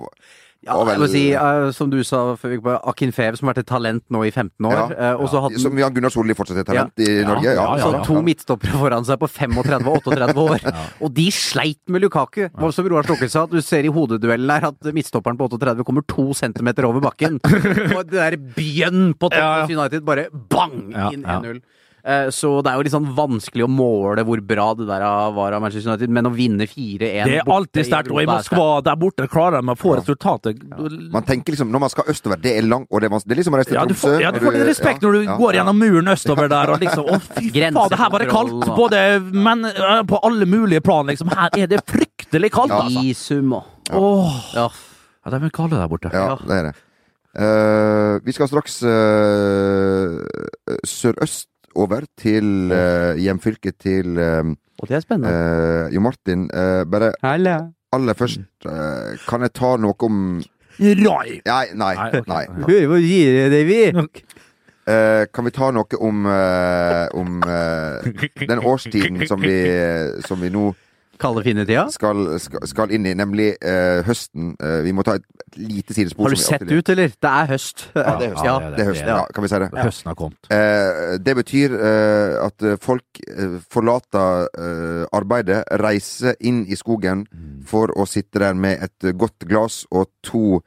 Ja, 0.64 0.76
jeg 0.88 1.00
må 1.02 1.08
si, 1.12 1.22
eh, 1.36 1.66
som 1.76 1.90
du 1.92 1.98
sa 2.06 2.22
før 2.40 2.50
vi 2.52 2.56
gikk 2.56 2.64
på, 2.64 2.74
Akin 2.90 3.12
Fev, 3.12 3.36
som 3.38 3.48
har 3.48 3.54
vært 3.54 3.62
et 3.64 3.68
talent 3.70 4.04
nå 4.14 4.22
i 4.26 4.30
15 4.32 4.68
år. 4.68 4.74
Ja. 4.74 4.86
eh, 5.12 5.20
og 5.20 5.28
så 5.32 5.42
hadde 5.44 5.60
Som 5.60 5.76
Jan 5.78 5.92
Gunnar 5.94 6.12
Solli 6.14 6.34
fortsatt 6.38 6.62
er 6.62 6.68
talent 6.68 7.04
i 7.04 7.08
Norge? 7.26 7.44
Ja, 7.44 7.54
Ja, 7.54 7.66
ja, 7.76 7.84
Så 7.84 7.92
ja. 7.92 8.02
to 8.08 8.22
midtstoppere 8.24 8.80
foran 8.80 9.04
seg 9.08 9.20
på 9.20 9.28
35 9.28 9.88
og 9.92 10.00
38 10.08 10.44
år. 10.44 10.66
Og 11.04 11.12
de 11.14 11.26
sleit 11.34 11.80
med 11.88 12.02
Lukaku. 12.06 12.48
Og 12.58 12.72
som 12.74 12.88
Roar 12.88 13.04
Stokke 13.06 13.28
sa, 13.30 13.44
du 13.46 13.60
ser 13.62 13.84
i 13.84 13.92
hodeduellen 13.92 14.50
her 14.50 14.68
at 14.72 14.92
midtstopperen 14.96 15.36
på 15.40 15.50
38 15.52 15.84
kommer 15.84 16.02
to 16.08 16.32
centimeter 16.34 16.88
over 16.88 17.00
bakken. 17.04 17.40
Og 17.96 18.04
det 18.08 18.18
der 18.18 18.36
bjønn 18.56 19.12
på 19.20 19.30
Ja, 19.32 19.38
ja. 19.38 19.62
Tottenham 19.64 19.78
United 19.78 20.04
bare 20.08 20.28
bang 20.50 20.78
inn 21.12 21.22
1-0. 21.24 21.60
Eh, 22.04 22.28
Så 22.28 22.50
det 22.60 22.68
er 22.68 22.76
jo 22.76 22.84
litt 22.84 22.92
sånn 22.92 23.06
vanskelig 23.16 23.64
å 23.64 23.68
måle 23.70 24.20
hvor 24.28 24.40
bra 24.44 24.66
det 24.76 24.84
der 24.90 25.04
var 25.32 25.54
av 25.56 25.62
Manchester 25.64 25.88
United, 25.94 26.10
men 26.12 26.28
å 26.28 26.32
vinne 26.34 26.66
4-1 26.68 26.98
Det 27.00 27.38
er 27.38 27.48
alltid 27.48 27.88
sterkt, 27.88 28.10
og 28.12 28.20
i 28.20 28.26
Moskva 28.28 28.66
der 28.84 28.98
borte 29.00 29.28
klarer 29.32 29.64
de 29.64 29.72
å 29.72 29.76
få 29.78 29.94
resultatet. 29.96 30.60
Man 31.14 31.24
tenker 31.24 31.54
liksom, 31.54 31.70
Når 31.72 31.84
man 31.86 31.92
skal 31.94 32.10
østover, 32.12 32.40
det 32.44 32.58
er 32.58 32.68
langt, 32.68 32.90
og 32.90 33.00
det 33.00 33.08
er, 33.08 33.16
det 33.24 33.36
er 33.36 33.40
liksom 33.40 33.56
å 33.56 33.60
reise 33.62 33.72
til 33.72 33.78
Ja, 33.78 33.86
du 33.88 33.94
Tromsø. 33.94 34.10
får, 34.12 34.20
ja, 34.20 34.32
du 34.34 34.40
får 34.44 34.58
litt 34.58 34.68
respekt 34.68 35.06
når 35.06 35.16
du 35.16 35.20
ja, 35.22 35.38
går 35.40 35.48
ja. 35.54 35.60
gjennom 35.62 35.80
muren 35.80 36.12
østover 36.12 36.52
der 36.52 36.74
og 36.74 36.84
liksom 36.84 37.08
Å, 37.08 37.20
fy 37.24 37.46
faen, 37.54 37.80
det 37.94 38.00
her 38.02 38.12
var 38.12 38.24
det 38.24 38.28
kaldt! 38.34 38.68
Både 38.76 39.00
men, 39.32 39.64
på 40.10 40.20
alle 40.28 40.48
mulige 40.50 40.84
plan, 40.84 41.08
liksom. 41.08 41.32
Her 41.32 41.56
er 41.56 41.72
det 41.72 41.80
fryktelig 41.88 42.52
kaldt, 42.52 42.76
altså. 42.82 43.06
Isum 43.08 43.56
og 43.56 43.96
Åh. 43.96 44.36
ja. 44.56 44.68
Ja, 45.24 45.32
de 45.32 45.40
er 45.40 45.56
kalde 45.56 45.80
der 45.80 45.88
borte. 45.88 46.12
Ja, 46.12 46.36
det 46.36 46.58
er 46.58 46.68
det. 46.68 46.74
Uh, 47.34 48.20
vi 48.22 48.32
skal 48.36 48.46
straks 48.46 48.76
uh, 48.86 50.20
sørøst 50.86 51.48
over 51.76 52.04
til 52.20 52.70
uh, 52.72 53.14
hjemfylket 53.20 53.78
til 53.82 54.18
uh, 54.18 54.44
Og 54.82 54.88
det 54.88 54.96
er 54.98 55.00
spennende. 55.04 55.30
eh, 55.32 55.94
Jo 55.94 56.00
Martin. 56.00 56.48
eh, 56.52 56.84
bare 56.84 57.12
Herlig. 57.22 57.56
aller 57.92 58.14
først, 58.18 58.40
eh, 58.66 59.14
kan 59.28 59.40
jeg 59.46 59.52
ta 59.54 59.76
noe 59.76 59.94
om 60.02 60.42
Nei! 60.78 61.40
Nei, 61.46 61.66
nei. 61.78 61.94
Nei, 61.94 62.22
nei. 62.26 62.44
Hva 62.66 62.98
gir 62.98 63.50
det, 63.52 63.60
vi? 63.68 63.92
Uh, 64.84 65.24
kan 65.32 65.46
vi 65.46 65.50
ta 65.54 65.70
noe 65.72 65.96
om, 66.02 66.26
uh, 66.26 67.06
om 67.16 67.38
uh, 67.46 68.02
den 68.48 68.58
årstiden 68.60 69.22
som 69.30 69.40
vi, 69.40 69.54
som 70.26 70.42
vi 70.42 70.50
nå 70.52 70.74
Kalde 71.20 71.42
finnetida? 71.44 71.86
skal, 71.94 72.38
skal, 72.42 72.64
skal 72.68 72.92
inn 72.94 73.06
i, 73.06 73.14
nemlig 73.16 73.52
eh, 73.62 74.00
høsten. 74.06 74.52
Eh, 74.58 74.80
vi 74.86 74.92
må 74.96 75.04
ta 75.06 75.16
et, 75.18 75.24
et 75.44 75.58
lite 75.60 75.94
sidespor. 75.96 76.28
Har 76.28 76.34
du 76.34 76.42
sett 76.42 76.64
ut, 76.66 76.90
eller? 76.92 77.14
Det 77.14 77.30
er 77.30 77.50
høst. 77.52 77.86
Ja, 77.94 78.14
det 78.20 78.28
er 78.28 78.34
høst. 78.34 78.44
Ja. 78.44 78.54
Det 78.74 78.82
er 78.82 78.90
høsten, 78.90 79.10
ja. 79.12 79.18
Kan 79.34 79.46
vi 79.46 79.50
si 79.52 79.60
det? 79.62 79.70
Høsten 79.78 80.10
har 80.10 80.18
kommet. 80.18 80.50
Eh, 80.54 81.14
det 81.24 81.36
betyr 81.40 81.76
eh, 81.78 82.36
at 82.44 82.68
folk 82.84 83.22
eh, 83.28 83.58
forlater 83.72 84.48
eh, 84.52 85.02
arbeidet, 85.14 85.62
reiser 85.80 86.38
inn 86.40 86.64
i 86.66 86.78
skogen 86.78 87.26
for 87.68 87.92
å 87.94 88.06
sitte 88.08 88.42
der 88.42 88.56
med 88.58 88.82
et 88.84 89.12
godt 89.18 89.46
glass 89.48 89.84
og 89.90 90.10
to 90.24 90.62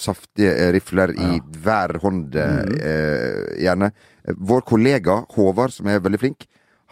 saftige 0.00 0.70
rifler 0.74 1.12
i 1.12 1.36
hver 1.62 1.92
hånd, 2.02 2.34
eh, 2.40 3.42
gjerne. 3.62 3.90
Vår 4.40 4.64
kollega 4.66 5.18
Håvard, 5.36 5.74
som 5.76 5.90
er 5.92 6.00
veldig 6.02 6.18
flink, 6.18 6.46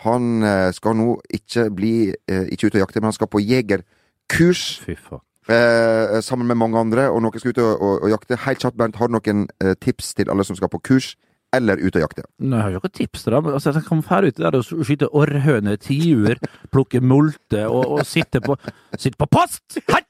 han 0.05 0.45
eh, 0.47 0.69
skal 0.77 0.97
nå 0.97 1.15
ikke 1.37 1.67
bli 1.77 1.95
eh, 2.11 2.47
ikke 2.53 2.71
ut 2.71 2.79
og 2.79 2.85
jakte, 2.87 3.03
men 3.03 3.11
han 3.11 3.19
skal 3.19 3.31
på 3.33 3.43
jegerkurs. 3.43 4.63
Fy 4.85 4.97
faen. 4.97 5.25
Eh, 5.51 6.21
sammen 6.23 6.47
med 6.47 6.61
mange 6.61 6.79
andre, 6.79 7.09
og 7.11 7.23
noen 7.25 7.41
skal 7.41 7.55
ut 7.55 7.59
og, 7.65 7.73
og, 7.83 7.95
og 8.05 8.13
jakte. 8.13 8.39
Helt 8.45 8.63
kjapt, 8.63 8.79
Bernt, 8.79 9.01
har 9.01 9.11
du 9.11 9.17
noen 9.17 9.49
eh, 9.65 9.75
tips 9.81 10.15
til 10.15 10.31
alle 10.31 10.47
som 10.47 10.59
skal 10.59 10.71
på 10.71 10.83
kurs 10.87 11.15
eller 11.57 11.81
ut 11.83 11.97
og 11.97 12.05
jakte? 12.05 12.25
Nei, 12.39 12.61
har 12.61 12.71
jeg 12.71 12.79
jo 12.79 12.83
ikke 12.85 12.99
tips 13.01 13.25
til 13.27 13.35
dem. 13.35 13.49
Altså, 13.51 13.73
jeg 13.75 13.87
kan 13.89 14.03
fære 14.07 14.31
ut 14.31 14.39
der 14.39 14.59
og 14.61 14.69
skyte 14.69 15.09
orrhøne, 15.11 15.75
tiur, 15.83 16.39
plukke 16.71 17.01
multer 17.03 17.67
og, 17.67 17.97
og 17.97 18.07
sitte 18.07 18.43
på 18.45 18.57
Sitte 19.01 19.19
på 19.19 19.27
post! 19.33 19.81
Hei! 19.91 20.05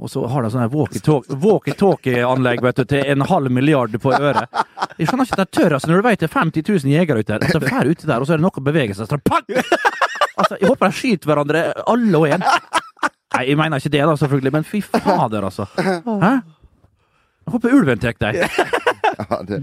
Og 0.00 0.10
så 0.10 0.22
har 0.30 0.42
de 0.46 0.50
sånn 0.54 0.66
walkie-talkie- 0.72 1.36
walkie-talkie-anlegg 1.44 2.62
du, 2.64 2.84
til 2.90 3.04
en 3.14 3.24
halv 3.28 3.50
milliard 3.54 3.94
på 4.02 4.12
øret. 4.16 4.48
Jeg 4.98 5.08
skjønner 5.08 5.28
ikke 5.28 5.38
at 5.38 5.42
de 5.44 5.58
tør, 5.60 5.76
altså, 5.78 5.90
når 5.90 6.00
du 6.02 6.06
vet 6.08 6.20
det 6.24 6.28
er 6.30 6.34
50 6.40 6.68
000 6.84 6.94
jegere 6.94 7.22
ute. 7.24 7.38
At 7.38 7.46
de 7.52 7.60
drar 7.62 7.90
der, 8.10 8.20
og 8.20 8.26
så 8.28 8.34
er 8.36 8.42
det 8.42 8.46
noe 8.46 8.64
å. 8.66 9.06
Så 9.08 9.18
pang! 9.24 9.46
Altså, 10.34 10.56
jeg 10.60 10.66
håper 10.66 10.90
de 10.90 10.98
skyter 10.98 11.30
hverandre, 11.30 11.60
alle 11.86 12.18
og 12.18 12.24
en. 12.34 12.42
Nei, 13.34 13.42
jeg 13.48 13.58
mener 13.58 13.78
ikke 13.78 13.92
det, 13.94 14.00
da, 14.06 14.16
selvfølgelig, 14.18 14.52
men 14.56 14.64
fy 14.66 14.80
fader, 14.82 15.46
altså. 15.46 15.66
Hæ? 15.78 16.32
Jeg 17.44 17.52
håper 17.54 17.74
ulven 17.76 18.00
tar 18.02 18.18
deg. 18.24 18.40
Ja, 19.14 19.38
det, 19.46 19.60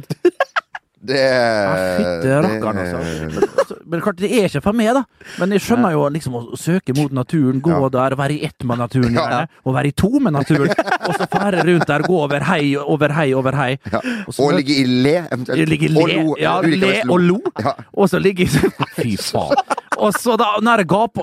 Det, 1.02 1.18
Ja, 1.18 1.98
Fytte 1.98 2.34
rakkeren, 2.46 2.78
altså. 2.78 3.78
Men 3.90 4.02
klart, 4.04 4.20
det 4.22 4.30
er 4.38 4.46
ikke 4.46 4.62
for 4.62 4.78
meg, 4.78 4.92
da. 4.94 5.02
Men 5.42 5.56
jeg 5.56 5.64
skjønner 5.66 5.96
jo 5.96 6.04
liksom 6.14 6.36
å 6.38 6.42
søke 6.60 6.94
mot 6.98 7.12
naturen, 7.12 7.62
gå 7.66 7.72
Ja. 7.74 7.90
der, 7.90 8.16
være 8.20 8.36
i 8.38 8.46
ett 8.46 8.64
med 8.64 8.78
naturen, 8.78 9.14
Ja. 9.18 9.46
Og 9.66 9.74
være 9.74 9.88
i 9.88 9.92
to 9.98 10.10
med 10.20 10.34
naturen. 10.34 10.70
Og 11.08 11.16
så 11.18 11.26
fære 11.32 11.66
rundt 11.66 11.88
der, 11.90 12.06
gå 12.06 12.20
over 12.22 12.40
hei, 12.52 12.76
over 12.78 13.10
hei, 13.18 13.34
over 13.34 13.52
hei. 13.58 13.78
Ja. 13.92 14.00
Og 14.28 14.40
Og 14.40 14.54
ligge 14.60 14.78
i 14.78 14.86
le, 14.86 15.16
eventuelt. 15.32 15.70
Ligge 15.70 15.90
i 15.90 15.96
Og 15.98 16.10
lo. 16.14 16.36
ja, 16.40 16.62
le 16.62 16.94
og 17.10 17.20
lo. 17.20 17.40
Og 17.94 18.10
så 18.10 18.20
ligge 18.22 18.44
i 18.44 18.48
Fy 18.48 19.18
faen. 19.18 19.58
Og 20.02 20.16
så 20.18 20.34
da 20.40 20.48
nære 20.66 20.86
gap, 20.90 21.20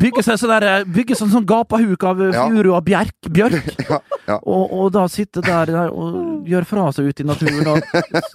bygger 0.00 0.24
seg 0.24 0.38
sånn 0.40 0.52
der, 0.54 0.84
bygge 0.88 1.16
sånn, 1.18 1.28
sånn 1.34 1.44
gapahuk 1.48 2.04
av 2.08 2.20
furu 2.32 2.70
og 2.72 2.84
bjerk, 2.86 3.16
bjørk. 3.28 3.72
Ja, 3.92 3.98
ja. 4.28 4.36
Og, 4.46 4.70
og 4.78 4.92
da 4.94 5.02
sitte 5.10 5.42
der 5.44 5.66
der 5.68 5.90
og 5.90 6.46
gjøre 6.48 6.64
fra 6.68 6.84
seg 6.94 7.08
ute 7.10 7.24
i 7.24 7.26
naturen 7.26 7.66
og 7.72 7.80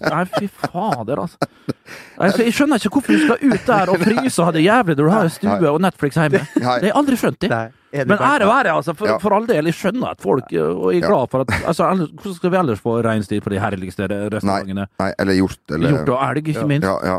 Nei, 0.03 0.23
fy 0.35 0.49
fader, 0.51 1.21
altså. 1.23 1.47
altså. 2.19 2.43
jeg 2.43 2.53
skjønner 2.57 2.81
ikke 2.81 2.91
hvorfor 2.97 3.15
du 3.15 3.23
skal 3.23 3.41
ut 3.47 3.65
der 3.69 3.91
og 3.93 4.03
fryse 4.03 4.35
og 4.41 4.49
ha 4.49 4.53
det 4.57 4.63
jævlig 4.65 4.97
når 4.99 5.07
du 5.07 5.13
har 5.15 5.29
en 5.29 5.33
stue 5.37 5.71
og 5.71 5.79
Netflix 5.87 6.19
hjemme. 6.19 6.41
Det 6.53 6.65
har 6.67 6.83
jeg 6.85 6.95
aldri 6.99 7.19
skjønt. 7.21 7.39
det. 7.45 7.49
Nei, 7.55 8.03
Men 8.03 8.19
ære 8.19 8.49
være, 8.51 8.75
altså. 8.75 8.93
For, 8.99 9.07
Ja. 9.07 9.17
for 9.23 9.33
all 9.37 9.47
del. 9.49 9.71
Jeg 9.71 9.77
skjønner 9.79 10.11
at 10.11 10.21
folk 10.21 10.51
eh, 10.51 10.59
Og 10.67 10.91
jeg 10.93 11.01
er 11.01 11.07
glad 11.07 11.31
for 11.31 11.45
at 11.45 11.53
altså, 11.63 11.87
Hvordan 11.95 12.35
skal 12.35 12.51
vi 12.53 12.57
ellers 12.59 12.81
få 12.83 12.97
reinsdyr 13.05 13.41
på 13.45 13.53
de 13.55 13.61
herligste 13.63 14.09
Nei, 14.11 14.19
restaurantene? 14.35 14.87
nei, 14.99 15.09
eller 15.23 15.39
hjort, 15.39 15.61
eller 15.71 15.95
Hjort 15.95 16.11
og 16.13 16.19
elg, 16.27 16.51
ikke 16.53 16.67
minst. 16.67 16.85
Ja, 16.85 16.97
ja. 17.07 17.17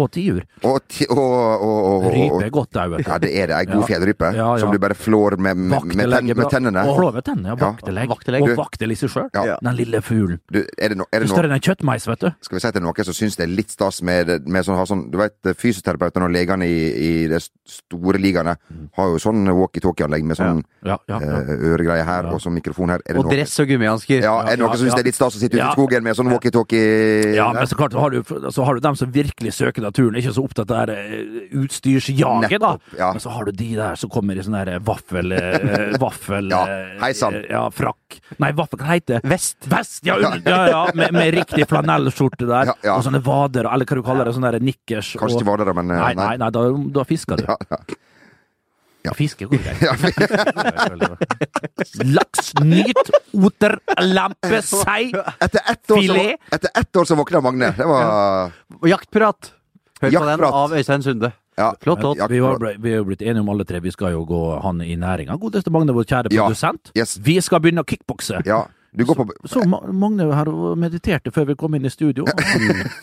Og 0.00 0.08
tiur. 0.10 0.40
Og, 0.64 0.78
ti- 0.88 1.06
og, 1.10 1.18
og, 1.18 1.62
og, 1.62 2.04
og, 2.06 2.12
Rype 2.14 2.44
er 2.46 2.50
godt 2.54 2.76
òg, 2.80 2.90
vet 2.94 3.02
du. 3.04 3.10
Ja, 3.10 3.18
det 3.20 3.30
er 3.36 3.46
det. 3.50 3.56
Ei 3.58 3.66
god 3.68 3.82
Ja. 3.82 3.86
fjellrype 3.90 4.28
Ja, 4.32 4.46
ja. 4.54 4.58
som 4.62 4.70
du 4.72 4.78
bare 4.80 4.94
flår 4.96 5.36
med, 5.36 5.56
med, 5.56 5.70
bra. 5.70 6.20
med 6.22 6.48
tennene. 6.50 6.84
Og 6.88 6.96
flår 6.96 7.12
med 7.18 7.24
tennene, 7.26 7.48
ja. 7.52 7.56
Ja. 7.60 7.72
Vaktelegg. 7.72 8.08
Vaktelegg. 8.08 8.42
Og 8.46 8.56
vaktel 8.56 8.90
i 8.90 8.96
seg 8.96 9.10
sjøl. 9.12 9.28
Ja. 9.34 9.58
Den 9.60 9.76
lille 9.76 10.00
fuglen. 10.00 10.40
Du, 10.50 10.62
er 10.78 10.88
det, 10.94 10.96
no, 10.96 11.04
er 11.12 11.20
det 11.20 11.28
Større 11.28 11.50
enn 11.50 11.56
en 11.58 11.60
kjøttmeis, 11.66 12.06
vet 12.08 12.20
du. 12.24 12.30
skal 12.40 12.56
vi 12.56 12.60
si 12.64 12.68
at 12.70 12.74
det 12.74 12.80
er 12.80 12.86
noen 12.86 13.04
som 13.04 13.14
syns 13.18 13.36
det 13.36 13.44
er 13.44 13.52
litt 13.52 13.70
stas 13.74 14.00
med, 14.02 14.32
med 14.48 14.64
sånn, 14.64 14.76
ha 14.80 14.86
sånn 14.88 15.10
Du 15.12 15.18
vet 15.20 15.52
fysioterapeutene 15.60 16.24
og 16.24 16.32
legene 16.32 16.64
i, 16.66 16.80
i 16.96 17.28
de 17.28 17.38
store 17.68 18.18
ligaene 18.22 18.56
har 18.96 19.12
jo 19.12 19.18
sånn 19.20 19.44
walkietalkie-anlegg 19.52 20.24
med 20.24 20.36
sånn 20.40 20.62
Ja, 20.88 20.96
ja, 21.08 21.18
ja. 21.20 21.42
eh, 21.42 21.68
øregreie 21.72 22.04
her 22.08 22.24
Ja. 22.30 22.32
og 22.32 22.40
sånn 22.40 22.54
mikrofon 22.56 22.90
her. 22.96 23.00
Er 23.06 23.14
det 23.18 23.24
Og 23.24 23.30
dress 23.30 23.58
og 23.60 23.68
gummihansker. 23.68 24.22
Ja, 24.24 24.38
er 24.42 24.56
det 24.56 24.60
noen 24.64 24.70
Ja, 24.72 24.76
som 24.76 24.86
syns 24.86 24.92
ja. 24.92 24.96
det 24.96 25.04
er 25.04 25.10
litt 25.12 25.20
stas 25.20 25.36
å 25.36 25.40
sitte 25.42 25.56
ute 25.60 25.68
i 25.68 25.72
skogen 25.76 26.02
med 26.02 26.16
sånn 26.16 26.30
walkietalkie? 26.32 27.34
Ja, 27.36 27.52
men 27.52 27.66
så 27.66 27.76
klart 27.76 27.92
så 27.92 28.00
har, 28.00 28.10
du, 28.10 28.22
så 28.50 28.64
har 28.64 28.74
du 28.74 28.80
dem 28.80 28.96
som 28.96 29.10
virkelig 29.12 29.52
søker 29.58 29.81
naturen, 29.84 30.16
ikke 30.20 30.32
så 30.36 30.44
opptatt 30.46 30.70
av 30.74 30.86
det 30.90 30.96
eh, 30.98 31.40
utstyrsjaget, 31.62 32.60
da. 32.62 32.70
Ja. 32.98 33.10
Men 33.14 33.20
så 33.24 33.32
har 33.34 33.44
du 33.48 33.52
de 33.58 33.68
der 33.78 33.98
som 34.00 34.10
kommer 34.12 34.38
i 34.38 34.44
sånn 34.46 34.56
der 34.58 34.78
vaffel... 34.84 35.32
eh, 35.36 35.96
vaffel 36.02 36.50
Ja, 36.52 36.62
eh, 36.70 36.94
hei 37.02 37.12
sann. 37.18 37.34
eh, 37.40 37.48
Ja, 37.52 37.64
frakk. 37.74 38.20
Nei, 38.42 38.52
vaffel, 38.56 38.78
hva 38.82 38.94
heter 38.94 39.20
det? 39.20 39.30
Vest. 39.32 39.58
Vest, 39.72 40.00
ja, 40.08 40.16
ja, 40.22 40.36
ja 40.70 40.82
med, 40.94 41.12
med 41.16 41.34
riktig 41.36 41.66
flanellskjorte 41.70 42.46
der, 42.48 42.72
Ja, 42.72 42.78
ja. 42.86 42.94
og 42.98 43.04
sånne 43.06 43.20
vader, 43.26 43.68
eller 43.72 43.88
hva 43.88 43.98
du 44.00 44.02
kaller 44.06 44.28
det, 44.30 44.36
sånne 44.38 44.54
der 44.56 44.64
nikkers. 44.64 45.14
Kanskje 45.20 45.42
og... 45.42 45.48
var 45.50 45.62
det, 45.64 45.74
men 45.80 45.90
eh, 45.92 46.00
Nei, 46.06 46.14
nei, 46.18 46.32
nei, 46.42 46.50
da, 46.54 46.64
da 46.98 47.04
fisker 47.08 47.42
du. 47.42 47.46
Ja, 47.50 47.56
ja. 49.02 49.10
Fiske 49.18 49.48
går 49.50 49.58
greit. 49.58 49.80
Laks, 52.14 52.52
nyt, 52.62 53.00
oter, 53.34 53.74
lampe, 54.06 54.60
sei. 54.62 55.08
Etter 55.42 55.60
ett 55.72 55.90
år, 55.90 55.96
så, 55.96 56.14
Filet. 56.14 56.36
etter 56.54 56.70
ett 56.78 56.96
år 57.00 57.08
så 57.10 57.16
våkna 57.18 57.40
Magne. 57.42 57.72
Det 57.76 57.88
var 57.88 58.52
jaktprat. 58.88 59.50
Hør 60.02 60.18
på 60.18 60.26
den 60.26 60.44
av 60.48 60.72
Øystein 60.78 61.02
Sunde. 61.06 61.32
ja, 61.58 61.70
Flott 61.80 62.00
flott. 62.02 62.22
Vi 62.30 62.40
var, 62.42 62.58
vi 62.82 62.90
er 62.92 62.96
jo 63.00 63.04
blitt 63.08 63.22
enige 63.22 63.40
om 63.44 63.48
alle 63.54 63.64
tre, 63.68 63.80
vi 63.80 63.90
skal 63.94 64.12
jo 64.16 64.24
gå 64.26 64.42
han 64.62 64.80
i 64.82 64.96
næringa. 64.96 65.38
Godeste 65.40 65.70
Magne, 65.70 65.92
vår 65.94 66.04
kjære 66.10 66.32
Ja. 66.34 66.46
produsent. 66.48 66.90
Yes. 66.96 67.18
Vi 67.22 67.40
skal 67.40 67.60
begynne 67.60 67.84
å 67.84 67.88
kickbokse. 67.88 68.42
ja. 68.46 68.64
Du 68.94 69.06
går 69.08 69.14
på 69.16 69.24
Så 69.48 69.62
så, 69.62 69.64
Magne 69.64 70.26
her 70.36 70.48
og 70.52 70.76
mediterte 70.76 71.30
før 71.32 71.46
vi 71.46 71.54
kom 71.56 71.74
inn 71.74 71.86
i 71.86 71.88
studio. 71.88 72.26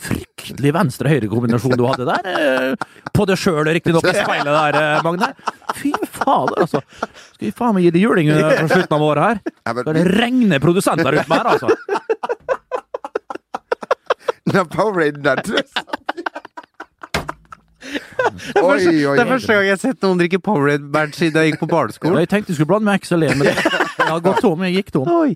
Fryktelig 0.05 0.71
venstre-høyre-kombinasjon 0.75 1.73
du 1.79 1.85
hadde 1.87 2.05
der. 2.05 2.27
eh, 2.29 2.75
På 3.11 3.25
deg 3.25 3.35
sjøl, 3.41 3.65
riktignok, 3.65 4.05
i 4.05 4.13
speilet 4.13 4.45
der, 4.53 4.77
eh, 4.77 5.01
Magne. 5.01 5.31
Fy 5.73 5.89
fader, 6.05 6.61
altså. 6.61 6.83
Skal 7.33 7.47
vi 7.47 7.51
faen 7.57 7.73
meg 7.73 7.83
gi 7.87 7.89
det 7.95 8.01
juling 8.03 8.29
eh, 8.29 8.61
på 8.61 8.67
slutten 8.69 8.93
av 8.99 9.01
året 9.01 9.23
her? 9.23 9.41
Skal 9.81 9.93
det 9.97 10.05
regne 10.19 10.59
produsenter 10.61 11.09
ut 11.23 11.27
med 11.27 11.37
her, 11.41 11.49
altså? 11.55 11.69
Den 14.53 14.65
Poweraden 14.67 15.23
der, 15.23 15.41
tror 17.89 18.77
jeg. 18.79 18.87
Oi, 18.87 19.05
oi, 19.05 19.15
Det 19.17 19.23
er 19.25 19.31
første 19.33 19.53
gang 19.55 19.65
jeg 19.67 19.73
har 19.75 19.81
sett 19.81 20.01
noen 20.05 20.19
drikke 20.21 20.39
Powerade 20.43 20.91
Badge 20.93 21.13
siden 21.19 21.41
jeg 21.43 21.53
gikk 21.53 21.59
på 21.63 21.69
barneskolen. 21.71 22.19
Jeg 22.23 22.29
tenkte 22.31 22.53
du 22.53 22.57
skulle 22.59 22.71
blande 22.73 22.85
med 22.89 23.01
XLE, 23.03 23.29
men 23.35 23.47
det- 23.47 23.55
jeg 23.99 24.07
har 24.13 24.19
gått 24.25 24.41
tom. 24.41 24.63
Jeg 24.67 24.75
gikk 24.79 24.91
tom. 24.95 25.07
Oi. 25.07 25.35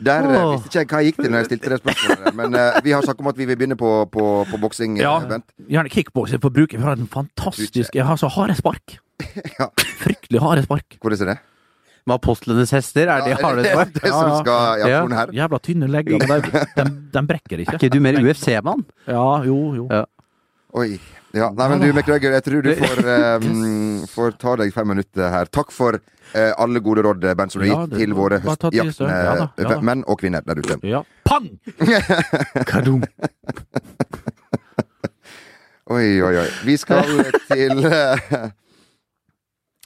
Der 0.00 0.22
eh, 0.22 0.44
Åh. 0.44 0.52
visste 0.54 0.68
ikke 0.68 0.78
jeg 0.78 0.86
hva 0.88 0.98
jeg 1.02 1.06
gikk 1.10 1.16
til 1.24 1.30
når 1.32 1.38
jeg 1.42 1.46
stilte 1.48 1.70
det 1.72 1.78
spørsmålet. 1.82 2.34
Men 2.38 2.54
uh, 2.54 2.80
vi 2.84 2.92
har 2.94 3.02
snakket 3.02 3.20
om 3.24 3.30
at 3.32 3.36
vi 3.40 3.46
vil 3.50 3.56
begynne 3.58 3.76
på, 3.80 3.88
på, 4.14 4.24
på 4.46 4.60
boksing. 4.62 4.98
eh, 4.98 5.02
Ja, 5.02 5.16
Bent. 5.26 5.44
gjerne 5.68 5.90
kickboksing 5.90 6.38
på 6.44 6.52
bruk. 6.54 6.70
Vi 6.76 6.82
har 6.84 6.92
en 6.94 7.08
fantastisk 7.10 7.94
Jeg 7.98 8.04
har 8.06 8.16
så 8.16 8.28
harde 8.30 8.54
spark. 8.54 8.98
Ja. 9.58 9.66
Fryktelig 9.98 10.40
harde 10.40 10.62
spark. 10.62 10.98
Hvor 11.02 11.10
er 11.10 11.24
det? 11.34 11.38
Med 12.06 12.14
apostlenes 12.14 12.70
hester, 12.70 13.08
er 13.10 13.20
det 13.26 13.34
Ja, 13.34 13.40
harde 13.42 13.62
det, 13.66 13.72
svar? 13.74 13.90
det 13.92 14.12
som 14.14 14.36
skal 14.38 14.54
i 14.54 14.86
Ja. 14.86 15.00
aksjonen 15.02 15.16
her. 15.18 15.32
Jævla 15.34 15.58
tynne 15.66 15.88
legger, 15.90 16.22
men 16.22 16.40
de, 16.46 16.62
de, 16.78 16.84
de 17.18 17.26
brekker 17.26 17.58
Er 17.58 17.64
ikke. 17.66 17.74
ikke 17.82 17.90
du 17.90 18.00
mer 18.00 18.14
UFC-mann? 18.22 18.84
Ja, 19.08 19.42
jo, 19.44 19.58
jo. 19.74 19.88
Ja. 19.90 20.04
Oi. 20.78 21.00
Ja, 21.36 21.50
nei, 21.52 21.66
men 21.68 21.82
du, 21.82 21.90
McGregor, 21.92 22.32
jeg 22.38 22.44
tror 22.46 22.62
du 22.64 22.70
får, 22.78 23.02
um, 23.42 24.06
får 24.08 24.38
ta 24.40 24.54
deg 24.62 24.72
fem 24.72 24.88
minutter 24.94 25.28
her. 25.32 25.50
Takk 25.52 25.74
for 25.74 25.98
uh, 26.00 26.52
alle 26.56 26.80
gode 26.84 27.04
råd, 27.04 27.26
Bernt, 27.36 27.52
som 27.52 27.62
du 27.62 27.68
har 27.68 27.74
Ja, 27.74 27.82
gitt 27.90 28.00
til 28.00 28.16
våre 28.16 28.40
høstjaktende 28.44 29.12
Ja 29.12 29.50
ja 29.68 29.80
menn 29.84 30.06
og 30.08 30.22
kvinner 30.22 30.46
der 30.46 30.62
ute. 30.62 30.78
Ja. 30.88 31.02
Pang! 31.28 31.50
Oi, 35.88 36.20
oi, 36.20 36.34
oi. 36.36 36.48
Vi 36.68 36.74
skal 36.76 37.06
til 37.48 37.86
uh, 37.88 38.50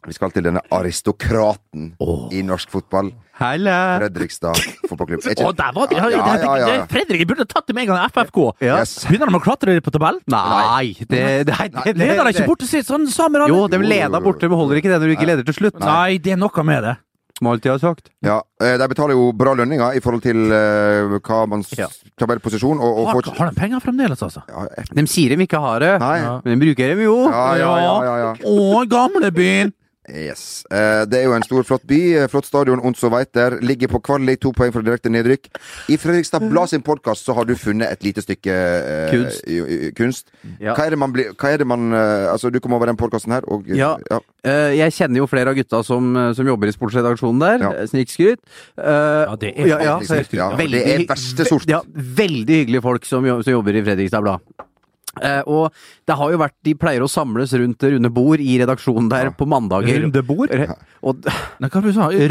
Vi 0.03 0.15
skal 0.17 0.33
til 0.35 0.49
denne 0.49 0.59
aristokraten 0.75 1.93
oh. 2.03 2.25
i 2.35 2.41
norsk 2.43 2.73
fotball. 2.75 3.13
Halla! 3.43 3.77
Fredrikstad 4.03 4.57
fotballklubb. 4.89 5.27
Ikke- 5.33 5.45
Oh, 5.47 5.53
der 5.59 5.73
var 5.75 5.87
det! 5.91 5.97
Ja, 5.99 6.09
Ja, 6.13 6.23
ja, 6.37 6.57
ja, 6.57 6.67
ja. 6.77 6.87
Fredrik, 6.91 7.19
jeg 7.25 7.29
burde 7.29 7.47
tatt 7.51 7.67
det 7.67 7.75
med 7.75 7.89
en 7.89 7.95
gang. 7.95 8.09
FFK. 8.13 8.41
Ja. 8.63 8.79
Yes. 8.81 9.05
Begynner 9.09 9.31
de 9.33 9.39
å 9.39 9.43
klatre 9.43 9.79
på 9.83 9.91
tabellen? 9.95 10.21
Nei, 10.31 10.95
det, 11.01 11.07
det, 11.11 11.47
det, 11.51 11.71
det, 11.85 11.97
Leder 11.99 12.25
de 12.25 12.35
ikke 12.37 12.47
borte 12.49 12.69
sitt 12.71 12.87
sånn 12.87 13.09
samer? 13.11 13.49
Jo, 13.51 13.65
de 13.69 13.79
leder 13.83 14.23
borte, 14.23 14.49
men 14.49 14.59
holder 14.61 14.79
ikke 14.83 14.93
det 14.93 15.01
når 15.03 15.11
du 15.11 15.17
ikke 15.17 15.31
leder 15.33 15.49
til 15.49 15.59
slutt. 15.59 15.81
Nei, 15.83 16.19
det 16.23 16.37
er 16.37 16.41
noe 16.41 16.65
med 16.65 16.85
det. 16.87 16.97
Som 17.39 17.49
alltid 17.49 17.71
har 17.73 17.79
sagt. 17.83 18.11
Ja, 18.23 18.37
eh, 18.61 18.77
De 18.79 18.87
betaler 18.93 19.17
jo 19.17 19.33
bra 19.35 19.55
lønninger 19.59 19.97
i 19.97 20.01
forhold 20.05 20.23
til 20.23 20.53
uh, 20.53 21.19
hva 21.19 21.39
man 21.51 21.65
Ja. 21.75 21.89
tabellposisjon 22.21 22.79
og, 22.79 22.99
og 23.03 23.07
Har, 23.09 23.33
har 23.39 23.51
de 23.51 23.57
penger 23.59 23.81
fremdeles, 23.83 24.21
altså? 24.23 24.45
ja, 24.47 24.67
De 24.95 25.07
sier 25.11 25.35
de 25.35 25.43
ikke 25.43 25.59
har 25.59 25.81
det, 25.83 25.99
Nei. 25.99 26.19
Ja. 26.21 26.41
men 26.45 26.59
de 26.61 26.67
bruker 26.69 26.93
dem 26.93 27.01
jo. 27.03 27.17
Ja, 27.33 27.47
ja, 27.59 27.73
ja, 27.83 27.95
ja, 28.05 28.17
ja. 28.21 28.33
Å, 28.47 28.85
gamlebyen! 28.87 29.73
Yes. 30.11 30.65
Eh, 30.67 31.05
det 31.07 31.21
er 31.21 31.29
jo 31.29 31.35
en 31.37 31.45
stor, 31.47 31.63
flott 31.63 31.85
by. 31.87 31.99
eh, 32.19 32.27
Flott 32.29 32.45
stadion, 32.49 32.81
veit 33.13 33.33
der. 33.33 33.61
Ligger 33.63 33.87
på 33.87 34.01
kvalik, 34.03 34.41
to 34.41 34.51
poeng 34.53 34.73
fra 34.75 34.83
direkte 34.83 35.09
nedrykk. 35.09 35.47
I 35.89 35.97
Fredrikstad 35.97 36.49
Blad 36.51 36.69
sin 36.71 36.83
podkast 36.83 37.25
så 37.25 37.33
har 37.37 37.45
du 37.45 37.55
funnet 37.55 37.87
et 37.93 38.03
lite 38.03 38.21
stykke 38.21 38.51
eh, 38.51 39.11
Kunst. 39.13 39.45
i- 39.47 39.61
i- 39.61 39.91
kunst. 39.93 40.27
Ja. 40.59 40.75
Hva 40.75 40.87
er 40.87 40.91
det 40.91 40.99
man 40.99 41.13
blir 41.13 41.33
Hva 41.35 41.53
er 41.55 41.59
det 41.59 41.67
man 41.67 41.93
eh, 41.93 42.33
Altså, 42.33 42.51
du 42.51 42.59
kom 42.59 42.73
over 42.73 42.87
den 42.87 42.97
podkasten 42.97 43.31
her, 43.33 43.43
og 43.47 43.65
Ja. 43.69 43.97
Eh, 44.45 44.75
jeg 44.77 44.91
kjenner 44.93 45.19
jo 45.19 45.27
flere 45.29 45.51
av 45.51 45.55
gutta 45.55 45.85
som, 45.85 46.35
som 46.35 46.47
jobber 46.47 46.67
i 46.67 46.73
sportsredaksjonen 46.73 47.39
der. 47.39 47.59
Ja. 47.63 47.71
Eh, 47.83 47.87
Snikskryt. 47.87 48.41
Ja, 48.77 49.37
det 49.37 49.55
er 49.57 49.67
ja, 49.69 49.79
ja, 49.79 50.01
Ja, 50.33 50.57
veldig 50.57 50.83
det 50.83 50.95
er 51.01 51.07
verste 51.07 51.47
sort. 51.47 51.67
Ja, 51.69 51.81
veldig 51.87 52.67
hyggelige 52.67 52.83
folk 52.83 53.05
som, 53.05 53.23
som 53.43 53.53
jobber 53.53 53.73
i 53.77 53.83
Fredrikstad 53.87 54.21
Blad. 54.23 54.41
Eh, 55.21 55.43
og 55.45 55.73
det 56.09 56.17
har 56.17 56.31
jo 56.33 56.39
vært 56.41 56.55
De 56.65 56.73
pleier 56.75 57.03
å 57.05 57.11
samles 57.11 57.53
rundt 57.53 57.83
runde 57.85 58.09
bord 58.15 58.41
i 58.41 58.55
redaksjonen 58.63 59.11
der 59.13 59.29
på 59.37 59.45
mandager. 59.51 60.01
Runde 60.07 60.23
bord? 60.25 60.49
Re- 60.49 60.73
Og, 61.03 61.27
Nei, 61.61 61.69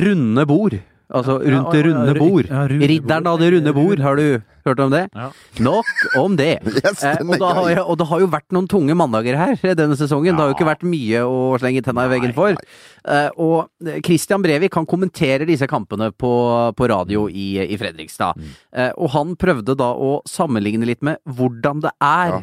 runde 0.01 0.47
bord. 0.49 0.79
Altså 1.11 1.33
rundt 1.43 1.73
det 1.75 1.79
ja, 1.81 1.83
ja, 1.83 1.91
runde 1.91 2.13
bord. 2.15 2.47
Ridderen 2.71 3.25
av 3.27 3.37
det 3.41 3.49
runde 3.51 3.73
bord, 3.75 3.99
har 3.99 4.15
du 4.15 4.41
hørt 4.63 4.79
om 4.79 4.91
det? 4.93 5.01
Ja. 5.13 5.25
Nok 5.59 5.89
om 6.21 6.37
det. 6.39 6.53
Yes, 6.71 7.03
Eh, 7.03 7.17
og, 7.19 7.67
jeg- 7.67 7.83
og 7.83 7.97
det 7.99 8.07
har 8.07 8.21
jo 8.23 8.29
vært 8.31 8.47
noen 8.55 8.69
tunge 8.71 8.95
mandager 8.95 9.35
her 9.35 9.75
denne 9.75 9.97
sesongen. 9.99 10.37
Det 10.37 10.39
har 10.39 10.53
jo 10.53 10.55
ikke 10.55 10.69
vært 10.69 10.85
mye 10.87 11.19
å 11.27 11.59
slenge 11.59 11.83
tenna 11.83 12.05
i 12.07 12.13
veggen 12.13 12.31
for. 12.33 12.55
Eh, 13.03 13.27
og 13.37 13.67
Christian 14.07 14.41
Brevik 14.41 14.71
kan 14.71 14.87
kommentere 14.87 15.45
disse 15.45 15.67
kampene 15.67 16.13
på, 16.15 16.31
på 16.79 16.87
radio 16.89 17.25
i, 17.27 17.59
i 17.59 17.75
Fredrikstad. 17.81 18.39
Mm. 18.39 18.55
Eh, 18.71 18.91
og 18.95 19.11
han 19.11 19.35
prøvde 19.35 19.75
da 19.75 19.91
å 19.91 20.21
sammenligne 20.25 20.87
litt 20.87 21.03
med 21.03 21.19
hvordan 21.27 21.83
det 21.83 21.91
er 21.99 22.31
Ja. 22.37 22.41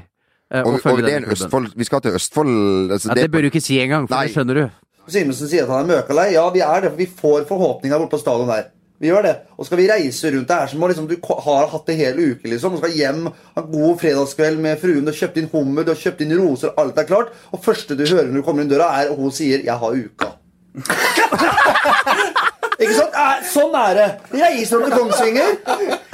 Eh, 0.52 0.62
Og, 0.64 0.80
og 0.84 1.02
det 1.02 1.12
er 1.12 1.22
en. 1.22 1.30
Østfold 1.32 1.72
Vi 1.76 1.84
skal 1.84 2.00
til 2.00 2.16
Østfold. 2.18 2.92
Altså, 2.92 3.08
Ja, 3.08 3.14
det 3.22 3.30
bør 3.30 3.40
du 3.40 3.50
ikke 3.52 3.60
si 3.64 3.78
engang, 3.80 4.08
for 4.08 4.16
Nei. 4.16 4.26
det 4.26 4.34
skjønner 4.36 4.54
du. 4.54 4.68
Simensen 5.08 5.48
sier 5.48 5.64
at 5.64 5.70
han 5.72 5.86
er 5.86 5.96
møkalei. 5.96 6.32
Ja, 6.34 6.48
vi 6.52 6.60
er 6.60 6.80
det, 6.84 6.90
for 6.90 6.98
vi 7.00 7.06
får 7.06 7.46
forhåpninger 7.48 7.98
borte 7.98 8.10
på 8.16 8.20
stadion 8.20 8.48
der. 8.48 8.66
Vi 9.00 9.06
gjør 9.06 9.22
det. 9.22 9.36
Og 9.56 9.66
skal 9.66 9.78
vi 9.78 9.86
reise 9.90 10.30
rundt 10.34 10.48
Det 10.48 10.56
er 10.56 10.66
som 10.66 10.82
om 10.82 10.88
liksom, 10.90 11.06
du 11.06 11.16
har 11.46 11.68
hatt 11.70 11.86
det 11.86 11.96
hele 11.96 12.32
uke, 12.32 12.48
liksom. 12.50 12.74
Du 12.74 12.78
skal 12.82 12.96
hjem, 12.98 13.28
ha 13.30 13.62
en 13.62 13.70
god 13.72 14.00
fredagskveld 14.00 14.58
med 14.58 14.80
fruen. 14.82 15.04
Du 15.06 15.12
har 15.12 15.20
kjøpt 15.20 15.38
inn 15.38 15.48
hummer, 15.52 15.86
du 15.86 15.92
har 15.94 16.00
kjøpt 16.02 16.20
inn 16.26 16.34
roser, 16.40 16.74
alt 16.76 16.98
er 16.98 17.06
klart. 17.06 17.30
Og 17.54 17.62
første 17.62 17.94
du 17.96 18.04
hører 18.04 18.26
når 18.26 18.42
du 18.42 18.46
kommer 18.48 18.66
inn 18.66 18.72
døra, 18.72 18.90
er 19.00 19.12
og 19.14 19.16
hun 19.22 19.30
sier 19.30 19.62
'Jeg 19.62 19.78
har 19.78 19.92
uka'. 19.94 20.32
Ikke 22.78 22.94
sant? 22.94 23.14
Eh, 23.18 23.38
Sånn 23.50 23.74
er 23.74 23.94
det. 23.98 24.06
Reiser 24.38 24.78
opp 24.78 24.84
til 24.86 24.94
Kongsvinger, 24.98 25.56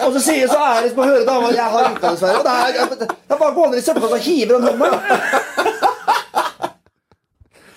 og 0.06 0.14
så 0.14 0.20
sier 0.24 0.48
så 0.48 0.60
Æres 0.64 0.94
på 0.96 1.02
å 1.04 1.08
høre 1.10 1.26
dama 1.28 1.50
Jeg 1.52 1.68
har 1.74 1.90
uka, 1.92 2.12
dessverre. 2.14 2.38
Og 2.40 2.44
det 2.46 2.54
er, 2.54 2.96
det 3.04 3.08
er 3.10 3.36
bare 3.42 3.50
å 3.50 3.56
gå 3.58 3.66
ned 3.68 3.78
i 3.80 3.84
søppelkassa 3.84 4.16
og 4.16 4.24
hive 4.24 4.56
den 4.56 4.64
hånda. 4.70 4.88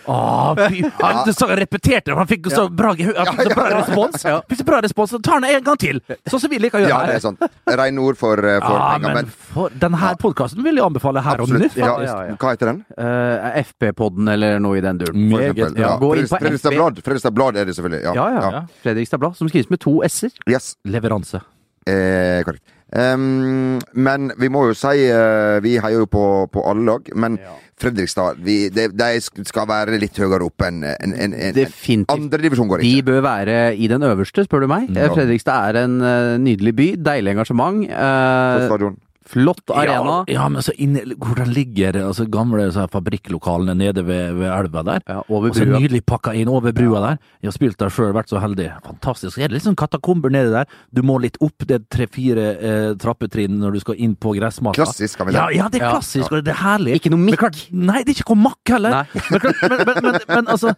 Åh, 0.07 0.55
fy. 0.69 0.83
Han 1.03 1.33
så 1.33 1.47
repeterte 1.59 2.11
det, 2.11 2.15
han 2.17 2.27
fikk 2.29 2.47
så 2.53 2.67
bra, 2.71 2.93
han 2.95 3.35
fikk 3.37 3.49
så 3.51 3.55
bra 3.57 3.65
respons. 3.73 4.25
Fikk 4.49 4.61
så 4.61 4.65
bra 4.69 4.79
respons, 4.85 5.11
så 5.11 5.19
tar 5.23 5.41
han 5.41 5.47
en 5.49 5.63
gang 5.65 5.79
til! 5.81 5.99
Sånn 6.31 6.39
som 6.43 6.51
vi 6.51 6.59
liker 6.63 6.79
å 6.79 6.83
gjøre 6.85 6.93
Ja, 6.93 6.99
det 7.09 7.17
er 7.17 7.23
sånn. 7.25 7.37
Rene 7.67 8.05
ord 8.05 8.19
for, 8.19 8.39
eh, 8.39 8.59
for 8.63 8.77
Ja, 8.77 8.85
penger. 8.93 9.07
men 9.07 9.17
Men 9.17 9.33
for, 9.51 9.75
denne 9.83 10.13
podkasten 10.21 10.63
vil 10.63 10.79
jeg 10.79 10.85
anbefale 10.85 11.23
her 11.25 11.43
og 11.43 11.51
nå. 11.51 11.59
Ja, 11.75 11.91
ja, 12.05 12.15
ja. 12.29 12.37
Hva 12.39 12.53
heter 12.55 12.71
den? 12.71 12.79
Uh, 12.95 13.59
FP-podden 13.63 14.31
eller 14.31 14.59
noe 14.63 14.77
i 14.79 14.85
den 14.85 14.97
duren. 15.03 15.27
Ja. 15.75 15.97
Fredrikstad 15.99 16.75
Blad. 16.77 17.03
Fredrikstad 17.03 17.35
Blad 17.35 17.57
er 17.59 17.67
det 17.67 17.75
selvfølgelig. 17.75 18.03
Ja, 18.07 18.15
Ja, 18.15 18.27
ja. 18.37 18.51
Ja. 18.57 18.63
Fredrikstad 18.83 19.19
Blad, 19.19 19.35
som 19.35 19.49
skrives 19.51 19.69
med 19.73 19.79
to 19.83 19.99
s-er. 20.07 20.31
Yes. 20.47 20.75
Leveranse. 20.87 21.41
Eh, 21.87 22.43
korrekt. 22.47 22.63
Ehm, 22.95 23.79
men 23.99 24.29
vi 24.39 24.47
må 24.47 24.61
jo 24.69 24.75
si 24.77 25.09
uh, 25.11 25.57
Vi 25.59 25.73
heier 25.75 26.05
jo 26.05 26.07
på, 26.07 26.21
på 26.47 26.61
alle 26.71 26.85
lag, 26.87 27.09
men 27.19 27.35
Fredrikstad 27.77 28.39
vi, 28.41 28.69
de, 28.73 28.87
de 28.89 29.09
skal 29.45 29.67
være 29.69 29.99
litt 30.01 30.15
høyere 30.17 30.47
opp 30.47 30.63
enn 30.65 30.79
en, 30.87 31.11
en, 31.13 31.35
en, 31.35 31.59
en 31.59 32.05
Andredivisjon 32.15 32.71
går 32.71 32.81
De 32.81 32.95
bør 33.05 33.19
være 33.25 33.57
i 33.75 33.89
den 33.91 34.05
øverste, 34.07 34.47
spør 34.47 34.65
du 34.65 34.71
meg. 34.71 34.87
Ja. 34.95 35.11
Fredrikstad 35.13 35.75
er 35.75 35.83
en 35.83 35.99
eh, 36.01 36.37
nydelig 36.41 36.73
by. 36.79 36.87
Deilig 37.05 37.35
engasjement. 37.35 37.83
På 37.91 37.93
eh, 37.93 38.65
stadion. 38.71 38.97
Flott 39.27 39.73
arena. 39.75 40.23
Ja, 40.27 40.33
ja 40.37 40.47
men 40.49 40.63
så 40.63 40.71
inn, 40.79 40.95
hvor 41.19 41.35
den 41.39 41.51
ligger, 41.55 41.97
altså 42.07 42.25
gamle 42.31 42.69
så 42.71 42.85
fabrikklokalene 42.91 43.75
nede 43.77 44.03
ved, 44.07 44.37
ved 44.39 44.47
elva 44.51 44.83
der. 44.87 45.01
Ja, 45.07 45.19
over 45.27 45.49
Og 45.51 45.57
så 45.59 45.65
nydelig 45.67 46.01
pakka 46.07 46.33
inn 46.37 46.47
over 46.51 46.71
brua 46.75 47.01
der. 47.03 47.17
Jeg 47.43 47.51
har 47.51 47.55
spilt 47.57 47.77
der 47.81 47.91
sjøl, 47.93 48.13
vært 48.15 48.31
så 48.31 48.39
heldig. 48.43 48.69
Fantastisk. 48.85 49.35
Det 49.37 49.49
er 49.49 49.55
litt 49.57 49.65
sånn 49.67 49.77
katakomber 49.79 50.31
nede 50.33 50.53
der. 50.55 50.71
Du 50.95 51.03
må 51.05 51.17
litt 51.23 51.37
opp 51.43 51.67
det 51.67 51.81
tre-fire 51.93 52.47
eh, 52.57 52.89
trappetrinn 52.99 53.59
når 53.61 53.77
du 53.77 53.83
skal 53.83 53.99
inn 53.99 54.15
på 54.15 54.35
gressmatta. 54.39 54.79
Klassisk, 54.81 55.19
kan 55.19 55.27
vi 55.29 55.35
si. 55.35 55.41
Ja, 55.41 55.49
ja, 55.63 55.67
det 55.73 55.81
er 55.83 55.91
klassisk, 55.91 56.31
og 56.31 56.43
det 56.47 56.55
er 56.55 56.61
herlig. 56.63 56.97
Ikke 57.01 57.11
noe 57.13 57.23
mikk. 57.27 57.39
klart- 57.43 57.67
Nei, 57.71 58.01
det 58.03 58.15
er 58.15 58.21
ikke 58.23 58.33
noe 58.35 58.45
makk 58.47 58.73
heller. 58.77 58.97
Nei. 59.01 59.21
Men, 59.31 59.39
klart, 59.43 59.61
men, 59.61 59.77
men, 59.85 60.03
men, 60.07 60.19
men 60.31 60.51
altså 60.55 60.73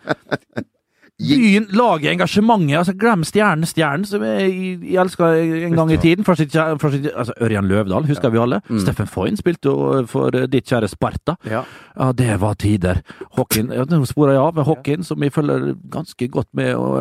Byen, 1.19 1.65
lager 1.75 2.13
engasjementet. 2.13 2.77
altså 2.79 2.93
Glem 2.95 3.23
Stjernen. 3.27 3.67
Stjernen, 3.67 4.05
som 4.07 4.23
jeg, 4.23 4.53
jeg 4.87 4.99
elska 5.03 5.29
en 5.35 5.75
gang 5.75 5.91
i 5.91 5.97
tiden. 5.99 6.23
Fra 6.27 6.35
sitt, 6.39 6.55
fra 6.55 6.91
sitt, 6.93 7.09
altså 7.11 7.35
Ørjan 7.43 7.67
Løvdahl, 7.67 8.07
husker 8.07 8.31
vi 8.31 8.39
alle. 8.39 8.61
Steffen 8.79 9.09
Foyn 9.11 9.39
spilte 9.39 9.67
jo 9.73 10.05
for 10.07 10.35
eh, 10.35 10.47
ditt 10.47 10.69
kjære 10.71 10.87
Sparta. 10.91 11.35
Ja. 11.49 11.65
Ja, 11.99 12.11
det 12.15 12.39
var 12.39 12.55
tider. 12.55 13.01
Hockeyen 13.35 13.73
ja, 13.75 13.83
Nå 13.89 13.99
sporer 14.07 14.37
jeg 14.37 14.43
av 14.45 14.55
med 14.55 14.69
hockeyen, 14.69 15.03
som 15.03 15.19
vi 15.19 15.29
følger 15.33 15.73
ganske 15.91 16.29
godt 16.31 16.49
med, 16.55 16.71
og, 16.79 16.95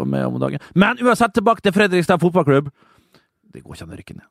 og 0.00 0.08
med 0.08 0.24
om 0.30 0.40
dagen. 0.40 0.64
Men 0.74 0.96
uansett, 1.04 1.36
tilbake 1.36 1.60
til 1.66 1.76
Fredrikstad 1.76 2.24
fotballklubb. 2.24 2.72
Det 3.52 3.62
går 3.64 3.74
ikke 3.76 3.84
an 3.88 3.92
å 3.92 4.00
rykke 4.00 4.16
ned. 4.16 4.26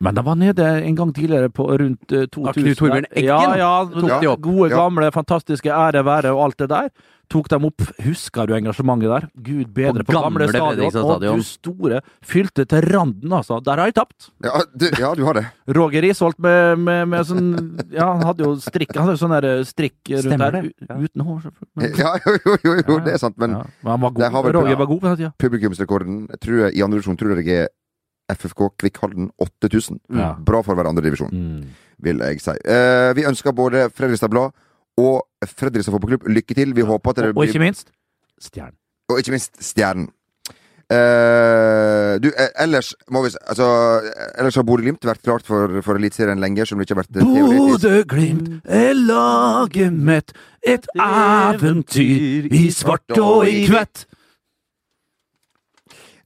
Men 0.00 0.14
de 0.14 0.22
var 0.22 0.36
nede 0.38 0.64
en 0.86 0.94
gang 0.94 1.10
tidligere 1.14 1.50
på 1.50 1.64
rundt 1.80 2.12
eh, 2.14 2.28
2000. 2.30 2.46
Ja, 2.46 2.52
Knut 2.54 2.78
Torbjørn 2.78 3.06
Eggen 3.10 3.26
Ja, 3.26 3.38
ja, 3.58 3.70
tok 3.90 4.20
de 4.22 4.28
opp. 4.30 4.42
Gode, 4.44 4.68
gamle, 4.70 5.08
fantastiske 5.14 5.72
ære 5.74 6.04
være 6.06 6.30
og 6.36 6.44
alt 6.44 6.58
det 6.62 6.68
der. 6.70 6.90
Tok 7.28 7.48
dem 7.52 7.66
opp. 7.66 7.82
Husker 8.06 8.46
du 8.48 8.54
engasjementet 8.56 9.10
der? 9.10 9.26
Gud 9.44 9.72
bedre 9.76 10.04
På 10.06 10.12
på, 10.14 10.20
gamle 10.22 10.46
gamle 10.46 10.48
stadion. 10.54 10.92
stadion. 10.94 11.34
Og 11.34 11.42
du 11.42 11.42
store. 11.44 11.98
Fylte 12.24 12.64
til 12.70 12.86
randen, 12.94 13.32
altså. 13.36 13.58
Der 13.66 13.82
har 13.82 13.90
jeg 13.90 13.96
tapt. 13.98 14.30
Ja, 14.46 14.62
du, 14.72 14.86
ja, 15.02 15.10
du 15.18 15.24
har 15.26 15.34
det. 15.40 15.42
Roger 15.76 16.06
Isholt 16.08 16.38
med, 16.46 16.78
med, 16.86 17.02
med 17.12 17.26
sånn 17.28 17.50
Ja, 17.92 18.06
han 18.14 18.22
hadde 18.24 18.46
jo 18.46 18.54
strikk 18.62 18.94
Han 18.94 19.02
hadde 19.04 19.18
jo 19.18 19.20
sånn 19.26 19.34
der 19.34 19.48
strikk 19.68 19.98
rundt 20.14 20.24
Stemmer 20.30 20.54
der. 20.60 20.70
det, 20.70 21.00
Uten 21.10 21.26
hår, 21.26 21.42
selvfølgelig. 21.48 21.92
Ja, 22.06 22.14
jo, 22.22 22.38
jo, 22.46 22.56
jo, 22.64 22.76
jo 22.86 23.00
det 23.04 23.18
er 23.18 23.20
sant, 23.26 23.36
men 23.42 23.58
ja, 23.58 23.66
men 23.82 23.92
han 23.96 24.06
var 24.06 24.14
god. 24.22 24.54
Roger 24.62 24.78
var 24.78 24.86
god 24.94 25.02
på 25.02 25.10
den 25.10 25.20
tida. 25.24 25.34
publikumsrekorden 25.42 26.22
tror 26.38 26.62
jeg, 26.68 26.78
i 26.78 26.86
andre 26.86 27.02
divisjon 27.02 27.18
tror 27.20 27.42
jeg 27.42 27.60
er 27.66 27.68
FFK 28.28 28.68
Kvikk 28.78 28.98
8000. 29.38 30.00
Ja. 30.14 30.34
Bra 30.34 30.62
for 30.62 30.74
å 30.74 30.78
være 30.80 30.92
andredivisjon, 30.92 31.30
Mm. 31.32 31.64
vil 32.02 32.18
jeg 32.18 32.40
si. 32.40 32.50
Eh, 32.64 33.12
vi 33.14 33.24
ønsker 33.24 33.52
både 33.52 33.88
Fredrikstad 33.90 34.30
Blad 34.30 34.52
og 34.98 35.22
Fredrikstad 35.46 35.92
fotballklubb 35.94 36.28
lykke 36.28 36.54
til. 36.54 36.74
Vi 36.74 36.82
håper 36.82 37.10
at 37.10 37.16
det 37.16 37.24
Og, 37.32 37.36
og 37.38 37.46
ikke 37.46 37.60
minst 37.60 37.90
Stjernen. 38.40 38.76
Og 39.10 39.18
ikke 39.18 39.30
minst 39.34 39.56
Stjernen. 39.62 40.10
Eh, 40.88 42.14
du, 42.18 42.30
eh, 42.32 42.48
ellers 42.64 42.94
må 43.12 43.20
vi 43.26 43.28
Altså, 43.44 43.66
eh, 44.00 44.40
ellers 44.40 44.54
har 44.56 44.64
Bodø-Glimt 44.64 45.04
vært 45.04 45.20
klart 45.22 45.44
for, 45.44 45.82
for 45.84 45.98
Eliteserien 46.00 46.40
lenge, 46.40 46.64
som 46.66 46.78
det 46.78 46.86
ikke 46.88 46.96
har 46.96 47.04
vært. 47.04 47.18
Bodø-Glimt 47.28 48.62
er 48.64 48.94
laget 48.96 49.92
mitt, 49.92 50.32
et 50.64 50.86
eventyr 50.96 52.48
i 52.56 52.70
svart 52.72 53.12
og 53.18 53.44
i 53.48 53.66
kvett. 53.68 54.06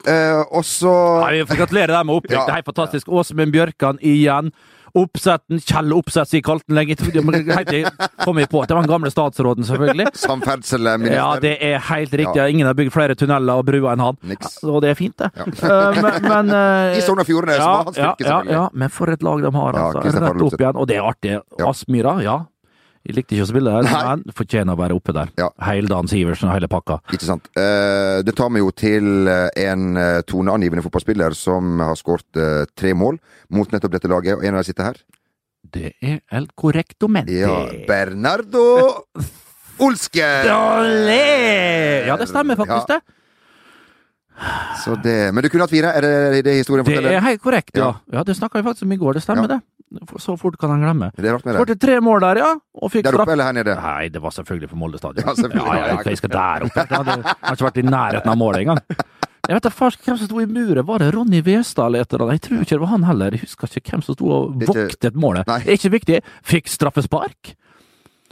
Eh, 0.09 0.43
og 0.51 0.65
så 0.67 0.93
Nei, 1.23 1.43
vi 1.43 1.49
får 1.51 1.67
dem 1.71 2.07
med 2.07 2.17
opprykk. 2.17 2.37
Ja. 2.37 2.45
Det 2.47 2.55
er 2.55 2.61
helt 2.61 2.71
fantastisk. 2.71 3.11
Åsmund 3.13 3.55
Bjørkan 3.55 4.01
igjen. 4.03 4.53
Oppsetten, 4.93 5.57
Kjell 5.65 5.93
Oppsett, 5.97 6.29
sier 6.29 6.43
Kalten 6.45 6.77
lenge. 6.77 6.99
Kom 7.01 8.41
jeg 8.43 8.51
på 8.53 8.61
at 8.61 8.69
det 8.69 8.77
var 8.77 8.85
den 8.85 8.91
gamle 8.91 9.13
statsråden, 9.13 9.65
selvfølgelig. 9.65 10.11
samferdselsminister. 10.27 11.17
Ja, 11.17 11.29
det 11.41 11.55
er 11.65 11.79
helt 11.89 12.13
riktig. 12.21 12.45
Ingen 12.53 12.69
har 12.69 12.77
bygd 12.77 12.93
flere 12.93 13.17
tunneler 13.17 13.63
og 13.63 13.71
bruer 13.71 13.89
enn 13.95 14.05
han. 14.05 14.21
Niks. 14.29 14.59
Og 14.69 14.83
det 14.85 14.93
er 14.93 14.99
fint, 14.99 15.17
det. 15.23 15.31
Ja. 15.39 15.49
Eh, 15.49 16.03
men, 16.03 16.29
men 16.29 16.53
eh, 16.61 16.99
I 17.01 17.05
Sogn 17.07 17.25
og 17.25 17.29
Fjordane, 17.29 17.57
som 17.57 17.73
var 17.73 17.89
hans 17.89 17.97
fylke, 17.97 18.05
ja, 18.05 18.17
selvfølgelig. 18.29 18.57
ja, 18.59 18.67
men 18.85 18.93
for 18.93 19.17
et 19.17 19.25
lag 19.25 19.47
de 19.47 19.55
har, 19.57 19.81
altså. 19.87 20.05
Rett 20.27 20.47
opp 20.49 20.61
igjen. 20.61 20.83
Og 20.83 20.91
det 20.91 20.99
er 20.99 21.09
artig. 21.09 21.37
Ja. 21.41 21.71
Aspmyra, 21.73 22.17
ja. 22.27 22.39
Jeg 23.03 23.17
likte 23.17 23.35
ikke 23.35 23.43
å 23.43 23.51
spille 23.51 23.71
der, 23.75 23.83
Nei. 23.89 24.03
men 24.13 24.35
fortjener 24.37 24.77
å 24.77 24.79
være 24.79 24.95
oppe 24.95 25.13
der. 25.17 25.31
Ja. 25.41 25.49
Heildan 25.67 26.07
Sivertsen 26.11 26.49
og 26.51 26.55
hele 26.55 26.69
pakka. 26.71 27.01
Ikke 27.11 27.27
sant. 27.27 27.49
Eh, 27.59 28.21
det 28.23 28.35
tar 28.39 28.49
meg 28.55 28.63
jo 28.63 28.71
til 28.71 29.27
eh, 29.27 29.49
en 29.65 29.97
eh, 29.99 30.21
toneangivende 30.23 30.85
fotballspiller 30.87 31.35
som 31.35 31.81
har 31.83 31.99
skåret 31.99 32.43
tre 32.79 32.93
mål 32.95 33.19
mot 33.51 33.75
nettopp 33.75 33.97
dette 33.97 34.11
laget, 34.13 34.37
og 34.39 34.45
en 34.47 34.55
av 34.55 34.63
dem 34.63 34.69
sitter 34.71 34.91
her. 34.93 35.01
Det 35.73 35.93
er 36.03 36.21
el 36.31 36.47
correcto 36.59 37.09
mente. 37.11 37.35
Ja, 37.43 37.65
Bernardo 37.89 38.63
Olske! 39.83 40.23
Olé! 40.53 42.07
Ja, 42.07 42.17
det 42.21 42.29
stemmer 42.31 42.59
faktisk, 42.61 42.87
Ja. 42.89 42.99
det. 43.01 43.19
Så 44.83 44.97
det, 45.03 45.33
men 45.35 45.43
du 45.45 45.49
kunne 45.53 45.67
hatt 45.67 45.71
fire? 45.71 45.91
Er 45.95 46.03
det 46.03 46.45
det 46.47 46.55
historien 46.57 46.85
Det 46.87 46.97
er 47.05 47.21
helt 47.21 47.43
korrekt, 47.43 47.77
ja. 47.77 47.85
Ja. 47.93 48.19
Ja, 48.19 48.23
Det 48.25 48.35
snakka 48.37 48.59
vi 48.59 48.65
faktisk 48.67 48.83
om 48.87 48.93
i 48.93 48.97
går, 48.97 49.15
det 49.15 49.23
stemmer 49.23 49.47
Ja. 49.49 49.57
det. 49.57 49.61
Så 50.19 50.37
fort 50.41 50.57
kan 50.61 50.71
han 50.71 50.81
glemme. 50.85 51.11
Det. 51.17 51.35
Skårte 51.43 51.77
tre 51.81 51.99
mål 52.01 52.21
der, 52.25 52.41
ja. 52.43 52.51
Og 52.81 52.91
fikk 52.93 53.05
Der 53.05 53.13
oppe 53.15 53.23
straff. 53.25 53.33
eller 53.35 53.45
her 53.51 53.53
nede? 53.59 53.75
Nei, 53.81 54.09
det 54.09 54.23
var 54.23 54.31
selvfølgelig 54.37 54.71
på 54.71 54.77
Molde 54.81 54.99
stadion. 54.99 55.25
Ja, 55.27 55.35
selvfølgelig. 55.35 55.75
Ja, 55.79 55.87
ja, 55.93 56.03
jeg 56.11 56.17
skal 56.23 56.31
der 56.37 56.67
oppe. 56.69 56.85
Jeg 56.87 56.97
hadde, 56.97 57.17
jeg 57.23 57.37
har 57.43 57.59
ikke 57.59 57.69
vært 57.71 57.81
i 57.83 57.87
nærheten 57.89 58.33
av 58.33 58.39
målet 58.41 58.61
engang. 58.65 58.81
Jeg 59.49 59.57
vet 59.59 59.65
da 59.67 59.71
hvem 59.75 60.17
som 60.17 60.27
sto 60.29 60.39
i 60.41 60.47
muret. 60.47 60.85
Var 60.87 60.99
det 61.03 61.15
Ronny 61.17 61.41
Westad 61.43 61.87
eller 61.91 62.05
et 62.07 62.13
eller 62.15 62.29
annet? 62.29 62.39
Jeg 62.39 62.45
tror 62.49 62.61
ikke 62.63 62.77
det 62.77 62.81
var 62.85 62.93
han 62.95 63.03
heller. 63.09 63.35
Jeg 63.35 63.41
husker 63.43 63.73
ikke 63.81 63.91
hvem 63.97 64.03
som 64.07 64.15
sto 64.15 64.29
og 64.31 64.61
voktet 64.69 65.15
målet. 65.19 65.47
Nei. 65.51 65.59
Det 65.65 65.73
er 65.75 65.81
ikke 65.81 65.91
viktig. 65.99 66.21
Fikk 66.47 66.71
straffespark. 66.71 67.57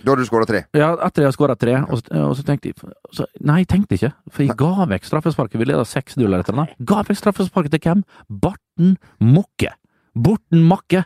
Da 0.01 0.13
har 0.15 0.17
du 0.17 0.25
skåra 0.25 0.47
tre. 0.49 0.63
Ja, 0.73 0.95
etter 1.05 1.27
jeg 1.27 1.35
skåra 1.37 1.59
tre, 1.61 1.75
og, 1.83 1.99
så- 2.01 2.23
og 2.31 2.37
så 2.39 2.43
tenkte 2.47 2.71
jeg 2.71 2.75
så, 3.13 3.27
Nei, 3.45 3.59
jeg 3.65 3.69
tenkte 3.69 3.99
ikke. 3.99 4.13
For 4.31 4.43
jeg 4.47 4.57
ga 4.57 4.87
vekk 4.89 5.05
straffesparket. 5.05 5.59
Vi 5.61 5.67
leda 5.69 5.83
6-0 5.85 6.25
eller 6.25 6.41
et 6.41 6.49
eller 6.49 6.63
annet. 6.63 6.79
Ga 6.89 7.03
vekk 7.03 7.19
straffesparket 7.21 7.71
til 7.75 7.81
hvem? 7.85 8.05
Barten 8.31 8.97
Mokke. 9.21 9.75
Borten 10.17 10.63
Makke. 10.65 11.05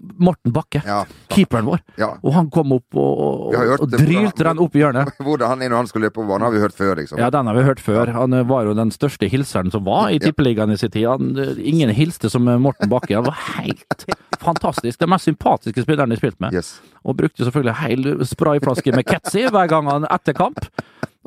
Morten 0.00 0.52
Bakke. 0.52 0.80
Ja. 0.86 1.04
Keeperen 1.28 1.66
vår. 1.68 1.80
ja. 2.00 2.10
Og 2.24 2.32
han 2.34 2.48
kom 2.52 2.72
opp 2.76 2.96
og, 2.96 3.20
og, 3.50 3.54
hørt 3.56 3.84
og 3.84 3.92
drylte 3.92 4.46
den 4.46 4.60
opp 4.62 4.76
i 4.76 4.82
hjørnet. 4.82 5.12
Hvordan 5.26 5.52
han 5.52 5.64
er 5.64 5.72
når 5.72 5.82
han 5.82 5.90
skal 5.90 6.04
løpe 6.06 6.16
på 6.20 6.26
banen, 6.28 6.46
har 6.46 6.54
vi 6.54 6.62
hørt 6.62 6.76
før, 6.76 6.94
liksom. 6.98 7.20
Ja, 7.20 7.30
den 7.32 7.50
har 7.50 7.58
vi 7.58 7.64
hørt 7.66 7.82
før. 7.84 8.12
Han 8.16 8.36
eh, 8.36 8.46
var 8.48 8.68
jo 8.68 8.74
den 8.78 8.92
største 8.94 9.28
hilseren 9.30 9.72
som 9.74 9.84
var 9.86 10.10
i 10.14 10.20
Tippeligaen 10.22 10.72
i 10.72 10.78
sin 10.80 10.92
tid. 10.92 11.06
Han, 11.10 11.34
eh, 11.38 11.60
ingen 11.72 11.92
hilste 11.94 12.30
som 12.32 12.48
eh, 12.48 12.60
Morten 12.60 12.90
Bakke. 12.92 13.16
Han 13.18 13.28
var 13.28 13.38
helt 13.60 14.06
fantastisk. 14.48 15.00
Den 15.00 15.12
mest 15.12 15.28
sympatiske 15.28 15.84
spilleren 15.84 16.12
de 16.12 16.20
spilte 16.20 16.40
med. 16.46 16.56
Yes. 16.56 16.78
Og 17.04 17.18
brukte 17.20 17.44
selvfølgelig 17.44 17.78
hel 17.84 18.10
sprayflaske 18.28 18.96
med 18.96 19.08
Ketzy 19.08 19.46
hver 19.52 19.70
gang 19.70 19.90
han 19.90 20.08
etter 20.08 20.36
kamp. 20.36 20.64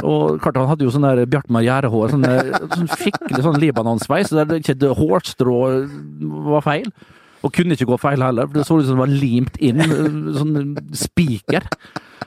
Og 0.03 0.39
klart 0.41 0.57
han 0.57 0.71
hadde 0.71 0.87
jo 0.87 0.91
sånn 0.91 1.05
der 1.05 1.27
Bjartmar 1.29 1.61
Gjerde-hår, 1.63 2.15
sånn, 2.15 2.25
sånn 2.73 2.89
skikkelig 2.97 3.43
sånn 3.45 3.59
Libanon-sveis, 3.61 4.31
så 4.31 4.41
der 4.41 4.57
ikke 4.57 4.89
hårstrå 4.97 5.59
var 6.49 6.65
feil. 6.65 6.89
Og 7.43 7.51
kunne 7.53 7.75
ikke 7.75 7.89
gå 7.89 7.97
feil 7.99 8.23
heller, 8.23 8.47
for 8.47 8.59
det 8.59 8.65
så 8.67 8.79
ut 8.79 8.87
som 8.87 8.95
det 8.97 9.03
var 9.03 9.11
limt 9.11 9.57
inn, 9.59 9.81
sånn 10.37 10.77
spiker. 10.95 11.65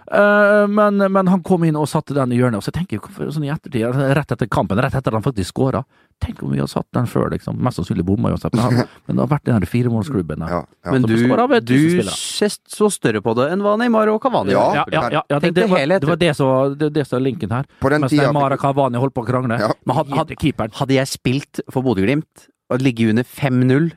Eh, 0.07 0.64
men, 0.71 1.01
men 1.11 1.27
han 1.33 1.41
kom 1.43 1.64
inn 1.67 1.75
og 1.79 1.89
satte 1.91 2.14
den 2.14 2.31
i 2.35 2.39
hjørnet, 2.39 2.61
og 2.61 2.67
så 2.67 2.71
tenker 2.75 3.01
jeg 3.01 3.33
sånn 3.35 3.47
i 3.47 3.51
ettertid, 3.51 3.89
rett 4.14 4.35
etter 4.37 4.47
kampen, 4.53 4.79
rett 4.79 4.95
etter 4.95 5.11
at 5.11 5.19
han 5.19 5.25
faktisk 5.25 5.55
skåra 5.55 5.83
Tenk 6.23 6.39
om 6.47 6.49
vi 6.49 6.57
hadde 6.57 6.73
satt 6.73 6.87
den 6.97 7.05
før, 7.11 7.27
liksom. 7.29 7.59
Mest 7.61 7.77
sannsynlig 7.77 8.05
bomma 8.09 8.31
uansett, 8.33 8.55
men, 8.57 8.62
han- 8.64 8.87
men 9.05 9.19
det 9.19 9.21
har 9.21 9.29
vært 9.35 9.49
den 9.51 9.67
firemålsklubben. 9.69 10.45
Ja, 10.49 10.62
ja. 10.64 10.95
Men 10.95 11.05
du, 11.05 11.12
du 11.61 12.07
ser 12.09 12.55
så 12.73 12.89
større 12.89 13.21
på 13.21 13.35
det 13.37 13.51
enn 13.53 13.61
hva 13.61 13.75
Neymar 13.77 14.09
og 14.14 14.23
Cavani 14.25 14.55
Ja. 14.55 14.62
gjør. 14.79 14.95
Ja, 14.95 15.03
ja, 15.03 15.11
ja, 15.19 15.23
ja 15.35 15.41
det, 15.45 15.51
det, 15.59 15.67
var, 15.69 15.85
det 15.85 16.09
var 16.09 16.21
det 16.23 16.31
som 16.39 16.49
var 16.49 16.73
det, 16.81 16.89
det 16.97 17.05
som 17.05 17.19
er 17.19 17.27
linken 17.27 17.53
her. 17.53 17.69
På 17.85 17.93
den 17.93 18.01
Mens 18.07 18.14
tida 18.17 18.31
Neymar 18.31 18.57
og 18.57 18.62
Cavani 18.64 19.03
holdt 19.03 19.12
på 19.19 19.27
å 19.27 19.29
krangle. 19.29 19.59
Ja. 19.61 19.69
Men 19.85 19.99
hadde, 19.99 20.17
hadde 20.23 20.71
Hadde 20.81 20.97
jeg 20.97 21.11
spilt 21.12 21.61
for 21.69 21.85
Bodø-Glimt 21.85 22.49
og 22.73 22.81
ligget 22.81 23.12
under 23.12 23.29
5-0, 23.37 23.91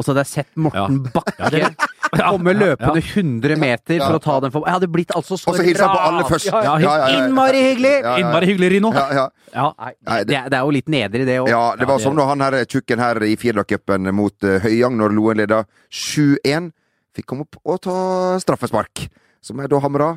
og 0.00 0.04
så 0.06 0.14
hadde 0.14 0.22
jeg 0.24 0.30
sett 0.32 0.56
Morten 0.56 1.02
Bakke 1.12 1.36
Ja, 1.36 1.50
det- 1.52 1.88
Komme 2.10 2.52
løpende 2.56 2.98
100 3.04 3.54
meter 3.60 4.00
for 4.02 4.16
å 4.16 4.20
ta 4.24 4.38
den 4.42 4.50
for 4.50 4.64
Jeg 4.66 4.74
hadde 4.74 4.88
blitt 4.90 5.12
altså 5.14 5.36
så 5.38 5.52
Og 5.52 5.58
så 5.60 5.62
hilser 5.66 5.86
han 5.86 5.92
på 5.94 6.00
alle 6.08 6.24
først. 6.26 6.48
Ja, 6.48 6.62
ja, 6.64 6.72
Ja, 6.82 6.94
ja, 6.96 7.10
ja. 7.12 7.20
Innmari 7.20 7.60
hyggelig! 7.68 7.92
Ja, 8.00 8.16
ja. 8.16 8.16
Innmari 8.24 8.48
hyggelig, 8.50 8.70
Rino. 8.74 8.90
Ja, 8.96 9.04
ja. 9.14 9.26
Ja. 9.54 9.66
Nei, 9.78 9.92
Nei, 10.08 10.18
det, 10.24 10.40
det 10.50 10.58
er 10.58 10.64
jo 10.66 10.74
litt 10.74 10.90
nedrig, 10.90 11.28
det 11.28 11.36
òg. 11.44 11.52
Ja, 11.52 11.62
det 11.78 11.86
var 11.86 12.02
som 12.02 12.16
når 12.18 12.32
han 12.32 12.44
her 12.48 12.58
tjukken 12.64 12.98
her 13.04 13.22
i 13.28 13.36
Firdacupen 13.38 14.10
mot 14.16 14.34
uh, 14.48 14.56
Høyang, 14.64 14.98
når 14.98 15.14
Loen 15.14 15.38
leda 15.44 15.62
7-1. 15.92 16.72
Fikk 17.14 17.30
komme 17.30 17.46
opp 17.46 17.60
og 17.62 17.80
ta 17.86 17.94
straffespark, 18.42 19.06
som 19.42 19.62
jeg 19.62 19.70
da 19.70 19.80
hamra 19.86 20.10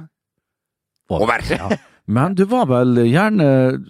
over. 1.13 1.45
Ja. 1.53 1.69
Men 2.05 2.33
du 2.35 2.43
var 2.51 2.65
vel 2.67 2.97
gjerne 3.07 3.45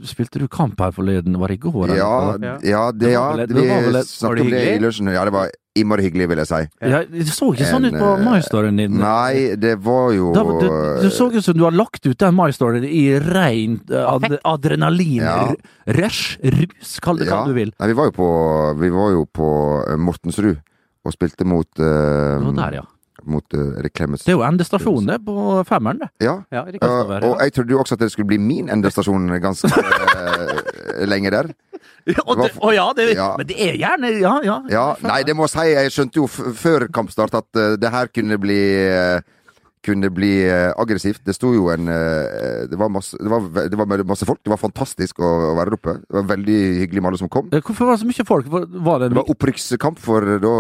Spilte 0.06 0.38
du 0.38 0.48
kamp 0.48 0.78
her 0.80 0.92
forleden? 0.94 1.34
Var 1.42 1.48
det 1.50 1.56
i 1.58 1.62
går? 1.64 1.84
eller? 1.88 1.98
Ja, 1.98 2.38
Ja. 2.38 2.38
det, 2.38 2.70
ja. 2.70 2.84
Det 2.94 3.16
var 3.18 3.38
vel- 3.38 3.48
det 3.48 3.56
Vi 3.56 4.04
snakket 4.06 4.42
om 4.42 4.50
det 4.52 4.64
i 4.76 4.80
lunsjen. 4.80 5.14
Ja, 5.14 5.24
det 5.26 5.34
var 5.34 5.50
innmari 5.76 6.04
hyggelig, 6.06 6.28
vil 6.30 6.38
jeg 6.38 6.48
si. 6.48 6.60
Ja, 6.86 7.00
det 7.10 7.26
så 7.34 7.48
ikke 7.56 7.66
sånn 7.66 7.88
ut 7.90 7.94
på 7.98 8.10
eh, 8.20 8.22
MyStoryen 8.28 8.78
din. 8.78 9.00
Nei, 9.00 9.56
det 9.58 9.80
var 9.82 10.12
jo 10.14 10.32
Da, 10.36 10.44
du, 10.44 10.68
du 11.02 11.10
så 11.10 11.32
ut 11.34 11.44
som 11.44 11.58
du 11.58 11.64
har 11.64 11.72
lagt 11.74 12.06
ut 12.06 12.18
den 12.22 12.36
MyStoryen 12.38 12.86
i 12.86 13.18
rein 13.20 13.80
uh, 13.90 14.14
ad, 14.14 14.38
adrenalin, 14.46 15.24
Ja. 15.26 15.52
rush, 15.88 16.38
rus, 16.44 17.00
kall 17.02 17.18
det 17.18 17.26
hva 17.28 17.40
Ja. 17.42 17.46
du 17.46 17.54
vil. 17.54 17.74
Nei, 17.80 17.88
vi 17.88 17.94
var 17.98 18.06
jo 18.06 18.12
på, 18.12 18.30
vi 18.80 18.90
var 18.94 19.10
jo 19.12 19.26
på 19.26 19.50
eh, 19.90 19.98
Mortensrud 19.98 20.62
og 21.04 21.12
spilte 21.18 21.44
mot 21.50 21.68
uh, 21.80 22.38
Det 22.38 22.54
var 22.54 22.70
der, 22.70 22.76
ja. 22.76 22.86
Mot 23.26 23.56
uh, 23.56 23.80
Erik 23.80 23.94
Clemens. 23.98 24.24
Det 24.26 24.34
er 24.34 24.38
jo 24.40 24.44
endestasjonen 24.48 25.08
det, 25.14 25.20
på 25.26 25.64
femmeren, 25.70 26.00
det. 26.04 26.10
Ja. 26.26 26.38
Ja. 26.52 26.66
Uh, 26.82 27.14
og 27.34 27.42
jeg 27.44 27.54
trodde 27.56 27.72
jo 27.76 27.80
også 27.84 27.96
at 27.98 28.04
det 28.04 28.12
skulle 28.14 28.28
bli 28.34 28.40
min 28.42 28.70
endestasjon 28.74 29.30
ganske 29.44 29.70
uh, 29.72 31.06
lenge 31.12 31.32
der. 31.34 31.54
Ja, 32.04 32.24
det, 32.36 32.50
å 32.60 32.72
ja, 32.76 32.90
det, 32.98 33.06
Ja. 33.16 33.30
men 33.40 33.48
det 33.48 33.56
er 33.64 33.78
gjerne 33.80 34.10
Ja, 34.20 34.34
ja. 34.44 34.58
Ja, 34.72 34.88
nei, 35.08 35.22
det 35.24 35.36
må 35.40 35.46
jeg 35.48 35.54
si. 35.56 35.68
Jeg 35.72 35.94
skjønte 35.96 36.20
jo 36.20 36.28
f 36.28 36.40
før 36.60 36.88
kampstart 36.92 37.34
at 37.40 37.48
uh, 37.56 37.76
det 37.80 37.92
her 37.94 38.12
kunne 38.12 38.36
bli 38.44 38.60
eh, 38.90 39.22
kunne 39.84 40.08
bli 40.16 40.32
eh, 40.48 40.72
aggressivt. 40.80 41.22
Det 41.28 41.36
sto 41.36 41.50
jo 41.56 41.66
en 41.74 41.90
eh, 41.92 42.64
det, 42.72 42.78
var 42.80 42.92
masse, 42.92 43.18
det, 43.20 43.28
var, 43.32 43.48
det 43.68 43.80
var 43.80 44.04
masse 44.08 44.28
folk. 44.28 44.40
Det 44.44 44.52
var 44.54 44.62
fantastisk 44.62 45.20
å, 45.20 45.32
å 45.52 45.56
være 45.60 45.74
der 45.74 45.78
oppe. 45.80 45.96
Det 46.06 46.18
var 46.22 46.30
veldig 46.32 46.58
hyggelig 46.84 47.04
med 47.04 47.12
alle 47.12 47.20
som 47.24 47.32
kom. 47.32 47.50
Eh, 47.52 47.60
Hvorfor 47.64 47.90
var 47.90 47.98
det 47.98 48.04
så 48.06 48.08
mye 48.12 48.28
folk? 48.28 48.48
Var 48.54 48.68
det 49.04 49.10
Det 49.12 49.20
var 49.20 49.32
opprykkskamp 49.36 50.00
for 50.04 50.24
eh, 50.36 50.40
da 50.44 50.54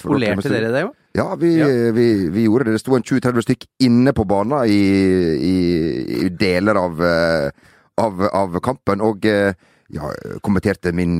for 0.00 0.16
da- 0.16 0.36
dere 0.48 0.72
det, 0.72 0.84
jo? 0.86 0.92
Ja, 1.14 1.34
vi, 1.36 1.62
Vi, 1.92 2.06
vi 2.32 2.44
gjorde 2.46 2.64
det. 2.64 2.76
Det 2.76 2.80
sto 2.80 2.96
en 2.96 3.04
20-30 3.04 3.44
stykk 3.44 3.66
inne 3.84 4.14
på 4.16 4.24
banen 4.28 4.64
i, 4.64 4.80
i, 5.36 5.56
i 6.24 6.30
deler 6.40 6.78
av, 6.80 7.02
eh, 7.04 7.50
av, 8.00 8.22
av 8.32 8.56
kampen. 8.64 9.04
Og 9.04 9.26
eh, 9.28 9.52
ja, 9.92 10.08
kommenterte 10.44 10.94
min, 10.96 11.18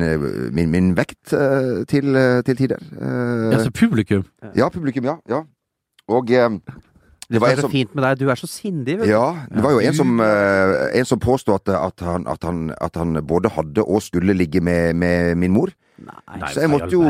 min, 0.57 0.71
min 0.73 0.95
vekt 0.97 1.35
eh, 1.37 1.83
til, 1.91 2.17
til 2.47 2.63
tider. 2.63 2.81
Ja, 2.97 3.59
altså, 3.59 3.75
publikum? 3.77 4.25
Ja, 4.57 4.71
publikum, 4.73 5.11
ja. 5.11 5.19
ja. 5.29 5.43
Og 6.09 6.27
det 6.27 6.41
Det 7.29 7.41
var 7.41 7.53
er 7.53 7.61
så 7.61 7.69
som 7.69 7.73
fint 7.73 7.95
med 7.95 8.05
deg. 8.05 8.19
Du 8.21 8.33
er 8.33 8.41
så 8.41 8.49
sindig, 8.49 8.99
vet 8.99 9.07
du. 9.07 9.13
ja, 9.13 9.27
det 9.53 9.63
var 9.65 9.77
jo 9.77 9.85
en 9.85 9.95
som, 9.97 10.19
en 10.21 11.09
som 11.09 11.21
påstod 11.21 11.61
at, 11.61 11.77
at, 11.77 12.01
han, 12.05 12.27
at, 12.29 12.45
han, 12.45 12.73
at 12.81 12.97
han 12.97 13.21
både 13.27 13.53
hadde 13.53 13.85
og 13.85 14.03
skulle 14.03 14.33
ligge 14.37 14.61
med, 14.61 14.97
med 14.97 15.37
min 15.37 15.53
mor. 15.53 15.73
Nei. 16.03 16.51
Så 16.53 16.65
jeg 16.65 16.71
måtte 16.73 16.91
jo, 16.93 17.03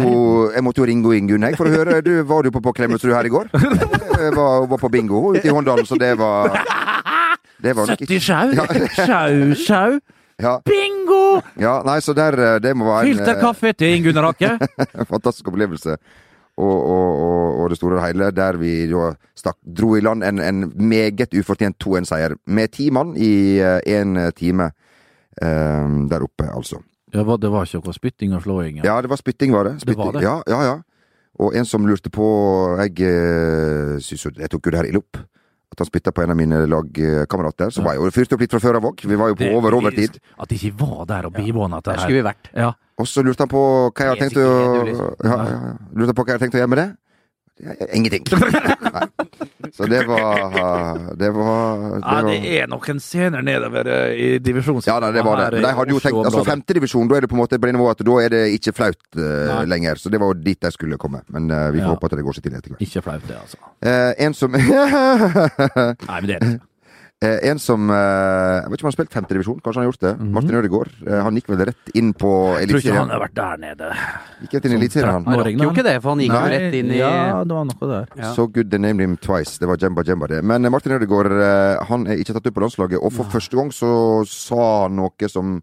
jeg 0.53 0.65
måtte 0.65 0.83
jo 0.83 0.89
ringe 0.89 1.15
Ingunn 1.17 1.47
for 1.59 1.71
å 1.71 1.75
høre. 1.75 2.01
Du, 2.05 2.13
var 2.29 2.47
du 2.47 2.53
på, 2.55 2.63
på 2.65 2.73
Klemetsrud 2.77 3.15
her 3.15 3.29
i 3.29 3.33
går? 3.33 3.51
Jeg 3.53 4.35
var, 4.39 4.67
var 4.71 4.81
på 4.81 4.91
bingo 4.93 5.23
ute 5.35 5.47
i 5.47 5.55
Håndalen, 5.55 5.89
så 5.89 5.99
det 6.01 6.15
var 6.21 6.53
Det 7.63 7.77
var 7.79 7.93
70 7.95 8.19
sjau! 8.19 8.51
Sjau, 8.97 9.55
sjau! 9.55 10.01
ja, 10.43 10.57
Bingo! 10.67 11.41
ja, 11.61 11.77
nei, 11.87 12.01
så 12.03 12.15
der 12.17 12.35
eh, 12.35 12.57
Det 12.63 12.73
må 12.75 12.89
være 12.89 13.07
en 13.07 13.13
Filter 13.13 13.37
eh, 13.37 13.43
kaffe 13.43 13.73
til 13.79 13.97
Ingunn 13.99 14.19
Rakke. 14.25 14.57
fantastisk 15.13 15.53
opplevelse. 15.53 15.97
Og, 16.59 16.75
og, 16.75 17.21
og, 17.23 17.61
og 17.63 17.71
det 17.71 17.79
store 17.79 18.01
og 18.01 18.05
hele, 18.05 18.29
der 18.35 18.59
vi 18.61 18.75
da 18.91 19.13
stakk, 19.39 19.57
dro 19.63 19.95
i 19.97 20.03
land 20.05 20.27
en, 20.27 20.43
en 20.43 20.67
meget 20.77 21.33
ufortjent 21.39 21.79
2-1-seier. 21.81 22.35
Med 22.51 22.75
ti 22.75 22.91
mann 22.93 23.15
i 23.17 23.63
én 23.63 24.19
time 24.37 24.69
um, 25.41 26.03
der 26.11 26.27
oppe, 26.27 26.51
altså. 26.51 26.83
Ja, 27.13 27.23
det 27.37 27.51
var 27.53 27.67
ikke 27.69 27.83
noe 27.85 27.93
spytting 27.97 28.33
og 28.35 28.43
slåing? 28.43 28.81
Ja, 28.85 29.01
det 29.05 29.11
var 29.13 29.17
spytting, 29.21 29.53
var 29.53 29.65
det. 29.69 29.75
Det 29.85 29.97
var 29.97 30.13
det? 30.17 30.23
Ja, 30.25 30.39
ja, 30.49 30.63
ja. 30.65 30.79
Og 31.41 31.55
en 31.57 31.65
som 31.65 31.87
lurte 31.89 32.11
på 32.13 32.25
Jeg 32.83 32.93
synes 34.05 34.07
syns 34.07 34.25
jo 34.27 34.31
Jeg 34.37 34.51
tok 34.53 34.67
jo 34.67 34.71
det 34.75 34.79
her 34.83 34.89
ille 34.91 35.01
opp. 35.01 35.17
At 35.73 35.79
han 35.81 35.89
spytta 35.89 36.13
på 36.13 36.21
en 36.23 36.31
av 36.31 36.37
mine 36.37 36.59
lagkamerater. 36.69 37.71
Så 37.73 37.81
var 37.83 37.95
jeg 37.97 38.03
jo 38.05 38.11
fyrt 38.13 38.33
opp 38.37 38.43
litt 38.45 38.53
fra 38.53 38.61
før 38.61 38.77
av 38.77 38.85
òg. 38.91 39.01
Vi 39.09 39.17
var 39.17 39.29
jo 39.33 39.35
på 39.39 39.47
Det- 39.47 39.55
over 39.57 39.73
overtid. 39.73 40.19
At 40.39 40.49
de 40.49 40.55
ikke 40.57 40.75
var 40.81 41.07
der 41.07 41.27
og 41.27 41.33
bivåna 41.33 41.81
Der 41.81 41.93
dette 41.93 42.03
skulle 42.03 42.21
vi 42.23 42.29
vært. 42.29 42.51
Ja. 42.55 42.73
Og 42.99 43.07
så 43.09 43.25
lurte 43.25 43.41
han 43.41 43.49
på 43.49 43.63
hva 43.89 43.97
jeg 43.97 44.09
hadde 44.09 44.21
tenkt 44.21 44.37
å 44.37 44.85
liksom- 44.85 45.17
ja, 45.25 45.37
ja, 45.37 45.61
ja. 45.67 45.73
Lurte 45.97 46.13
på 46.15 46.25
hva 46.25 46.29
jeg 46.29 46.41
hadde 46.41 46.45
tenkt 46.45 46.55
å 46.55 46.61
gjøre 46.61 46.69
med 46.69 46.79
det. 46.79 46.97
Ingenting. 47.95 48.25
Nei. 48.93 49.07
Så 49.73 49.87
det 49.89 50.03
var 50.07 50.99
Det 51.17 51.31
var, 51.33 51.79
det 51.97 52.01
Ja, 52.05 52.23
det 52.27 52.57
er 52.61 52.67
noen 52.69 52.99
scener 53.01 53.45
nedover 53.45 53.89
eh, 53.89 54.13
i 54.13 54.29
divisjons... 54.45 54.87
Ja, 54.87 54.99
nei, 55.01 55.13
det 55.17 55.25
var 55.25 55.41
det. 55.41 55.47
Men 55.57 55.65
de 55.65 55.75
hadde 55.79 55.95
jo 55.95 56.01
tenkt 56.03 56.27
Altså, 56.27 56.45
femtedivisjon, 56.45 57.09
da 57.09 57.17
er 57.17 57.25
det 57.25 57.31
på 57.33 57.39
en 57.39 57.43
måte 57.43 57.61
på 57.61 57.71
det 57.71 57.77
nivået 57.79 57.97
at 57.97 58.05
da 58.07 58.19
er 58.21 58.35
det 58.35 58.43
ikke 58.59 58.75
flaut 58.77 59.01
uh, 59.17 59.63
lenger. 59.69 60.01
Så 60.03 60.13
det 60.13 60.21
var 60.21 60.37
dit 60.37 60.61
de 60.61 60.73
skulle 60.75 60.99
komme. 61.01 61.23
Men 61.33 61.49
uh, 61.51 61.71
vi 61.73 61.81
får 61.81 61.89
Ja. 61.89 61.95
håpe 61.95 62.11
at 62.11 62.19
det 62.19 62.27
går 62.27 62.37
seg 62.39 62.45
til 62.49 62.59
etter 62.59 62.75
hvert. 62.75 62.85
Ikke 62.85 63.03
flaut, 63.07 63.25
det, 63.29 63.39
altså. 63.41 63.57
Uh, 63.81 64.13
en 64.27 64.37
som 64.37 64.53
Nei, 64.59 66.21
men 66.21 66.29
det 66.29 66.37
er 66.37 66.45
det 66.45 66.53
ikke. 66.53 66.72
Eh, 67.23 67.39
en 67.53 67.59
som 67.63 67.87
eh, 67.87 67.95
Jeg 67.95 68.71
vet 68.73 68.81
ikke 68.81 68.83
om 68.83 68.89
han 68.89 68.91
har 68.91 68.97
spilt 68.97 69.13
femtedivisjon, 69.15 69.59
kanskje 69.63 69.79
han 69.79 69.85
har 69.87 69.93
gjort 69.93 70.05
det. 70.07 70.13
Martin 70.35 70.57
Ødegaard. 70.59 70.91
Eh, 71.07 71.21
han 71.23 71.39
gikk 71.39 71.51
vel 71.53 71.61
rett 71.69 71.93
inn 71.95 72.09
på 72.19 72.31
Jeg 72.59 72.71
tror 72.73 72.81
ikke 72.83 72.97
han 72.97 73.13
Eliteserien. 73.13 73.13
har 73.15 73.23
vært 73.23 73.37
der 73.39 73.61
nede. 73.63 73.91
Gikk 74.43 74.57
rett 74.57 74.67
inn 74.67 74.73
i 74.75 74.79
Eliteserien, 74.81 75.13
han. 75.13 75.29
Han 75.31 75.43
rakk 75.47 75.61
jo 75.63 75.71
ikke 75.71 75.85
det, 75.87 75.95
for 76.03 76.17
han 76.17 76.25
gikk 76.25 76.35
jo 76.35 76.51
rett 76.57 76.79
inn 76.81 76.91
i 76.91 76.99
Ja, 76.99 77.13
det 77.47 77.59
var 77.59 77.69
noe 77.71 77.91
der. 77.93 78.09
Ja. 78.19 78.33
So 78.35 78.49
good 78.49 78.73
they 78.73 78.83
named 78.83 79.07
him 79.07 79.17
twice. 79.23 79.59
Det 79.63 79.71
var 79.71 79.79
Jemba 79.79 80.03
Jemba, 80.09 80.27
det. 80.35 80.43
Men 80.43 80.65
eh, 80.67 80.75
Martin 80.75 80.97
Ødegaard 80.99 81.31
eh, 81.39 81.85
han 81.93 82.09
er 82.11 82.19
ikke 82.19 82.35
tatt 82.35 82.51
opp 82.51 82.59
på 82.59 82.65
landslaget, 82.67 82.99
og 82.99 83.15
for 83.15 83.31
første 83.31 83.57
gang 83.61 83.71
så 83.71 83.93
sa 84.27 84.67
han 84.89 84.99
noe 84.99 85.31
som 85.31 85.61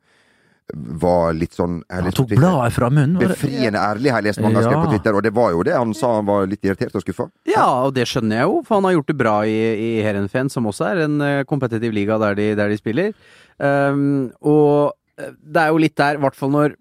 var 0.74 1.34
litt 1.34 1.56
sånn 1.58 1.80
Han 1.90 2.10
tok 2.14 2.34
bladet 2.36 2.74
fra 2.76 2.90
munnen. 2.94 3.18
Befriende 3.22 3.82
ærlig, 3.82 4.12
har 4.14 4.22
jeg 4.22 4.30
lest 4.30 4.42
mange 4.44 4.60
har 4.60 4.68
skrevet 4.68 4.86
på 4.86 4.94
Twitter, 4.96 5.18
og 5.18 5.26
det 5.26 5.32
var 5.36 5.54
jo 5.56 5.64
det. 5.66 5.76
Han 5.78 5.94
sa 5.98 6.12
han 6.20 6.28
var 6.28 6.50
litt 6.50 6.66
irritert 6.66 6.98
og 6.98 7.06
skuffa. 7.06 7.30
Ja, 7.50 7.66
og 7.88 7.96
det 7.98 8.06
skjønner 8.10 8.42
jeg 8.42 8.50
jo, 8.50 8.60
for 8.68 8.80
han 8.80 8.90
har 8.90 8.98
gjort 8.98 9.10
det 9.10 9.18
bra 9.20 9.36
i, 9.50 9.58
i 9.74 9.90
Heerenveen, 10.06 10.52
som 10.54 10.68
også 10.70 10.90
er 10.92 11.04
en 11.08 11.16
eh, 11.26 11.46
kompetitiv 11.50 11.96
liga 11.96 12.20
der 12.22 12.38
de, 12.38 12.52
der 12.60 12.74
de 12.74 12.78
spiller. 12.80 13.16
Um, 13.58 14.30
og 14.46 14.94
eh, 15.20 15.34
det 15.42 15.64
er 15.64 15.74
jo 15.74 15.82
litt 15.82 15.98
der, 16.00 16.20
i 16.20 16.24
hvert 16.24 16.38
fall 16.38 16.54
når 16.54 16.78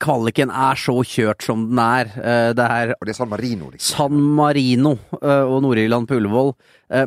kvaliken 0.00 0.48
er 0.54 0.78
så 0.80 0.94
kjørt 1.04 1.44
som 1.44 1.66
den 1.72 1.80
er. 1.82 2.12
Eh, 2.16 2.50
det 2.56 2.68
er 2.76 2.94
Og 2.94 3.08
det 3.08 3.16
er 3.16 3.18
San 3.18 3.32
Marino, 3.32 3.72
liksom. 3.72 3.96
San 3.96 4.28
Marino 4.38 4.94
og 5.20 5.58
Nord-Irland 5.66 6.08
på 6.08 6.20
Ullevål. 6.20 6.54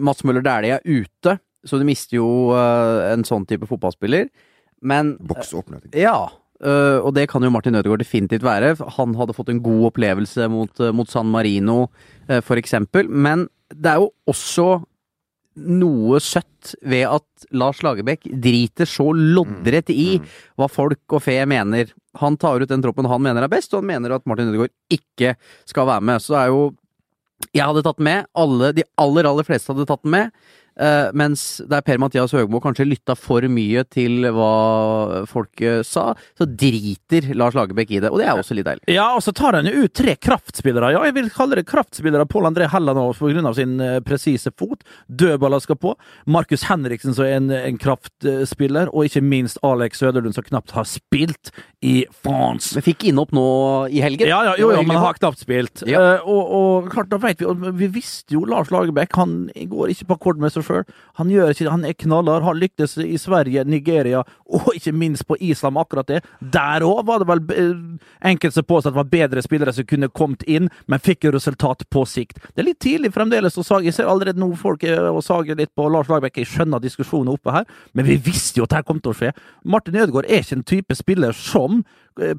Mats 0.04 0.26
Møller 0.28 0.43
Dæhlie 0.46 0.76
er 0.76 0.84
ute, 0.86 1.38
så 1.66 1.80
du 1.80 1.86
mister 1.88 2.20
jo 2.20 2.28
en 2.54 3.24
sånn 3.26 3.46
type 3.50 3.66
fotballspiller. 3.70 4.28
Men 4.82 5.16
Boksåpner. 5.20 5.86
ja, 5.94 6.28
øh, 6.62 7.00
og 7.00 7.14
det 7.16 7.30
kan 7.32 7.44
jo 7.44 7.50
Martin 7.54 7.76
Ødegaard 7.76 8.04
definitivt 8.04 8.44
være. 8.44 8.76
Han 8.98 9.16
hadde 9.16 9.34
fått 9.38 9.50
en 9.50 9.64
god 9.64 9.92
opplevelse 9.92 10.50
mot, 10.52 10.80
øh, 10.80 10.94
mot 10.94 11.10
San 11.10 11.32
Marino, 11.32 11.88
uh, 12.30 12.42
for 12.42 12.56
eksempel. 12.56 13.10
Men 13.10 13.48
det 13.74 13.92
er 13.92 14.04
jo 14.04 14.12
også 14.28 14.84
noe 15.56 16.20
søtt 16.20 16.74
ved 16.84 17.06
at 17.08 17.46
Lars 17.56 17.80
Lagerbäck 17.86 18.28
driter 18.44 18.88
så 18.90 19.08
loddrett 19.16 19.92
i 19.94 20.18
hva 20.60 20.68
folk 20.72 21.16
og 21.16 21.24
fe 21.24 21.38
mener. 21.48 21.94
Han 22.20 22.36
tar 22.40 22.64
ut 22.64 22.72
den 22.72 22.84
troppen 22.84 23.08
han 23.08 23.24
mener 23.24 23.46
er 23.46 23.52
best, 23.52 23.74
og 23.74 23.84
han 23.84 23.94
mener 23.94 24.16
at 24.16 24.26
Martin 24.28 24.52
Ødegaard 24.52 24.74
ikke 24.92 25.36
skal 25.68 25.88
være 25.88 26.04
med. 26.04 26.24
Så 26.24 26.36
det 26.36 26.42
er 26.42 26.52
jo 26.54 26.66
Jeg 27.52 27.68
hadde 27.68 27.82
tatt 27.84 27.98
den 28.00 28.08
med. 28.08 28.26
Alle, 28.34 28.72
de 28.72 28.84
aller, 28.98 29.28
aller 29.28 29.44
fleste 29.44 29.74
hadde 29.74 29.86
tatt 29.86 30.04
den 30.04 30.14
med. 30.14 30.32
Eh, 30.76 31.10
mens 31.16 31.62
der 31.72 31.84
Per-Mathias 31.86 32.34
Høgmo 32.36 32.60
kanskje 32.64 32.88
lytta 32.88 33.16
for 33.16 33.46
mye 33.48 33.86
til 33.88 34.28
hva 34.36 35.24
folket 35.30 35.88
sa, 35.88 36.10
så 36.36 36.48
driter 36.50 37.30
Lars 37.38 37.56
Lagerbäck 37.56 37.94
i 37.96 38.02
det. 38.04 38.12
Og 38.12 38.20
det 38.20 38.28
er 38.28 38.40
også 38.40 38.58
litt 38.58 38.68
deilig. 38.68 38.84
Ja, 38.92 39.08
og 39.16 39.24
så 39.24 39.32
tar 39.36 39.56
han 39.56 39.70
jo 39.70 39.86
ut 39.86 39.96
tre 39.96 40.18
kraftspillere. 40.20 40.92
Ja, 40.96 41.04
jeg 41.08 41.16
vil 41.18 41.32
kalle 41.34 41.60
det 41.60 41.68
kraftspillere. 41.70 42.28
Pål 42.28 42.50
André 42.52 42.68
Helland 42.72 43.00
òg, 43.00 43.24
av 43.46 43.56
sin 43.58 43.80
eh, 43.80 44.02
presise 44.06 44.52
fot. 44.60 44.84
Dødballer 45.08 45.64
skal 45.64 45.80
på. 45.80 45.96
Markus 46.28 46.68
Henriksen 46.68 47.16
som 47.16 47.28
er 47.28 47.38
en, 47.40 47.50
en 47.56 47.80
kraftspiller. 47.80 48.92
Og 48.92 49.08
ikke 49.08 49.24
minst 49.24 49.62
Alex 49.66 50.04
Søderlund 50.04 50.36
som 50.36 50.46
knapt 50.46 50.76
har 50.76 50.88
spilt 50.90 51.54
i 51.86 52.04
France. 52.24 52.74
Men 52.76 52.86
fikk 52.86 53.08
innopp 53.12 53.32
nå 53.36 53.46
i 53.94 54.02
helgen. 54.04 54.28
Ja, 54.28 54.42
ja, 54.50 54.56
jo, 54.60 54.72
jo, 54.74 54.84
men 54.84 55.00
har 55.00 55.16
knapt 55.20 55.40
spilt. 55.44 55.86
Ja. 55.88 56.02
Eh, 56.18 56.28
og, 56.28 56.52
og 56.60 56.92
klart, 56.92 57.12
da 57.14 57.22
vet 57.22 57.40
vi 57.40 57.48
og 57.48 57.64
Vi 57.80 57.88
visste 57.96 58.36
jo 58.36 58.44
Lars 58.50 58.72
Lagerbäck. 58.74 59.16
Han 59.16 59.48
går 59.72 59.94
ikke 59.94 60.10
på 60.10 60.20
akkord 60.20 60.42
med 60.44 60.52
seg 60.52 60.64
sjøl. 60.66 60.86
Han 61.20 61.32
gjør 61.32 61.53
ikke. 61.53 61.70
Han 61.72 61.86
er 61.88 61.97
knallhard. 61.97 62.45
Han 62.45 62.59
lyktes 62.59 62.97
i 63.01 63.18
Sverige, 63.22 63.63
Nigeria 63.70 64.24
og 64.45 64.72
ikke 64.76 64.93
minst 64.95 65.26
på 65.28 65.38
Island 65.41 65.80
akkurat 65.82 66.09
det. 66.09 66.22
Der 66.39 66.86
òg 66.86 67.05
var 67.07 67.22
det 67.22 67.30
vel 67.30 67.41
eh, 67.55 67.74
enkelte 68.30 68.59
som 68.59 68.68
påstod 68.68 68.91
at 68.91 68.95
det 68.95 69.01
var 69.01 69.11
bedre 69.13 69.43
spillere 69.45 69.74
som 69.74 69.88
kunne 69.89 70.11
kommet 70.13 70.45
inn, 70.49 70.70
men 70.88 71.03
fikk 71.03 71.26
jo 71.26 71.34
resultat 71.36 71.86
på 71.93 72.05
sikt. 72.09 72.41
Det 72.53 72.63
er 72.63 72.70
litt 72.70 72.82
tidlig 72.84 73.13
fremdeles 73.16 73.57
å 73.57 73.66
sage. 73.66 73.89
Jeg 73.89 73.97
ser 73.97 74.11
allerede 74.11 74.41
nå 74.41 74.51
folk 74.59 74.86
eh, 74.88 75.09
og 75.09 75.24
sager 75.26 75.57
litt 75.59 75.74
på 75.76 75.89
Lars 75.89 76.11
Lagerbäck. 76.11 76.41
Jeg 76.41 76.51
skjønner 76.51 76.84
diskusjonen 76.84 77.34
oppe 77.34 77.55
her, 77.55 77.70
men 77.93 78.07
vi 78.09 78.20
visste 78.22 78.61
jo 78.61 78.70
at 78.70 78.76
dette 78.76 78.89
kom 78.89 79.01
til 79.01 79.13
å 79.13 79.20
skje. 79.20 79.34
Martin 79.66 79.97
Ødegaard 79.97 80.30
er 80.30 80.43
ikke 80.43 80.59
en 80.59 80.68
type 80.76 80.97
spiller 80.97 81.36
som 81.36 81.84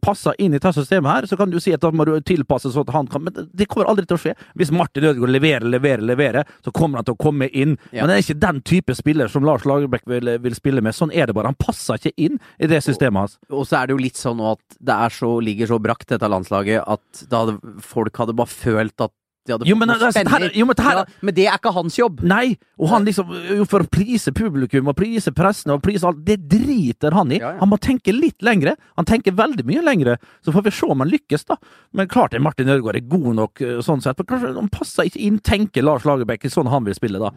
passer 0.02 0.36
inn 0.38 0.54
i 0.54 0.58
dette 0.58 0.72
systemet 0.76 1.10
her, 1.10 1.28
så 1.30 1.36
kan 1.38 1.50
du 1.52 1.58
si 1.62 1.74
at 1.74 1.82
da 1.82 1.90
må 1.92 2.06
du 2.08 2.14
tilpasse 2.24 2.72
sånn 2.72 2.86
at 2.86 2.94
han 2.94 3.10
kan 3.10 3.24
Men 3.26 3.48
det 3.52 3.66
kommer 3.70 3.90
aldri 3.90 4.06
til 4.08 4.16
å 4.16 4.22
skje. 4.22 4.34
Hvis 4.56 4.72
Martin 4.74 5.04
Ødegaard 5.04 5.32
leverer, 5.34 5.66
leverer, 5.68 6.04
leverer, 6.04 6.52
så 6.64 6.72
kommer 6.74 7.00
han 7.00 7.08
til 7.08 7.16
å 7.16 7.20
komme 7.20 7.48
inn. 7.48 7.76
Ja. 7.90 8.04
Men 8.04 8.12
det 8.12 8.16
er 8.16 8.24
ikke 8.24 8.44
den 8.46 8.62
type 8.66 8.96
spiller 8.98 9.32
som 9.32 9.44
Lars 9.46 9.66
Lagerbäck 9.68 10.06
vil, 10.08 10.32
vil 10.42 10.56
spille 10.58 10.84
med. 10.84 10.96
Sånn 10.96 11.12
er 11.14 11.28
det 11.28 11.36
bare. 11.36 11.52
Han 11.52 11.60
passer 11.60 12.00
ikke 12.00 12.14
inn 12.28 12.40
i 12.62 12.70
det 12.70 12.82
systemet 12.86 13.24
hans. 13.24 13.38
Og 13.50 13.66
så 13.68 13.80
er 13.80 13.88
det 13.88 13.96
jo 13.96 14.04
litt 14.04 14.20
sånn 14.20 14.42
at 14.44 14.78
det 14.78 14.98
så, 15.16 15.30
ligger 15.42 15.70
så 15.70 15.80
brakt, 15.82 16.08
dette 16.12 16.30
landslaget, 16.30 16.82
at 16.86 17.26
da 17.30 17.44
hadde, 17.44 17.76
folk 17.84 18.22
hadde 18.22 18.36
bare 18.36 18.52
følt 18.52 19.06
at 19.06 19.14
de 19.46 19.54
hadde 19.54 19.66
Jo, 19.68 19.74
fått 19.76 19.78
men 19.80 19.88
noe 19.88 19.98
det 19.98 20.16
er- 20.16 20.30
her- 20.30 20.50
jo, 20.54 20.66
men 20.66 20.76
her- 20.82 20.96
ja, 21.00 21.04
men 21.22 21.34
det 21.34 21.46
er 21.46 21.56
ikke 21.58 21.72
hans 21.72 21.96
jobb. 21.96 22.22
Nei! 22.22 22.56
Og 22.78 22.88
han 22.90 23.04
liksom, 23.06 23.30
for 23.66 23.80
å 23.80 23.88
prise 23.90 24.32
publikum 24.36 24.88
og 24.88 24.96
prise 24.96 25.32
pressen 25.32 25.72
og 25.72 25.82
prise 25.82 26.04
alt, 26.04 26.24
det 26.24 26.48
driter 26.48 27.12
han 27.16 27.30
i. 27.32 27.38
Ja, 27.40 27.52
ja. 27.54 27.58
Han 27.60 27.70
må 27.70 27.78
tenke 27.80 28.12
litt 28.12 28.42
lengre. 28.42 28.76
Han 28.96 29.04
tenker 29.08 29.32
veldig 29.32 29.64
mye 29.64 29.82
lengre. 29.82 30.18
Så 30.44 30.52
får 30.52 30.64
vi 30.64 30.70
se 30.70 30.86
om 30.90 31.00
han 31.00 31.10
lykkes, 31.10 31.46
da. 31.46 31.56
Men 31.94 32.08
klart 32.08 32.34
er 32.34 32.40
Martin 32.40 32.68
Ødegaard 32.68 32.96
er 32.96 33.08
god 33.08 33.34
nok 33.34 33.60
eh, 33.62 33.78
sånn 33.80 34.02
sett. 34.02 34.18
Men 34.18 34.26
kanskje 34.26 34.54
han 34.54 34.68
passer 34.68 35.04
ikke 35.08 35.20
inn, 35.24 35.38
tenker 35.40 35.82
Lars 35.82 36.02
Lagerbäck, 36.04 36.42
sånn 36.50 36.68
han 36.68 36.84
vil 36.84 36.94
spille, 36.94 37.18
da. 37.18 37.30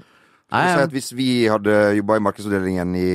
Nei, 0.50 0.62
Si 0.74 0.80
at 0.82 0.94
Hvis 0.96 1.10
vi 1.14 1.26
hadde 1.46 1.74
jobba 2.00 2.16
i 2.18 2.22
markedsavdelingen 2.26 2.96
i, 2.98 3.10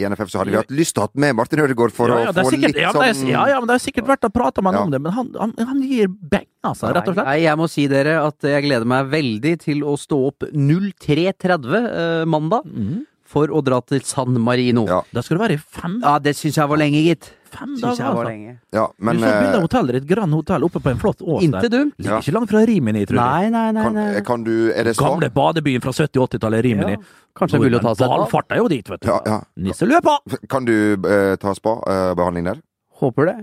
i 0.00 0.04
NFF, 0.08 0.30
så 0.32 0.38
hadde 0.40 0.54
vi 0.54 0.56
hatt 0.62 0.70
lyst 0.72 0.94
til 0.96 1.02
å 1.02 1.08
ha 1.08 1.20
med 1.20 1.36
Martin 1.36 1.60
Ødegaard 1.60 1.92
for 1.92 2.08
ja, 2.08 2.22
ja, 2.24 2.30
å 2.32 2.36
få 2.38 2.54
sikkert, 2.54 2.72
litt 2.72 2.80
ja, 2.80 2.92
er, 3.04 3.12
sånn 3.18 3.28
ja, 3.28 3.42
ja, 3.52 3.58
men 3.60 3.68
det 3.68 3.76
er 3.76 3.84
sikkert 3.84 4.08
verdt 4.08 4.24
å 4.24 4.32
prate 4.32 4.64
med 4.64 4.72
han 4.72 4.80
Ja. 4.80 4.84
om 4.88 4.94
det, 4.94 5.00
men 5.04 5.12
han, 5.12 5.28
han, 5.36 5.52
han 5.74 5.82
gir 5.84 6.08
beng, 6.08 6.46
altså, 6.64 6.88
rett 6.96 7.10
og 7.12 7.18
slett. 7.18 7.28
Nei, 7.28 7.36
jeg 7.44 7.60
må 7.60 7.68
si 7.68 7.84
dere 7.92 8.16
at 8.24 8.48
jeg 8.48 8.64
gleder 8.64 8.88
meg 8.88 9.12
veldig 9.12 9.54
til 9.66 9.84
å 9.84 9.92
stå 10.00 10.22
opp 10.30 10.48
03.30 10.56 11.76
eh, 11.84 12.24
mandag 12.24 12.64
Mhm. 12.64 13.06
For 13.30 13.50
å 13.54 13.60
dra 13.62 13.78
til 13.86 14.00
San 14.06 14.34
Marino. 14.42 14.82
Ja. 14.90 15.00
Da 15.14 15.22
skal 15.22 15.38
du 15.38 15.42
være 15.44 15.54
i 15.58 15.60
fem, 15.62 16.00
Ja, 16.02 16.16
det 16.18 16.32
syns 16.38 16.56
jeg 16.58 16.66
var 16.70 16.80
lenge, 16.80 16.98
gitt. 17.06 17.28
fem 17.50 17.76
Synes 17.76 17.80
dager, 17.82 17.96
jeg 18.02 18.14
var 18.14 18.24
altså. 18.24 18.30
lenge. 18.30 18.52
Ja, 18.74 18.84
men 18.98 19.16
du 19.22 19.26
av 19.26 19.54
eh, 19.54 19.60
hotellet 19.64 19.96
ditt, 19.98 20.06
Grand 20.10 20.34
Hotell, 20.34 20.64
oppe 20.66 20.80
på 20.82 20.90
en 20.92 20.98
flott 21.02 21.22
ås 21.22 21.42
Inte 21.46 21.62
der. 21.64 21.72
dumt. 21.76 21.94
Ligger 21.98 22.16
Ja. 22.16 22.18
ikke 22.22 22.34
langt 22.36 22.50
fra 22.50 22.64
Rimini, 22.66 23.04
tror 23.06 23.18
jeg. 23.20 23.50
Nei, 23.50 23.50
nei, 23.54 23.72
nei. 23.76 23.82
kan, 23.86 23.94
nei. 23.94 24.20
kan 24.22 24.44
du 24.44 24.52
Er 24.74 24.84
det 24.84 24.96
så? 24.96 25.06
Gamle 25.08 25.30
badebyen 25.30 25.82
fra 25.82 25.90
70-80-tallet, 25.94 26.62
Rimini. 26.66 26.92
Ja, 26.98 27.02
Kanskje 27.38 27.58
det 27.58 27.60
er 27.60 27.64
mulig 27.70 27.78
å 27.80 27.82
ta 27.86 27.94
seg 27.94 28.04
et 28.06 28.10
bad? 28.10 28.18
Valfarta 28.24 28.56
jo 28.58 28.68
dit, 28.68 28.88
vet 28.90 29.00
du. 29.00 29.08
Ja, 29.08 29.20
ja. 29.26 29.40
Nisseløpa! 29.56 30.18
Kan 30.50 30.64
du 30.66 30.76
eh, 31.06 31.36
ta 31.42 31.54
spa-behandling 31.54 32.44
der? 32.50 32.60
Håper 33.00 33.26
det. 33.30 33.36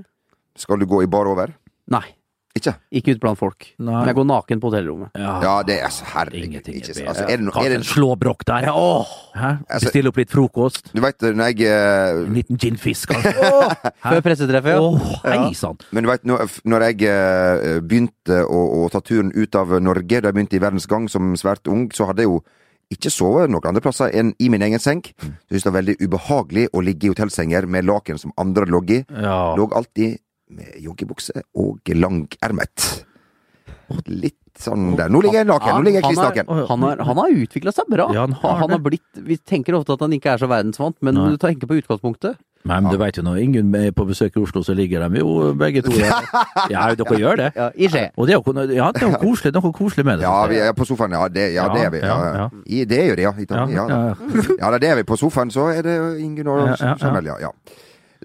Skal 0.57 0.79
du 0.79 0.85
gå 0.85 1.03
i 1.03 1.07
bar 1.07 1.27
over? 1.31 1.55
Nei. 1.87 2.03
Ikke? 2.57 2.73
Ikke 2.99 3.15
ut 3.15 3.21
blant 3.23 3.39
folk. 3.39 3.67
Nei. 3.77 3.93
Men 3.93 4.09
jeg 4.11 4.17
går 4.17 4.27
naken 4.29 4.61
på 4.63 4.71
hotellrommet. 4.71 5.19
Ja, 5.21 5.55
det 5.67 5.77
er 5.85 5.93
så 5.93 6.07
herregud. 6.13 6.69
Ikke, 6.73 6.95
altså, 7.05 7.25
er 7.27 7.37
det, 7.37 7.45
no, 7.45 7.53
er 7.61 7.73
det 7.73 7.79
en 7.81 7.87
slåbrok 7.87 8.43
der. 8.49 8.69
Åh! 8.73 9.13
Altså- 9.37 9.87
Bestille 9.87 10.11
opp 10.11 10.19
litt 10.21 10.33
frokost. 10.33 10.91
du 10.93 11.01
veit 11.03 11.21
når 11.21 11.53
jeg 11.53 11.69
uh... 11.69 12.25
En 12.25 12.37
liten 12.37 12.59
ginfisk, 12.61 13.09
kanskje. 13.13 13.33
Før 14.03 14.21
pressetreffet, 14.25 14.77
ja. 14.77 15.15
Hei 15.27 15.53
sann! 15.57 15.79
Men 15.91 16.07
du 16.07 16.11
vet, 16.11 16.27
når, 16.27 16.45
når 16.65 16.87
jeg 16.89 17.09
uh, 17.09 17.79
begynte 17.85 18.43
å, 18.43 18.63
å 18.81 18.85
ta 18.93 19.01
turen 19.05 19.33
ut 19.35 19.57
av 19.59 19.77
Norge, 19.83 20.21
da 20.21 20.31
jeg 20.31 20.37
begynte 20.37 20.59
i 20.59 20.63
Verdens 20.63 20.89
Gang 20.89 21.09
som 21.11 21.35
svært 21.39 21.69
ung, 21.71 21.87
så 21.95 22.09
hadde 22.09 22.25
jeg 22.25 22.31
jo 22.33 22.41
ikke 22.93 23.11
sovet 23.11 23.51
noen 23.51 23.67
andre 23.67 23.83
plasser 23.83 24.13
enn 24.15 24.31
i 24.39 24.47
min 24.51 24.63
egen 24.63 24.79
seng. 24.79 25.01
Så 25.03 25.27
jeg 25.27 25.57
synes 25.57 25.65
det 25.65 25.71
var 25.71 25.79
veldig 25.81 25.97
ubehagelig 26.05 26.67
å 26.71 26.83
ligge 26.85 27.09
i 27.09 27.11
hotellsenger 27.11 27.67
med 27.67 27.87
laken 27.87 28.19
som 28.21 28.31
andre 28.39 28.67
lå 28.69 28.79
i. 28.95 29.01
Ja. 29.11 29.39
Lå 29.59 29.67
alltid 29.75 30.21
med 30.49 30.79
joggebukse 30.83 31.43
og 31.59 31.93
langermet. 31.95 32.87
Litt 34.07 34.39
sånn 34.59 34.95
der. 34.97 35.11
Nå 35.11 35.21
ligger 35.23 35.43
jeg 35.43 35.49
naken. 35.49 35.77
Nå 35.77 35.85
ligger 35.85 36.01
jeg 36.01 36.09
kliss 36.09 36.19
han, 36.19 36.31
naken. 36.31 36.49
har, 36.51 36.65
han, 36.71 36.85
har, 36.87 37.05
han 37.07 37.21
har 37.21 37.37
utvikla 37.43 37.73
seg 37.75 37.87
bra. 37.91 38.09
Ja, 38.15 38.25
han 38.25 38.35
har 38.41 38.59
han 38.63 38.75
har 38.75 38.83
blitt, 38.83 39.07
vi 39.15 39.37
tenker 39.37 39.77
ofte 39.77 39.95
at 39.95 40.03
han 40.03 40.15
ikke 40.17 40.33
er 40.33 40.43
så 40.43 40.49
verdensvant, 40.51 40.97
men 41.05 41.15
Nei. 41.17 41.29
du 41.33 41.41
tenker 41.41 41.69
på 41.69 41.79
utgangspunktet. 41.79 42.39
Men 42.67 42.87
du 42.91 42.97
veit 42.99 43.15
jo 43.15 43.23
når 43.23 43.37
Ingunn 43.39 43.75
er 43.79 43.93
på 43.95 44.03
besøk 44.09 44.35
i 44.35 44.41
Oslo, 44.41 44.63
så 44.65 44.73
ligger 44.75 45.05
de 45.07 45.21
jo 45.21 45.53
begge 45.55 45.83
to 45.85 45.93
der. 45.93 46.25
Ja, 46.73 46.87
dere 46.99 47.19
gjør 47.21 47.39
det. 47.39 47.49
Ja, 47.55 47.69
I 47.71 47.89
skje. 47.91 48.03
Og 48.17 48.27
det 48.27 48.35
er 48.35 48.41
jo 48.41 48.55
ja, 48.75 48.89
det 48.91 49.05
er 49.05 49.13
jo 49.13 49.21
koselig, 49.21 49.53
noe 49.55 49.71
koselig 49.75 50.03
med 50.07 50.19
det. 50.19 50.27
Ja, 50.27 50.35
vi 50.51 50.59
er 50.65 50.75
på 50.75 50.87
sofaen. 50.89 51.15
Ja, 51.15 51.27
det, 51.31 51.45
ja, 51.55 51.67
det 51.71 51.85
er 51.85 51.93
vi. 51.93 52.01
Ja, 52.03 52.17
Ja, 52.17 52.27
ja. 52.27 52.47
ja. 52.47 52.63
I, 52.65 52.83
det 52.89 52.99
er 53.03 53.11
jo 53.11 53.15
det, 53.19 53.27
ja. 53.27 53.33
I, 53.37 53.47
Ja, 53.47 53.65
ja, 53.71 53.87
ja, 53.87 53.99
ja. 54.09 54.47
ja, 54.59 54.71
det 54.83 54.89
er 54.89 54.99
vi. 54.99 55.05
På 55.07 55.19
sofaen 55.19 55.53
så 55.53 55.69
er 55.71 55.85
det 55.87 55.97
Ingunn 56.23 56.51
og 56.51 56.65
Ja, 56.67 56.95
ja, 56.99 57.37
ja. 57.47 57.53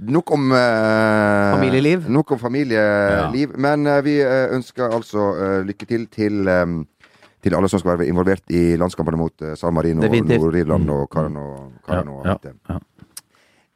Ja. 0.02 0.08
ja. 0.08 0.12
Nok 0.18 0.32
om 0.34 0.52
eh, 0.52 1.52
Familieliv. 1.54 2.08
Nok 2.10 2.34
om 2.34 2.38
familieliv. 2.38 3.54
Men 3.56 3.86
eh, 3.86 4.00
vi 4.04 4.16
eh, 4.20 4.54
ønsker 4.56 4.90
altså 4.92 5.28
eh, 5.36 5.58
lykke 5.68 5.86
til 5.86 6.06
til 6.12 6.48
eh, 6.48 6.66
til 7.42 7.56
alle 7.58 7.68
som 7.68 7.80
skal 7.82 7.96
være 7.96 8.06
involvert 8.06 8.44
i 8.54 8.76
landskampene 8.78 9.18
mot 9.18 9.42
eh, 9.42 9.56
San 9.58 9.74
Marino, 9.74 10.02
Nord-Irland 10.06 10.90
og 10.94 11.08
Karan 11.10 11.36
og, 11.36 11.72
Karan 11.86 12.08
og 12.08 12.26
Ja, 12.26 12.36
ja. 12.70 12.78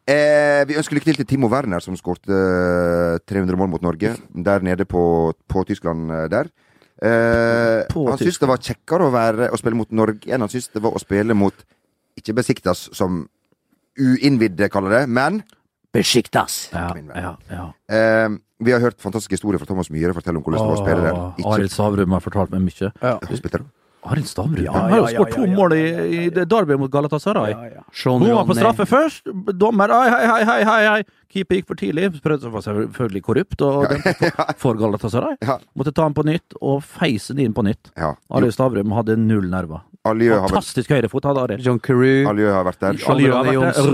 Eh, 0.07 0.63
vi 0.69 0.77
ønsker 0.79 0.95
lykke 0.95 1.09
til 1.11 1.17
til 1.19 1.27
Timo 1.27 1.49
Werner, 1.51 1.83
som 1.83 1.97
skårte 1.99 2.31
eh, 2.31 3.19
300 3.27 3.59
mål 3.59 3.73
mot 3.73 3.83
Norge. 3.83 4.13
Der 4.45 4.63
nede 4.63 4.85
på, 4.87 5.35
på 5.49 5.65
Tyskland 5.67 6.11
der. 6.31 6.47
Eh, 7.03 7.83
På 7.91 8.07
han 8.09 8.19
syntes 8.19 8.39
det 8.39 8.49
var 8.49 8.63
kjekkere 8.63 9.05
å, 9.09 9.13
være, 9.13 9.51
å 9.53 9.59
spille 9.61 9.77
mot 9.77 9.91
Norge 9.93 10.31
enn 10.33 10.41
han 10.41 10.49
syntes 10.49 10.71
det 10.73 10.81
var 10.81 10.95
å 10.97 11.03
spille 11.03 11.35
mot 11.37 11.67
Ikke 12.17 12.33
Besiktas, 12.33 12.87
som 12.97 13.27
uinnvidde 14.01 14.71
kaller 14.73 14.95
det, 14.95 15.03
men 15.13 15.43
Besiktas. 15.97 16.59
Ja, 16.73 16.91
ja, 17.15 17.33
ja. 17.51 17.65
eh, 17.93 18.37
vi 18.59 18.73
har 18.73 18.81
hørt 18.81 19.01
fantastiske 19.03 19.37
historier 19.37 19.61
fra 19.61 19.69
Thomas 19.69 19.91
Myhre 19.93 20.15
fortelle 20.17 20.41
om 20.41 20.45
hvordan 20.45 20.63
det 20.63 20.69
var 20.71 20.79
å 20.79 20.85
spille 20.85 21.03
der. 21.05 21.19
Åh, 21.45 21.51
Arild 21.53 21.73
Stavrum 21.75 22.15
har 22.17 22.23
fortalt 22.25 22.55
meg 22.55 22.65
mye. 22.65 22.93
Ja. 23.03 23.19
Arild 24.07 24.29
Stavrum? 24.31 24.63
Ja, 24.63 24.73
har 24.73 24.93
jo 24.93 25.01
ja, 25.03 25.09
ja, 25.11 25.19
skåret 25.19 25.35
to 25.35 25.47
mål 25.51 25.75
i, 25.75 25.83
i 26.07 26.21
det 26.31 26.79
mot 26.79 26.91
Galatasaray. 26.93 27.51
Ja, 27.53 27.83
Hun 28.07 28.23
var 28.31 28.47
på 28.47 28.55
straffe 28.55 28.87
først. 28.87 29.27
Dommer 29.59 29.93
hei, 29.93 30.07
hei, 30.13 30.45
hei, 30.47 30.61
hei, 30.65 30.83
hei. 30.87 31.01
Keeper 31.33 31.59
gikk 31.59 31.69
for 31.73 31.81
tidlig. 31.81 32.13
Prøvde 32.23 32.53
var 32.55 32.65
selvfølgelig 32.65 33.23
korrupt 33.27 33.67
og 33.67 33.91
for, 33.91 34.47
for 34.63 34.81
Galatasaray. 34.81 35.37
Ja. 35.43 35.59
Måtte 35.77 35.93
ta 35.93 36.07
den 36.07 36.17
på 36.17 36.25
nytt, 36.29 36.57
og 36.63 36.81
feise 36.87 37.35
den 37.35 37.49
inn 37.49 37.57
på 37.57 37.67
nytt. 37.67 37.91
Ja. 37.99 38.15
Arild 38.31 38.55
Stavrum 38.55 38.95
hadde 38.97 39.19
null 39.21 39.51
nerver. 39.53 39.83
Fantastisk 40.07 40.95
høyrefot 40.95 41.27
hadde 41.27 41.43
Arild. 41.43 41.67
John 41.67 41.83
Carew. 41.83 42.25
Aljø 42.31 42.55
har 42.55 42.65
vært 42.69 42.87
der. 42.87 43.03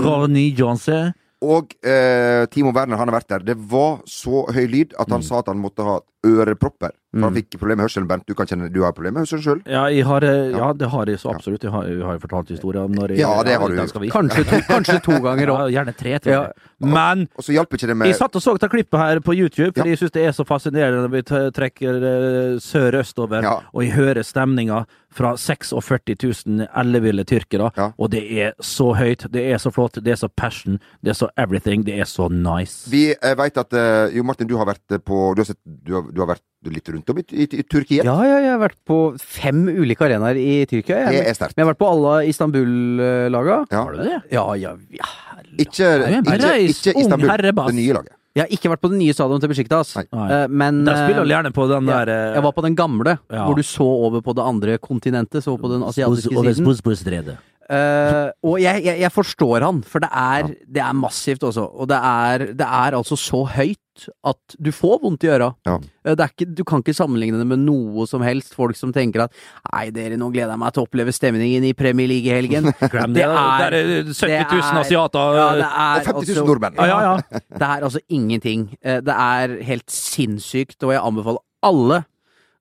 Ronny 0.05 0.47
Johnson. 0.53 1.13
Og 1.43 1.73
eh, 1.83 2.45
Timo 2.53 2.71
Werner 2.75 2.99
han 2.99 3.09
har 3.11 3.17
vært 3.19 3.31
der. 3.33 3.43
Det 3.51 3.57
var 3.71 3.99
så 4.07 4.45
høy 4.55 4.65
lyd 4.71 4.93
at 4.99 5.09
han 5.11 5.19
Mm. 5.19 5.27
sa 5.27 5.39
at 5.43 5.49
han 5.51 5.59
måtte 5.59 5.83
ha 5.83 5.97
ørepropper. 6.23 6.93
For 7.13 7.27
han 7.27 7.35
fikk 7.37 7.57
problemer 7.59 7.83
med 7.83 7.85
hørselen. 7.89 8.07
Bernt, 8.09 8.25
du 8.25 8.33
kan 8.33 8.49
kjenne 8.49 8.71
du 8.73 8.79
har 8.81 8.93
problemer 8.95 9.19
med 9.19 9.27
hørselen 9.27 9.43
sjøl? 9.45 9.59
Ja, 9.69 9.83
eh, 9.85 10.55
ja, 10.55 10.71
det 10.73 10.89
har 10.89 11.05
jeg 11.11 11.19
så 11.21 11.29
absolutt. 11.33 11.61
Jeg 11.67 11.71
har, 11.73 11.85
jeg 11.85 12.01
har 12.01 12.17
jo 12.17 12.23
fortalt 12.23 12.49
historien 12.49 12.87
om 12.87 12.95
når 12.97 13.13
jeg 13.13 13.21
Ja, 13.21 13.33
det 13.45 13.57
har 13.61 13.69
du 13.69 14.09
Kanskje 14.13 14.45
to, 14.49 14.61
kanskje 14.69 14.97
to 15.05 15.19
ganger 15.21 15.51
Ja, 15.51 15.67
gjerne 15.77 15.93
tre, 15.97 16.17
tror 16.23 16.33
jeg. 16.33 16.69
Men 16.83 17.27
Og 17.37 17.43
så 17.45 17.53
ikke 17.53 17.87
det 17.87 17.97
med 17.97 18.07
Jeg 18.09 18.17
satt 18.17 18.35
og 18.35 18.41
så 18.43 18.55
dette 18.57 18.69
klippet 18.71 18.99
her 18.99 19.19
på 19.23 19.35
YouTube, 19.37 19.73
fordi 19.75 19.89
Ja. 19.89 19.95
jeg 19.95 19.99
syns 20.01 20.11
det 20.11 20.25
er 20.25 20.31
så 20.31 20.43
fascinerende 20.47 21.05
når 21.05 21.11
vi 21.13 21.21
trekker 21.53 21.93
eh, 22.09 22.57
sør-østover, 22.59 23.43
Ja. 23.43 23.59
og 23.73 23.83
jeg 23.83 23.93
hører 23.93 24.23
stemninga 24.23 24.85
fra 25.13 25.35
46 25.37 26.15
000 26.23 26.67
elleville 26.75 27.23
tyrkere, 27.23 27.71
Ja. 27.77 27.91
og 27.97 28.09
det 28.11 28.23
er 28.31 28.53
så 28.59 28.93
høyt, 28.95 29.27
det 29.31 29.51
er 29.53 29.57
så 29.57 29.71
flott, 29.71 29.99
det 30.03 30.11
er 30.11 30.15
så 30.17 30.27
passion, 30.35 30.79
det 31.03 31.11
er 31.11 31.13
så 31.13 31.29
everything, 31.37 31.83
det 31.85 31.99
er 31.99 32.05
så 32.05 32.27
nice. 32.29 32.89
Vi 32.89 33.11
eh, 33.13 33.35
vet 33.35 33.57
at 33.57 33.73
eh, 33.73 34.15
Jo, 34.17 34.23
Martin, 34.23 34.47
du 34.47 34.57
har 34.57 34.65
vært 34.65 35.03
på 35.05 35.35
Du 35.35 35.41
har, 35.41 35.45
sett, 35.45 35.59
du 35.65 35.93
har, 35.93 36.11
du 36.13 36.21
har 36.23 36.29
vært 36.33 36.43
litt 36.71 36.89
rundt 36.93 37.09
om 37.11 37.19
i, 37.19 37.25
i, 37.33 37.47
i 37.49 37.63
Tyrkia? 37.67 38.05
Ja, 38.07 38.15
ja, 38.27 38.39
jeg 38.45 38.51
har 38.53 38.61
vært 38.61 38.79
på 38.87 38.97
fem 39.19 39.65
ulike 39.67 40.05
arenaer 40.07 40.39
i 40.39 40.63
Tyrkia. 40.69 41.03
Jeg. 41.07 41.19
Det 41.19 41.31
er 41.33 41.37
sterkt. 41.37 41.57
Men 41.57 41.63
jeg 41.63 41.67
har 41.67 41.73
vært 41.73 41.83
på 41.83 41.91
alle 41.91 42.15
Istanbul-laga. 42.31 43.61
Ja. 43.69 43.83
Har 43.83 43.93
du 43.95 44.03
det? 44.03 44.19
Ja, 44.33 44.47
ja, 44.59 44.75
ja. 44.93 45.13
Ikke, 45.53 45.87
er 45.87 46.19
ikke, 46.19 46.53
ikke 46.73 46.99
Istanbul, 47.03 47.33
det 47.37 47.79
nye 47.79 47.97
laget. 47.99 48.13
Jeg 48.33 48.47
har 48.47 48.53
ikke 48.55 48.69
vært 48.71 48.81
på 48.81 48.89
det 48.89 48.97
nye 48.97 49.13
stadionet 49.13 49.43
til. 49.45 50.05
Eh, 50.09 50.47
men 50.49 50.79
spiller 50.87 51.19
eh, 51.21 51.25
du 51.27 51.33
gjerne 51.35 51.51
på 51.53 51.67
den 51.69 51.85
der 51.85 52.09
ja, 52.09 52.21
Jeg 52.33 52.45
var 52.47 52.55
på 52.57 52.63
den 52.65 52.77
gamle, 52.77 53.19
Ja. 53.29 53.43
hvor 53.45 53.59
du 53.59 53.61
så 53.61 53.85
over 53.85 54.23
på 54.25 54.33
det 54.33 54.41
andre 54.41 54.77
kontinentet. 54.81 55.45
Så 55.45 55.53
på 55.61 55.69
den 55.69 55.85
asiatiske 55.85 56.33
siden. 56.33 57.37
Eh, 57.71 58.27
og 58.43 58.57
jeg, 58.59 58.83
jeg, 58.83 58.99
jeg 58.99 59.11
forstår 59.15 59.63
han, 59.63 59.77
for 59.87 60.03
det 60.03 60.09
er, 60.11 60.49
det 60.67 60.81
er 60.83 60.97
massivt 60.99 61.45
også. 61.47 61.63
Og 61.79 61.87
det 61.91 61.99
er, 61.99 62.45
det 62.59 62.67
er 62.67 62.97
altså 62.97 63.15
så 63.19 63.43
høyt 63.55 63.79
at 64.25 64.55
du 64.57 64.71
får 64.73 64.99
vondt 65.03 65.23
i 65.23 65.29
øra. 65.31 65.51
Ja. 65.69 65.75
Eh, 66.09 66.17
ikke, 66.25 66.47
du 66.57 66.63
kan 66.67 66.81
ikke 66.83 66.95
sammenligne 66.97 67.39
det 67.39 67.47
med 67.47 67.61
noe 67.63 68.07
som 68.09 68.25
helst. 68.25 68.55
Folk 68.57 68.75
som 68.75 68.91
tenker 68.95 69.25
at 69.27 69.37
nei, 69.71 69.85
dere, 69.95 70.17
nå 70.19 70.31
gleder 70.33 70.55
jeg 70.55 70.63
meg 70.65 70.73
til 70.75 70.83
å 70.83 70.87
oppleve 70.89 71.13
stemningen 71.15 71.67
i 71.69 71.73
Premier 71.77 72.09
League-helgen. 72.11 72.71
det, 72.81 72.91
det. 73.15 73.27
Er 73.29 73.77
70 74.11 74.17
000 74.17 74.31
er- 74.33 74.81
asiater. 74.81 75.37
Ja, 75.39 75.49
det 75.53 75.61
Det 75.63 75.69
er, 75.69 75.83
er 75.83 76.07
50 76.09 76.15
000 76.15 76.23
altså- 76.25 76.47
nordmenn. 76.49 76.79
Ja, 76.81 76.87
ja, 76.89 77.01
ja. 77.13 77.43
Det 77.53 77.69
er 77.69 77.87
altså 77.89 78.03
ingenting. 78.09 78.67
Eh, 78.83 78.99
Det 79.05 79.15
er 79.29 79.57
helt 79.69 79.89
sinnssykt, 79.93 80.81
og 80.83 80.91
jeg 80.97 81.03
anbefaler 81.05 81.43
alle 81.63 82.03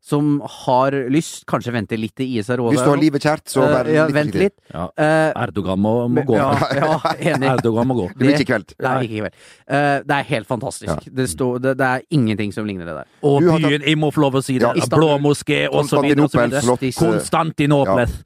som 0.02 0.40
har 0.42 0.94
lyst, 1.14 1.44
kanskje 1.46 1.72
vente 1.76 1.96
litt 1.98 2.16
til 2.18 2.26
IS 2.34 2.48
er 2.50 2.58
over. 2.58 2.74
Hvis 2.74 2.82
du 2.82 2.90
har 2.90 2.98
livet 2.98 3.22
kjært, 3.22 3.44
så 3.52 3.62
Eh, 3.62 3.74
uh, 3.86 3.90
ja, 3.94 4.06
litt 4.08 4.16
vent 4.16 4.34
litt. 4.34 4.54
Ja. 4.72 4.88
Eh, 4.98 5.28
Erdogan 5.44 5.78
må, 5.78 5.92
må 6.10 6.24
gå. 6.26 6.34
Ja, 6.34 6.48
ja, 6.74 6.96
enig. 7.30 7.50
Erdogan 7.52 7.86
må 7.86 7.94
gå. 8.00 8.06
Det 8.10 8.18
blir 8.18 8.34
ikke 8.34 8.42
i 8.42 8.48
kveld. 8.50 8.74
Nei, 8.82 8.96
ikke 9.06 9.14
i 9.14 9.20
kveld. 9.22 9.36
Uh, 9.70 10.00
det 10.08 10.16
er 10.16 10.26
helt 10.32 10.50
fantastisk. 10.50 11.06
Det, 11.06 11.28
står, 11.30 11.62
det, 11.62 11.76
det 11.78 11.90
er 11.92 12.02
ingenting 12.18 12.50
som 12.54 12.66
ligner 12.66 12.90
det 12.90 12.96
der. 12.98 13.12
Og 13.22 13.38
Du 13.44 13.52
har 13.52 13.62
tatt- 13.62 13.70
byen, 13.70 13.86
jeg 13.92 14.02
må 14.02 14.10
få 14.10 14.26
lov 14.26 14.40
å 14.40 14.42
si 14.42 14.58
det, 14.58 14.66
Ja, 14.66 14.74
Istanbul. 14.74 15.06
blå 15.06 15.20
moské 15.28 15.62
osv. 15.70 15.94
Konstantinopel, 15.94 16.58
flott. 16.66 16.82
eh, 16.82 16.98
Konstantinopel. 16.98 18.18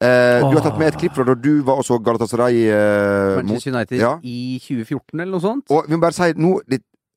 Eh, 0.00 0.42
du 0.42 0.56
har 0.56 0.62
tatt 0.66 0.78
med 0.82 0.94
et 0.94 0.98
klipp 0.98 1.14
fra 1.14 1.30
da 1.30 1.38
du 1.38 1.52
var 1.62 1.78
og 1.78 1.86
så 1.86 2.00
Galatasaray 2.02 2.62
mot 2.66 3.44
Manchester 3.44 3.74
United 3.76 4.00
ja. 4.00 4.14
i 4.24 4.58
2014 4.64 5.20
eller 5.20 5.30
noe 5.30 5.44
sånt. 5.44 5.66
Og 5.70 5.86
vi 5.86 5.94
må 5.94 6.02
bare 6.02 6.16
si 6.16 6.32
nå 6.40 6.56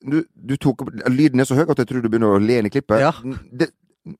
du, 0.03 0.19
du 0.35 0.57
tok 0.59 0.83
opp 0.83 0.91
Lyden 1.07 1.39
er 1.39 1.47
så 1.47 1.55
høy 1.55 1.63
at 1.63 1.79
jeg 1.79 1.89
tror 1.89 2.03
du 2.03 2.09
begynner 2.11 2.35
å 2.35 2.41
le 2.41 2.59
inn 2.59 2.67
i 2.67 2.71
klippet. 2.73 2.99
Ja. 2.99 3.13
Det, 3.23 3.69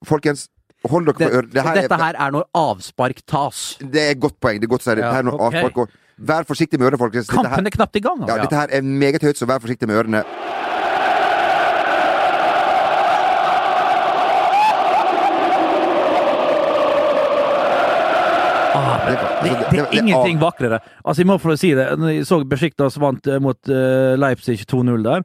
folkens, 0.06 0.48
hold 0.90 1.06
dere 1.06 1.16
Det, 1.18 1.28
for 1.28 1.38
øret. 1.38 1.52
Det 1.54 1.64
her, 1.64 1.74
dette 1.82 1.94
er, 1.96 2.04
her 2.04 2.14
er 2.28 2.32
når 2.32 2.44
avspark 2.56 3.22
tas. 3.28 3.78
det 3.80 4.02
er 4.02 4.12
et 4.12 4.20
godt 4.20 4.40
poeng. 4.40 4.60
Det 4.62 4.68
er 4.68 4.72
godt 4.76 4.84
det. 4.86 4.98
Ja, 4.98 5.22
og- 5.80 5.90
Vær 6.18 6.44
forsiktig 6.46 6.80
med 6.80 6.88
ørene, 6.88 6.98
folkens. 7.02 7.28
Kampen 7.28 7.66
er 7.66 7.70
knapt 7.74 7.96
i 7.96 8.00
gang. 8.00 8.20
ja, 8.28 8.34
altså. 8.34 8.42
dette 8.42 8.56
her 8.56 8.68
er 8.78 8.82
meget 8.82 9.22
høyt, 9.22 9.38
så 9.38 9.46
vær 9.46 9.58
forsiktig 9.60 9.88
med 9.88 9.96
ørene. 9.98 10.24
Ah, 18.76 19.06
Det 19.06 19.16
var- 19.22 19.44
det, 19.44 19.50
altså, 19.50 19.66
det 19.72 19.72
det- 19.72 19.80
er 19.80 20.02
ingenting 20.02 20.40
vakrere. 20.42 20.80
Altså, 21.06 21.22
jeg 21.22 21.28
må 21.28 21.38
få 21.38 21.56
si 21.58 21.70
det. 21.76 22.00
Når 22.00 22.08
jeg 22.08 22.26
så 22.26 22.44
Besjiktas 22.50 23.00
vant 23.00 23.28
eh, 23.28 23.40
mot 23.42 23.70
eh, 23.70 24.16
Leipzig 24.18 24.66
2-0 24.68 25.04
der, 25.04 25.22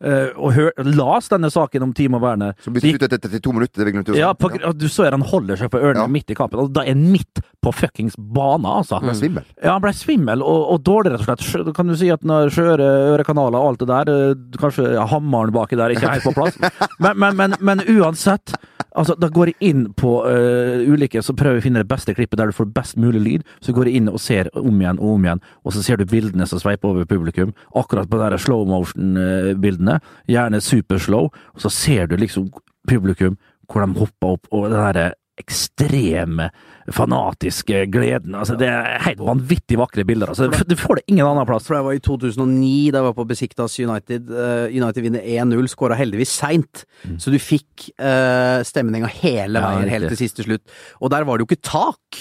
og 0.00 0.52
hør, 0.54 0.70
las 0.86 1.26
denne 1.32 1.50
saken 1.50 1.82
om 1.88 1.92
team 1.96 2.14
og 2.14 2.22
verne 2.22 2.52
Så 2.62 2.70
byttes 2.70 2.94
sluttet 2.94 3.16
etter 3.18 3.40
to 3.42 3.52
minutter. 3.52 3.82
Det 3.82 3.86
er 3.88 3.94
glemte 3.96 4.14
ja, 4.18 4.32
på, 4.34 4.50
ja. 4.54 4.70
Du 4.72 4.86
så 4.88 5.08
han 5.10 5.24
holder 5.26 5.58
seg 5.58 5.72
for 5.72 5.82
ørene 5.82 6.04
Ja. 6.04 6.06
midt 6.06 6.30
i 6.30 6.36
kampen, 6.38 6.60
og 6.62 6.72
da 6.72 6.84
er 6.86 6.94
han 6.94 7.02
midt 7.12 7.42
på 7.64 7.72
fuckings 7.74 8.14
bana, 8.16 8.78
altså. 8.80 9.00
Han 9.00 9.10
ble 9.10 9.16
svimmel. 9.18 9.44
Ja, 9.62 9.72
han 9.74 9.82
ble 9.82 9.92
svimmel 9.96 10.44
og, 10.46 10.60
og 10.74 10.82
dårlig, 10.86 11.16
rett 11.16 11.26
og 11.26 11.42
slett. 11.42 11.74
Kan 11.76 11.90
du 11.90 11.96
si 11.98 12.10
at 12.14 12.22
når 12.22 12.52
skjøre 12.54 12.88
ørekanaler 13.14 13.58
og 13.58 13.72
alt 13.72 13.82
det 13.82 13.88
der, 13.90 14.12
eh, 14.14 14.58
kanskje 14.62 14.94
hammeren 15.10 15.54
baki 15.54 15.78
der 15.78 15.94
ikke 15.94 16.06
er 16.06 16.18
helt 16.18 16.28
på 16.30 16.36
plass, 16.38 16.58
men, 17.02 17.18
men, 17.18 17.36
men, 17.36 17.56
men 17.60 17.82
uansett. 17.98 18.54
Altså, 18.96 19.14
Da 19.20 19.28
går 19.28 19.52
jeg 19.52 19.70
inn 19.70 19.84
på 19.92 20.12
uh, 20.24 20.80
ulike, 20.88 21.22
så 21.22 21.34
prøver 21.36 21.58
jeg 21.58 21.62
å 21.62 21.66
finne 21.66 21.82
det 21.84 21.90
beste 21.90 22.14
klippet 22.16 22.40
der 22.40 22.50
du 22.50 22.56
får 22.56 22.70
best 22.72 22.96
mulig 22.96 23.20
lyd. 23.20 23.46
Så 23.60 23.74
går 23.76 23.90
jeg 23.90 24.00
inn 24.00 24.08
og 24.08 24.20
ser 24.22 24.48
om 24.56 24.80
igjen 24.80 25.00
og 25.00 25.14
om 25.16 25.26
igjen, 25.26 25.44
og 25.64 25.76
så 25.76 25.84
ser 25.84 26.00
du 26.00 26.08
bildene 26.08 26.48
som 26.48 26.62
sveiper 26.62 26.88
over 26.88 27.08
publikum. 27.08 27.52
Akkurat 27.76 28.08
på 28.08 28.20
de 28.22 28.40
slow 28.40 28.64
motion-bildene, 28.68 29.98
gjerne 30.28 30.62
superslow, 30.64 31.28
og 31.28 31.62
så 31.64 31.72
ser 31.72 32.08
du 32.08 32.16
liksom 32.16 32.50
publikum 32.88 33.36
hvor 33.68 33.84
de 33.84 34.00
hopper 34.00 34.36
opp, 34.38 34.48
og 34.48 34.70
den 34.70 34.80
derre 34.80 35.08
ekstreme, 35.38 36.48
fanatiske 36.94 37.84
gleden. 37.92 38.34
Altså, 38.38 38.56
det 38.58 38.68
er 38.70 39.02
helt 39.04 39.20
vanvittig 39.22 39.78
vakre 39.80 40.04
bilder. 40.08 40.32
Altså, 40.32 40.48
du 40.48 40.76
får 40.78 41.00
det 41.00 41.04
ingen 41.12 41.26
annen 41.26 41.46
plass. 41.48 41.66
For 41.66 41.76
det 41.76 41.84
var 41.86 41.98
i 41.98 42.02
2009, 42.04 42.70
da 42.94 43.00
jeg 43.00 43.08
var 43.08 43.16
på 43.18 43.26
Besiktas 43.28 43.76
United. 43.82 44.32
Eh, 44.32 44.76
United 44.76 45.04
vinner 45.04 45.24
1-0, 45.24 45.70
skåra 45.72 45.98
heldigvis 45.98 46.32
seint. 46.40 46.84
Så 47.20 47.32
du 47.34 47.38
fikk 47.42 47.90
uh, 48.00 48.64
stemninga 48.66 49.10
hele 49.20 49.62
veien, 49.62 49.86
Ja, 49.86 49.94
helt 49.96 50.12
til 50.12 50.20
siste 50.20 50.46
slutt. 50.46 50.64
Og 51.02 51.12
der 51.14 51.26
var 51.28 51.38
det 51.38 51.46
jo 51.46 51.50
ikke 51.50 51.68
tak 51.68 52.20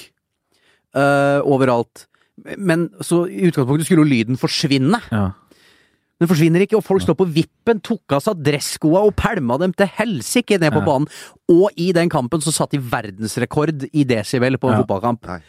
uh, 0.97 1.39
overalt. 1.45 2.07
Men 2.57 2.89
så 3.01 3.25
i 3.29 3.47
utgangspunktet 3.49 3.89
skulle 3.89 4.05
jo 4.05 4.11
lyden 4.11 4.39
forsvinne. 4.39 5.01
Ja. 5.11 5.29
Den 6.19 6.27
forsvinner 6.31 6.63
ikke, 6.65 6.77
og 6.79 6.83
folk 6.85 7.03
står 7.03 7.13
på 7.19 7.27
vippen, 7.29 7.79
tok 7.85 8.15
av 8.17 8.23
seg 8.25 8.39
dresskoa 8.41 9.03
og 9.05 9.13
pælma 9.19 9.59
dem 9.61 9.73
til 9.77 9.85
helsike 9.99 10.57
ned 10.59 10.71
på 10.73 10.81
Ja. 10.81 10.85
banen. 10.87 11.07
Og 11.53 11.69
i 11.77 11.91
den 11.93 12.09
kampen 12.09 12.41
så 12.41 12.51
satt 12.51 12.71
de 12.71 12.79
verdensrekord 12.81 13.85
i 13.93 14.03
desibel 14.03 14.57
på 14.57 14.69
en 14.71 14.79
Ja. 14.79 14.83
fotballkamp. 14.83 15.27
Nei. 15.27 15.41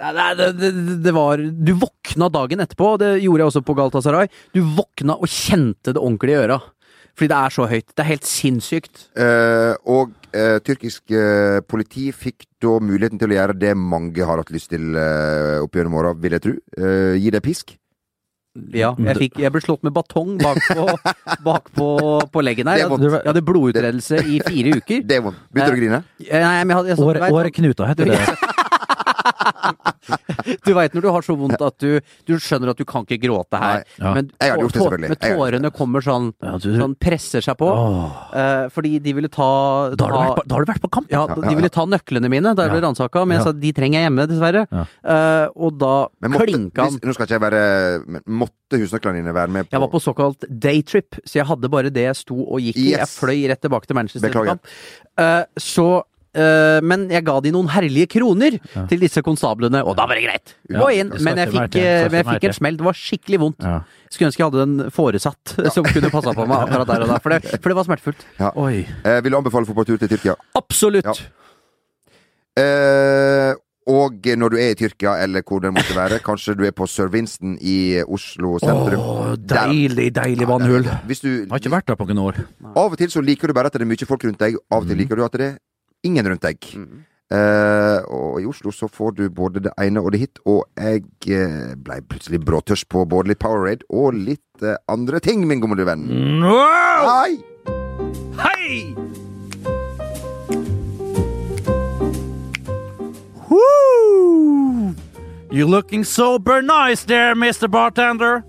Nei, 0.00 0.34
det, 0.34 0.58
det, 0.58 1.02
det 1.04 1.12
var 1.14 1.36
Du 1.38 1.72
våkna 1.74 2.28
dagen 2.32 2.60
etterpå, 2.60 2.98
det 2.98 3.22
gjorde 3.22 3.40
jeg 3.40 3.48
også 3.48 3.64
på 3.64 3.74
Galtasaray. 3.76 4.28
Du 4.54 4.60
våkna 4.76 5.16
og 5.16 5.26
kjente 5.28 5.92
det 5.94 6.00
ordentlig 6.00 6.36
i 6.36 6.40
øra. 6.44 6.60
Fordi 7.16 7.28
det 7.28 7.36
er 7.36 7.50
så 7.50 7.66
høyt. 7.68 7.86
Det 7.96 8.00
er 8.04 8.08
helt 8.12 8.24
sinnssykt. 8.28 9.08
Eh, 9.18 9.74
og 9.88 10.12
eh, 10.32 10.58
tyrkisk 10.64 11.10
eh, 11.10 11.60
politi 11.68 12.12
fikk 12.12 12.44
da 12.62 12.78
muligheten 12.80 13.18
til 13.18 13.28
å 13.32 13.36
gjøre 13.36 13.58
det 13.58 13.74
mange 13.76 14.24
har 14.24 14.36
hatt 14.40 14.52
lyst 14.52 14.70
til 14.70 14.94
eh, 14.96 15.58
opp 15.64 15.72
gjennom 15.76 15.96
åra, 16.00 16.14
vil 16.14 16.32
jeg 16.36 16.44
tro. 16.44 16.54
Eh, 16.78 17.16
gi 17.20 17.30
det 17.34 17.42
pisk. 17.44 17.74
Ja, 18.74 18.88
jeg, 18.98 19.14
fikk, 19.14 19.36
jeg 19.38 19.52
ble 19.54 19.60
slått 19.62 19.84
med 19.86 19.94
batong 19.94 20.32
bakpå 20.40 20.86
bak 21.46 21.68
på, 21.76 21.86
på 22.34 22.42
leggen 22.42 22.66
her. 22.66 22.80
Jeg 22.82 22.88
hadde, 22.90 23.10
jeg 23.20 23.28
hadde 23.30 23.42
blodutredelse 23.46 24.18
i 24.26 24.40
fire 24.42 24.72
uker. 24.80 25.04
Det 25.06 25.20
var 25.22 25.36
Begynte 25.54 25.70
du 25.70 25.76
å 25.76 25.78
grine? 25.78 26.00
Jeg- 26.18 26.42
Nei, 26.42 26.64
men 26.64 26.72
jeg 26.74 26.78
hadde, 26.80 26.90
jeg, 26.90 26.98
Åre, 27.06 27.20
vet- 27.22 27.30
heter 27.92 28.10
det. 28.10 28.18
Du 30.64 30.72
veit 30.76 30.94
når 30.94 31.04
du 31.04 31.08
har 31.12 31.24
så 31.24 31.34
vondt 31.38 31.60
at 31.64 31.76
du, 31.82 32.00
du 32.28 32.32
skjønner 32.40 32.72
at 32.72 32.80
du 32.80 32.84
kan 32.88 33.04
ikke 33.06 33.18
gråte 33.22 33.60
her. 33.60 33.82
Ja. 34.00 34.12
Men, 34.16 34.30
gjort 34.40 34.74
det, 34.74 34.80
tå- 34.80 34.98
gjort 35.10 35.22
tårene 35.24 35.70
kommer 35.74 36.04
sånn, 36.04 36.30
sånn 36.64 36.96
presser 37.00 37.44
seg 37.44 37.58
på. 37.60 37.68
Oh. 37.70 38.14
eh, 38.36 38.66
fordi 38.72 38.98
de 39.02 39.14
ville 39.16 39.30
ta, 39.32 39.48
Da 39.98 40.08
har, 40.10 40.14
du 40.14 40.20
vært 40.20 40.48
på, 40.50 40.60
vært 40.72 40.84
på 40.84 40.92
kamp! 40.98 41.10
ja, 41.12 41.24
de 41.30 41.54
ville 41.56 41.70
ta 41.72 41.86
nøklene 41.88 42.30
mine 42.32 42.54
da 42.56 42.66
jeg 42.66 42.74
ble 42.74 42.82
ransaka, 42.86 43.24
men 43.26 43.38
jeg 43.38 43.48
sa 43.48 43.54
de 43.56 43.72
trenger 43.76 44.00
jeg 44.00 44.08
hjemme, 44.08 44.26
dessverre. 44.30 44.64
Eh, 44.70 45.46
og 45.56 45.78
da 45.80 45.94
måtte, 46.28 46.46
klinka 46.48 46.88
han. 46.88 46.98
nå 47.02 47.16
skal 47.16 47.28
ikke 47.28 47.38
jeg 47.38 47.44
være 47.46 48.22
Måtte 48.30 48.78
husnøklene 48.80 49.20
dine 49.20 49.34
være 49.34 49.52
med 49.54 49.68
på 49.68 49.74
Jeg 49.74 49.82
var 49.82 49.90
på 49.92 50.00
såkalt 50.02 50.46
daytrip, 50.50 51.18
så 51.24 51.40
jeg 51.40 51.48
hadde 51.48 51.70
bare 51.72 51.92
det 51.94 52.06
jeg 52.06 52.18
sto 52.20 52.38
og 52.40 52.62
gikk 52.62 52.78
i. 52.78 52.90
Jeg 52.94 53.10
fløy 53.10 53.44
rett 53.50 53.62
tilbake 53.64 53.90
til 53.90 53.98
Manchester. 53.98 54.28
Beklager. 54.28 54.56
kamp. 54.56 54.70
Eh, 55.20 55.42
så 55.60 55.88
eh, 56.34 56.80
Men 56.82 57.08
jeg 57.10 57.24
ga 57.24 57.40
de 57.40 57.50
noen 57.54 57.68
herlige 57.68 58.06
kroner 58.16 58.58
til 58.88 59.00
disse 59.00 59.22
konstablene, 59.22 59.82
og 59.84 59.96
da 59.96 60.06
var 60.06 60.14
det 60.20 60.24
greit. 60.28 60.54
Gå 60.70 60.90
inn. 60.98 61.10
Men 61.20 61.36
jeg 61.42 61.48
fikk, 61.50 61.60
merke, 61.60 61.84
eh, 61.84 62.08
men 62.10 62.18
jeg 62.20 62.28
fikk 62.30 62.44
et 62.50 62.58
smell. 62.60 62.76
Det 62.76 62.84
var 62.86 62.98
skikkelig 63.00 63.40
vondt. 63.40 63.64
Ja. 63.66 63.80
Skulle 64.10 64.30
ønske 64.30 64.42
jeg 64.42 64.50
hadde 64.50 64.62
en 64.66 64.90
foresatt 64.90 65.56
som 65.74 65.84
kunne 65.84 66.10
passa 66.10 66.34
på 66.34 66.46
meg 66.46 66.66
akkurat 66.66 66.86
der 66.94 67.06
og 67.06 67.08
da, 67.14 67.18
for 67.22 67.30
det, 67.36 67.42
for 67.60 67.68
det 67.70 67.76
var 67.80 67.84
smertefullt. 67.88 68.26
Oi. 68.56 68.86
Eh, 69.04 69.20
vil 69.22 69.32
du 69.32 69.38
anbefale 69.40 69.66
fotballtur 69.66 69.98
til 70.02 70.08
Tyrkia? 70.14 70.36
Absolutt! 70.58 71.06
Ja. 71.06 71.18
Eh, 72.60 73.54
og 73.90 74.26
når 74.38 74.52
du 74.52 74.56
er 74.60 74.74
i 74.74 74.76
Tyrkia, 74.78 75.16
eller 75.24 75.42
hvor 75.46 75.62
det 75.64 75.72
måtte 75.74 75.94
være, 75.96 76.20
kanskje 76.22 76.54
du 76.58 76.62
er 76.68 76.74
på 76.76 76.86
Sir 76.86 77.08
Winston 77.10 77.56
i 77.58 77.98
Oslo 78.04 78.58
sentrum. 78.62 79.00
Åh, 79.00 79.32
deilig, 79.50 80.10
deilig 80.14 80.46
vannhull. 80.46 80.86
Hvis 81.08 81.22
du 81.24 81.28
Jeg 81.30 81.48
har 81.50 81.58
ikke 81.62 81.72
vært 81.72 81.88
der 81.88 81.98
på 81.98 82.06
noen 82.06 82.20
år. 82.28 82.38
Av 82.76 82.92
og 82.92 82.98
til 83.00 83.10
så 83.10 83.22
liker 83.24 83.48
du 83.50 83.56
bare 83.56 83.66
at 83.72 83.74
det 83.74 83.82
er 83.82 83.90
mye 83.90 84.06
folk 84.06 84.22
rundt 84.28 84.38
deg. 84.38 84.60
Av 84.70 84.82
og 84.82 84.86
til 84.86 84.94
Mhm. 84.94 85.00
liker 85.02 85.16
du 85.16 85.24
at 85.24 85.32
det 85.32 85.40
er 85.40 85.58
ingen 86.06 86.28
rundt 86.28 86.44
deg. 86.44 86.66
Mm. 86.76 87.06
Uh, 87.30 88.02
og 88.10 88.40
i 88.42 88.46
Oslo 88.50 88.72
så 88.74 88.88
får 88.90 89.12
du 89.14 89.28
både 89.30 89.60
det 89.62 89.70
ene 89.78 90.02
og 90.02 90.10
det 90.10 90.18
hit, 90.24 90.40
og 90.50 90.64
jeg 90.74 91.04
uh, 91.30 91.76
ble 91.78 92.00
plutselig 92.10 92.40
bråtørst 92.42 92.88
på 92.90 93.04
både 93.06 93.30
litt 93.30 93.38
Powerade 93.38 93.86
og 93.86 94.18
litt 94.18 94.64
uh, 94.64 94.74
andre 94.90 95.20
ting, 95.22 95.44
min 95.46 95.62
gode 95.62 95.86
venn. 95.86 96.08
No! 96.42 96.56
Hei! 97.06 97.38
Hei! 98.40 98.80
Woo! 103.46 104.90
You 105.52 105.66
looking 105.70 106.02
sober 106.02 106.62
nice 106.62 107.04
there, 107.04 107.36
Mr. 107.36 107.70
Bartender. 107.70 108.42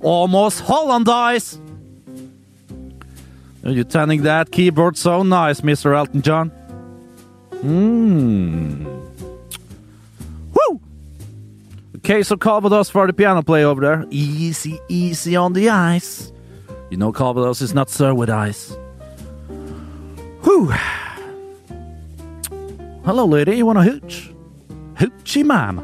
Almost 0.00 0.64
Hollandize. 0.64 1.58
You're 3.62 3.84
turning 3.84 4.22
that 4.22 4.50
keyboard 4.50 4.96
so 4.96 5.22
nice, 5.22 5.60
Mr. 5.60 5.94
Elton 5.94 6.22
John. 6.22 6.50
Mmm. 7.62 8.84
Woo! 10.52 10.80
Okay, 11.98 12.22
so 12.24 12.36
Calvados 12.36 12.90
for 12.90 13.06
the 13.06 13.12
piano 13.12 13.42
play 13.42 13.64
over 13.64 13.80
there. 13.80 14.06
Easy, 14.10 14.80
easy 14.88 15.36
on 15.36 15.52
the 15.52 15.68
ice. 15.68 16.32
You 16.90 16.96
know 16.96 17.12
Calvados 17.12 17.62
is 17.62 17.72
not 17.72 17.88
served 17.88 18.18
with 18.18 18.30
ice. 18.30 18.76
Whew. 20.42 20.72
Hello, 23.04 23.24
lady. 23.24 23.56
You 23.56 23.66
want 23.66 23.78
a 23.78 23.82
hooch? 23.82 24.32
Hoochie 24.94 25.44
man. 25.44 25.82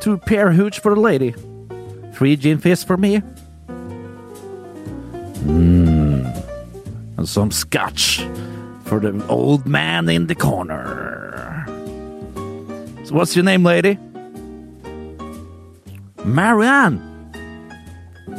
Two 0.00 0.16
pair 0.16 0.52
hooch 0.52 0.78
for 0.78 0.94
the 0.94 1.00
lady. 1.00 1.34
Three 2.14 2.36
gin 2.36 2.58
fizz 2.58 2.84
for 2.84 2.96
me. 2.96 3.20
Mmm. 5.42 6.44
And 7.16 7.28
some 7.28 7.50
scotch 7.50 8.24
for 8.88 8.98
the 9.00 9.24
old 9.28 9.66
man 9.66 10.08
in 10.08 10.26
the 10.26 10.34
corner. 10.34 11.64
So, 13.04 13.14
what's 13.14 13.36
your 13.36 13.44
name, 13.44 13.62
lady? 13.62 13.98
Marianne. 16.24 17.04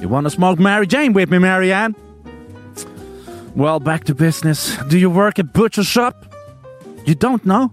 You 0.01 0.09
want 0.09 0.25
to 0.25 0.29
smoke 0.29 0.59
Mary 0.59 0.87
Jane 0.87 1.13
with 1.13 1.29
me, 1.29 1.37
Marianne? 1.37 1.95
Well, 3.55 3.79
back 3.79 4.05
to 4.05 4.15
business. 4.15 4.75
Do 4.87 4.97
you 4.97 5.09
work 5.09 5.39
at 5.39 5.53
butcher 5.53 5.83
shop? 5.83 6.25
You 7.05 7.15
don't 7.15 7.45
know? 7.45 7.71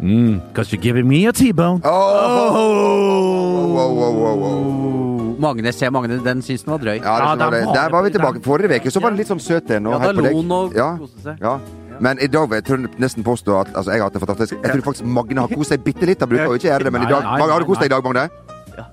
Mm, 0.00 0.46
because 0.48 0.72
you're 0.72 0.80
giving 0.80 1.08
me 1.08 1.26
a 1.26 1.32
T-bone. 1.32 1.82
Oh! 1.84 3.74
Wow, 3.74 3.92
wow, 3.92 4.10
wow, 4.12 4.34
wow. 4.34 5.17
Magne, 5.38 5.72
se 5.72 5.90
Magne, 5.90 6.18
den 6.24 6.42
syns 6.42 6.64
den 6.64 6.72
var 6.74 6.78
drøy. 6.82 6.96
Ja, 6.98 7.16
det 7.18 7.26
Ja, 7.26 7.34
var 7.36 7.50
det. 7.50 7.74
der 7.74 7.90
var 7.90 8.02
vi 8.02 8.10
tilbake. 8.10 8.42
Forrige 8.42 8.80
uke 8.80 8.90
så 8.90 9.00
var 9.02 9.10
det 9.10 9.18
litt 9.22 9.28
sånn 9.30 9.40
søt 9.40 9.70
en. 9.70 9.84
Ja, 9.90 9.98
da 9.98 10.12
lo 10.12 10.24
han 10.24 10.52
og 10.52 10.74
Ja, 10.76 10.96
koste 10.98 11.22
seg. 11.22 11.38
ja. 11.40 11.58
Men 12.00 12.18
i 12.22 12.26
dag 12.30 12.48
vil 12.48 12.62
jeg 12.62 12.90
nesten 12.98 13.24
påstå 13.26 13.60
at 13.60 13.72
altså, 13.74 13.90
jeg 13.90 14.00
har 14.00 14.06
hatt 14.06 14.12
det 14.14 14.22
fantastisk. 14.22 14.54
Jeg 14.62 14.70
tror 14.72 14.82
faktisk 14.92 15.04
Magne 15.04 15.40
har 15.40 15.48
kost 15.48 15.70
seg 15.70 15.82
bitte 15.82 16.06
litt. 16.06 16.20
Han 16.20 16.28
bruker 16.28 16.44
jo 16.46 16.54
ikke 16.60 16.70
gjøre 16.70 16.84
det, 16.84 16.92
men 16.92 17.02
i 17.02 17.10
dag 17.10 17.22
Nei, 17.22 17.30
nei, 17.30 17.38
Magne, 17.40 17.52
Har 17.52 17.60
du 17.60 17.66
kost 17.66 17.80
deg 17.80 17.90
i 17.90 17.94
dag, 17.94 18.04
Magne? 18.04 18.28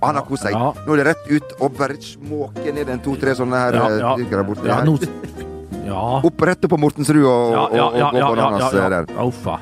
Han 0.01 0.15
har 0.15 0.25
kost 0.25 0.43
seg. 0.43 0.51
Ja. 0.57 0.73
Nå 0.87 0.93
er 0.93 0.97
det 0.97 1.05
rett 1.11 1.27
ut 1.29 1.53
og 1.61 1.77
bare 1.77 1.97
småke 2.01 2.73
ned 2.73 2.89
en 2.89 2.99
to-tre 3.05 3.35
sånne 3.37 3.53
her 3.53 3.73
Ja, 3.73 3.89
eh, 3.89 3.99
ja. 3.99 4.43
borti 4.43 4.65
her. 4.65 5.45
Ja. 5.85 6.21
Opp 6.25 6.41
rett 6.41 6.65
opp 6.65 6.71
på 6.73 6.79
Mortensrud 6.81 7.21
og, 7.21 7.51
Ja, 7.53 7.63
og, 7.69 7.75
ja, 7.75 7.85
og, 7.85 7.97
ja, 7.97 8.05
og 8.07 8.13
gå 8.13 8.17
ja, 8.17 8.27
på 8.27 8.35
bananas 8.35 8.61
ja, 8.61 8.79
eh, 8.79 8.83
ja. 8.83 8.89
der. 8.89 9.05
Uffa. 9.21 9.59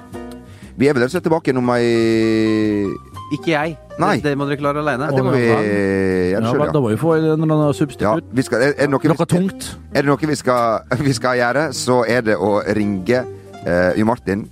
Vi 0.78 0.88
er 0.88 0.94
vel 0.94 1.04
rett 1.04 1.12
og 1.12 1.16
slett 1.18 1.28
tilbake 1.28 1.58
om 1.58 1.70
ei 1.76 2.88
Ikke 3.32 3.54
jeg. 3.54 3.78
Nei. 4.00 4.16
Det, 4.20 4.24
det 4.34 4.38
må 4.38 4.46
dere 4.50 4.58
klare 4.60 4.82
aleine. 4.84 5.08
Ja, 5.10 5.16
det 5.16 5.24
må 5.26 5.32
vi 5.32 5.44
gjøre 5.46 6.34
Ja, 6.34 6.42
da 6.74 6.82
må 6.82 6.90
vi 6.92 6.98
få 7.00 7.14
en 7.16 7.24
eller 7.24 7.38
annen 7.46 7.62
ja 7.68 7.74
substitutt. 7.78 8.26
vi 8.34 8.42
skal, 8.46 8.62
er, 8.62 8.74
er, 8.76 8.88
det 8.88 8.90
noe, 8.92 9.00
Noe 9.14 9.18
vi, 9.22 9.26
tungt. 9.30 9.70
er 9.94 10.02
det 10.02 10.10
noe 10.10 10.30
vi 10.34 10.36
skal, 10.36 10.84
vi 11.08 11.14
skal 11.14 11.38
gjøre, 11.40 11.64
så 11.78 12.04
er 12.10 12.22
det 12.26 12.36
å 12.38 12.52
ringe 12.76 13.24
eh, 13.64 13.92
Jo 13.98 14.06
Martin 14.10 14.48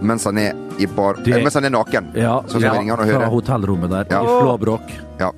mens 0.00 0.24
han 0.24 0.38
er 0.40 0.54
i 0.80 0.86
bar 0.88 1.18
Det- 1.20 1.34
eh, 1.36 1.42
Mens 1.44 1.54
han 1.54 1.64
er 1.68 1.70
naken. 1.74 2.06
Ja, 2.16 2.40
Så 2.46 2.56
skal 2.56 2.62
ja, 2.62 2.72
vi 2.72 2.78
ringe 2.78 2.96
han 2.96 3.00
og 3.04 3.14
fra 3.20 3.28
hotellrommet 3.28 3.90
der, 3.90 4.06
Ja. 4.10 4.22
i 4.24 4.38
Flåbråk. 4.40 4.94
Ja. 5.20 5.30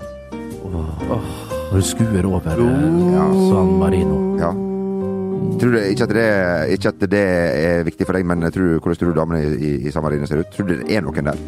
Når 0.63 1.75
du 1.81 1.83
skuer 1.83 2.25
over 2.29 2.63
ja. 2.63 3.27
San 3.51 3.73
Marino. 3.81 4.39
ja. 4.39 4.53
Tror 5.59 5.73
du 5.75 5.79
ikke 5.79 6.05
at, 6.07 6.15
det, 6.15 6.29
ikke 6.79 6.89
at 6.89 7.03
det 7.11 7.21
er 7.23 7.83
viktig 7.85 8.07
for 8.07 8.13
deg, 8.17 8.25
men 8.25 8.41
tror, 8.53 8.79
hvordan 8.79 8.99
tror 8.99 9.13
du 9.13 9.19
damene 9.19 9.43
i, 9.59 9.73
i, 9.87 9.91
San 9.91 10.03
Marino 10.03 10.27
ser 10.27 10.39
ut? 10.45 10.51
Tror 10.55 10.67
du 10.69 10.77
det 10.79 10.91
er 10.97 11.03
noen 11.03 11.25
der? 11.25 11.39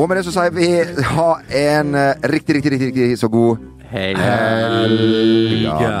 Og 0.00 0.08
med 0.08 0.16
det 0.16 0.24
så 0.24 0.32
sier 0.32 0.52
vi 0.56 0.68
ha 1.12 1.30
en 1.60 1.94
eh, 1.98 2.14
riktig, 2.32 2.54
riktig, 2.56 2.70
riktig, 2.72 2.88
riktig 2.88 3.18
så 3.20 3.28
god 3.28 3.56
Helga 3.90 4.22
helgenatt. 4.80 6.00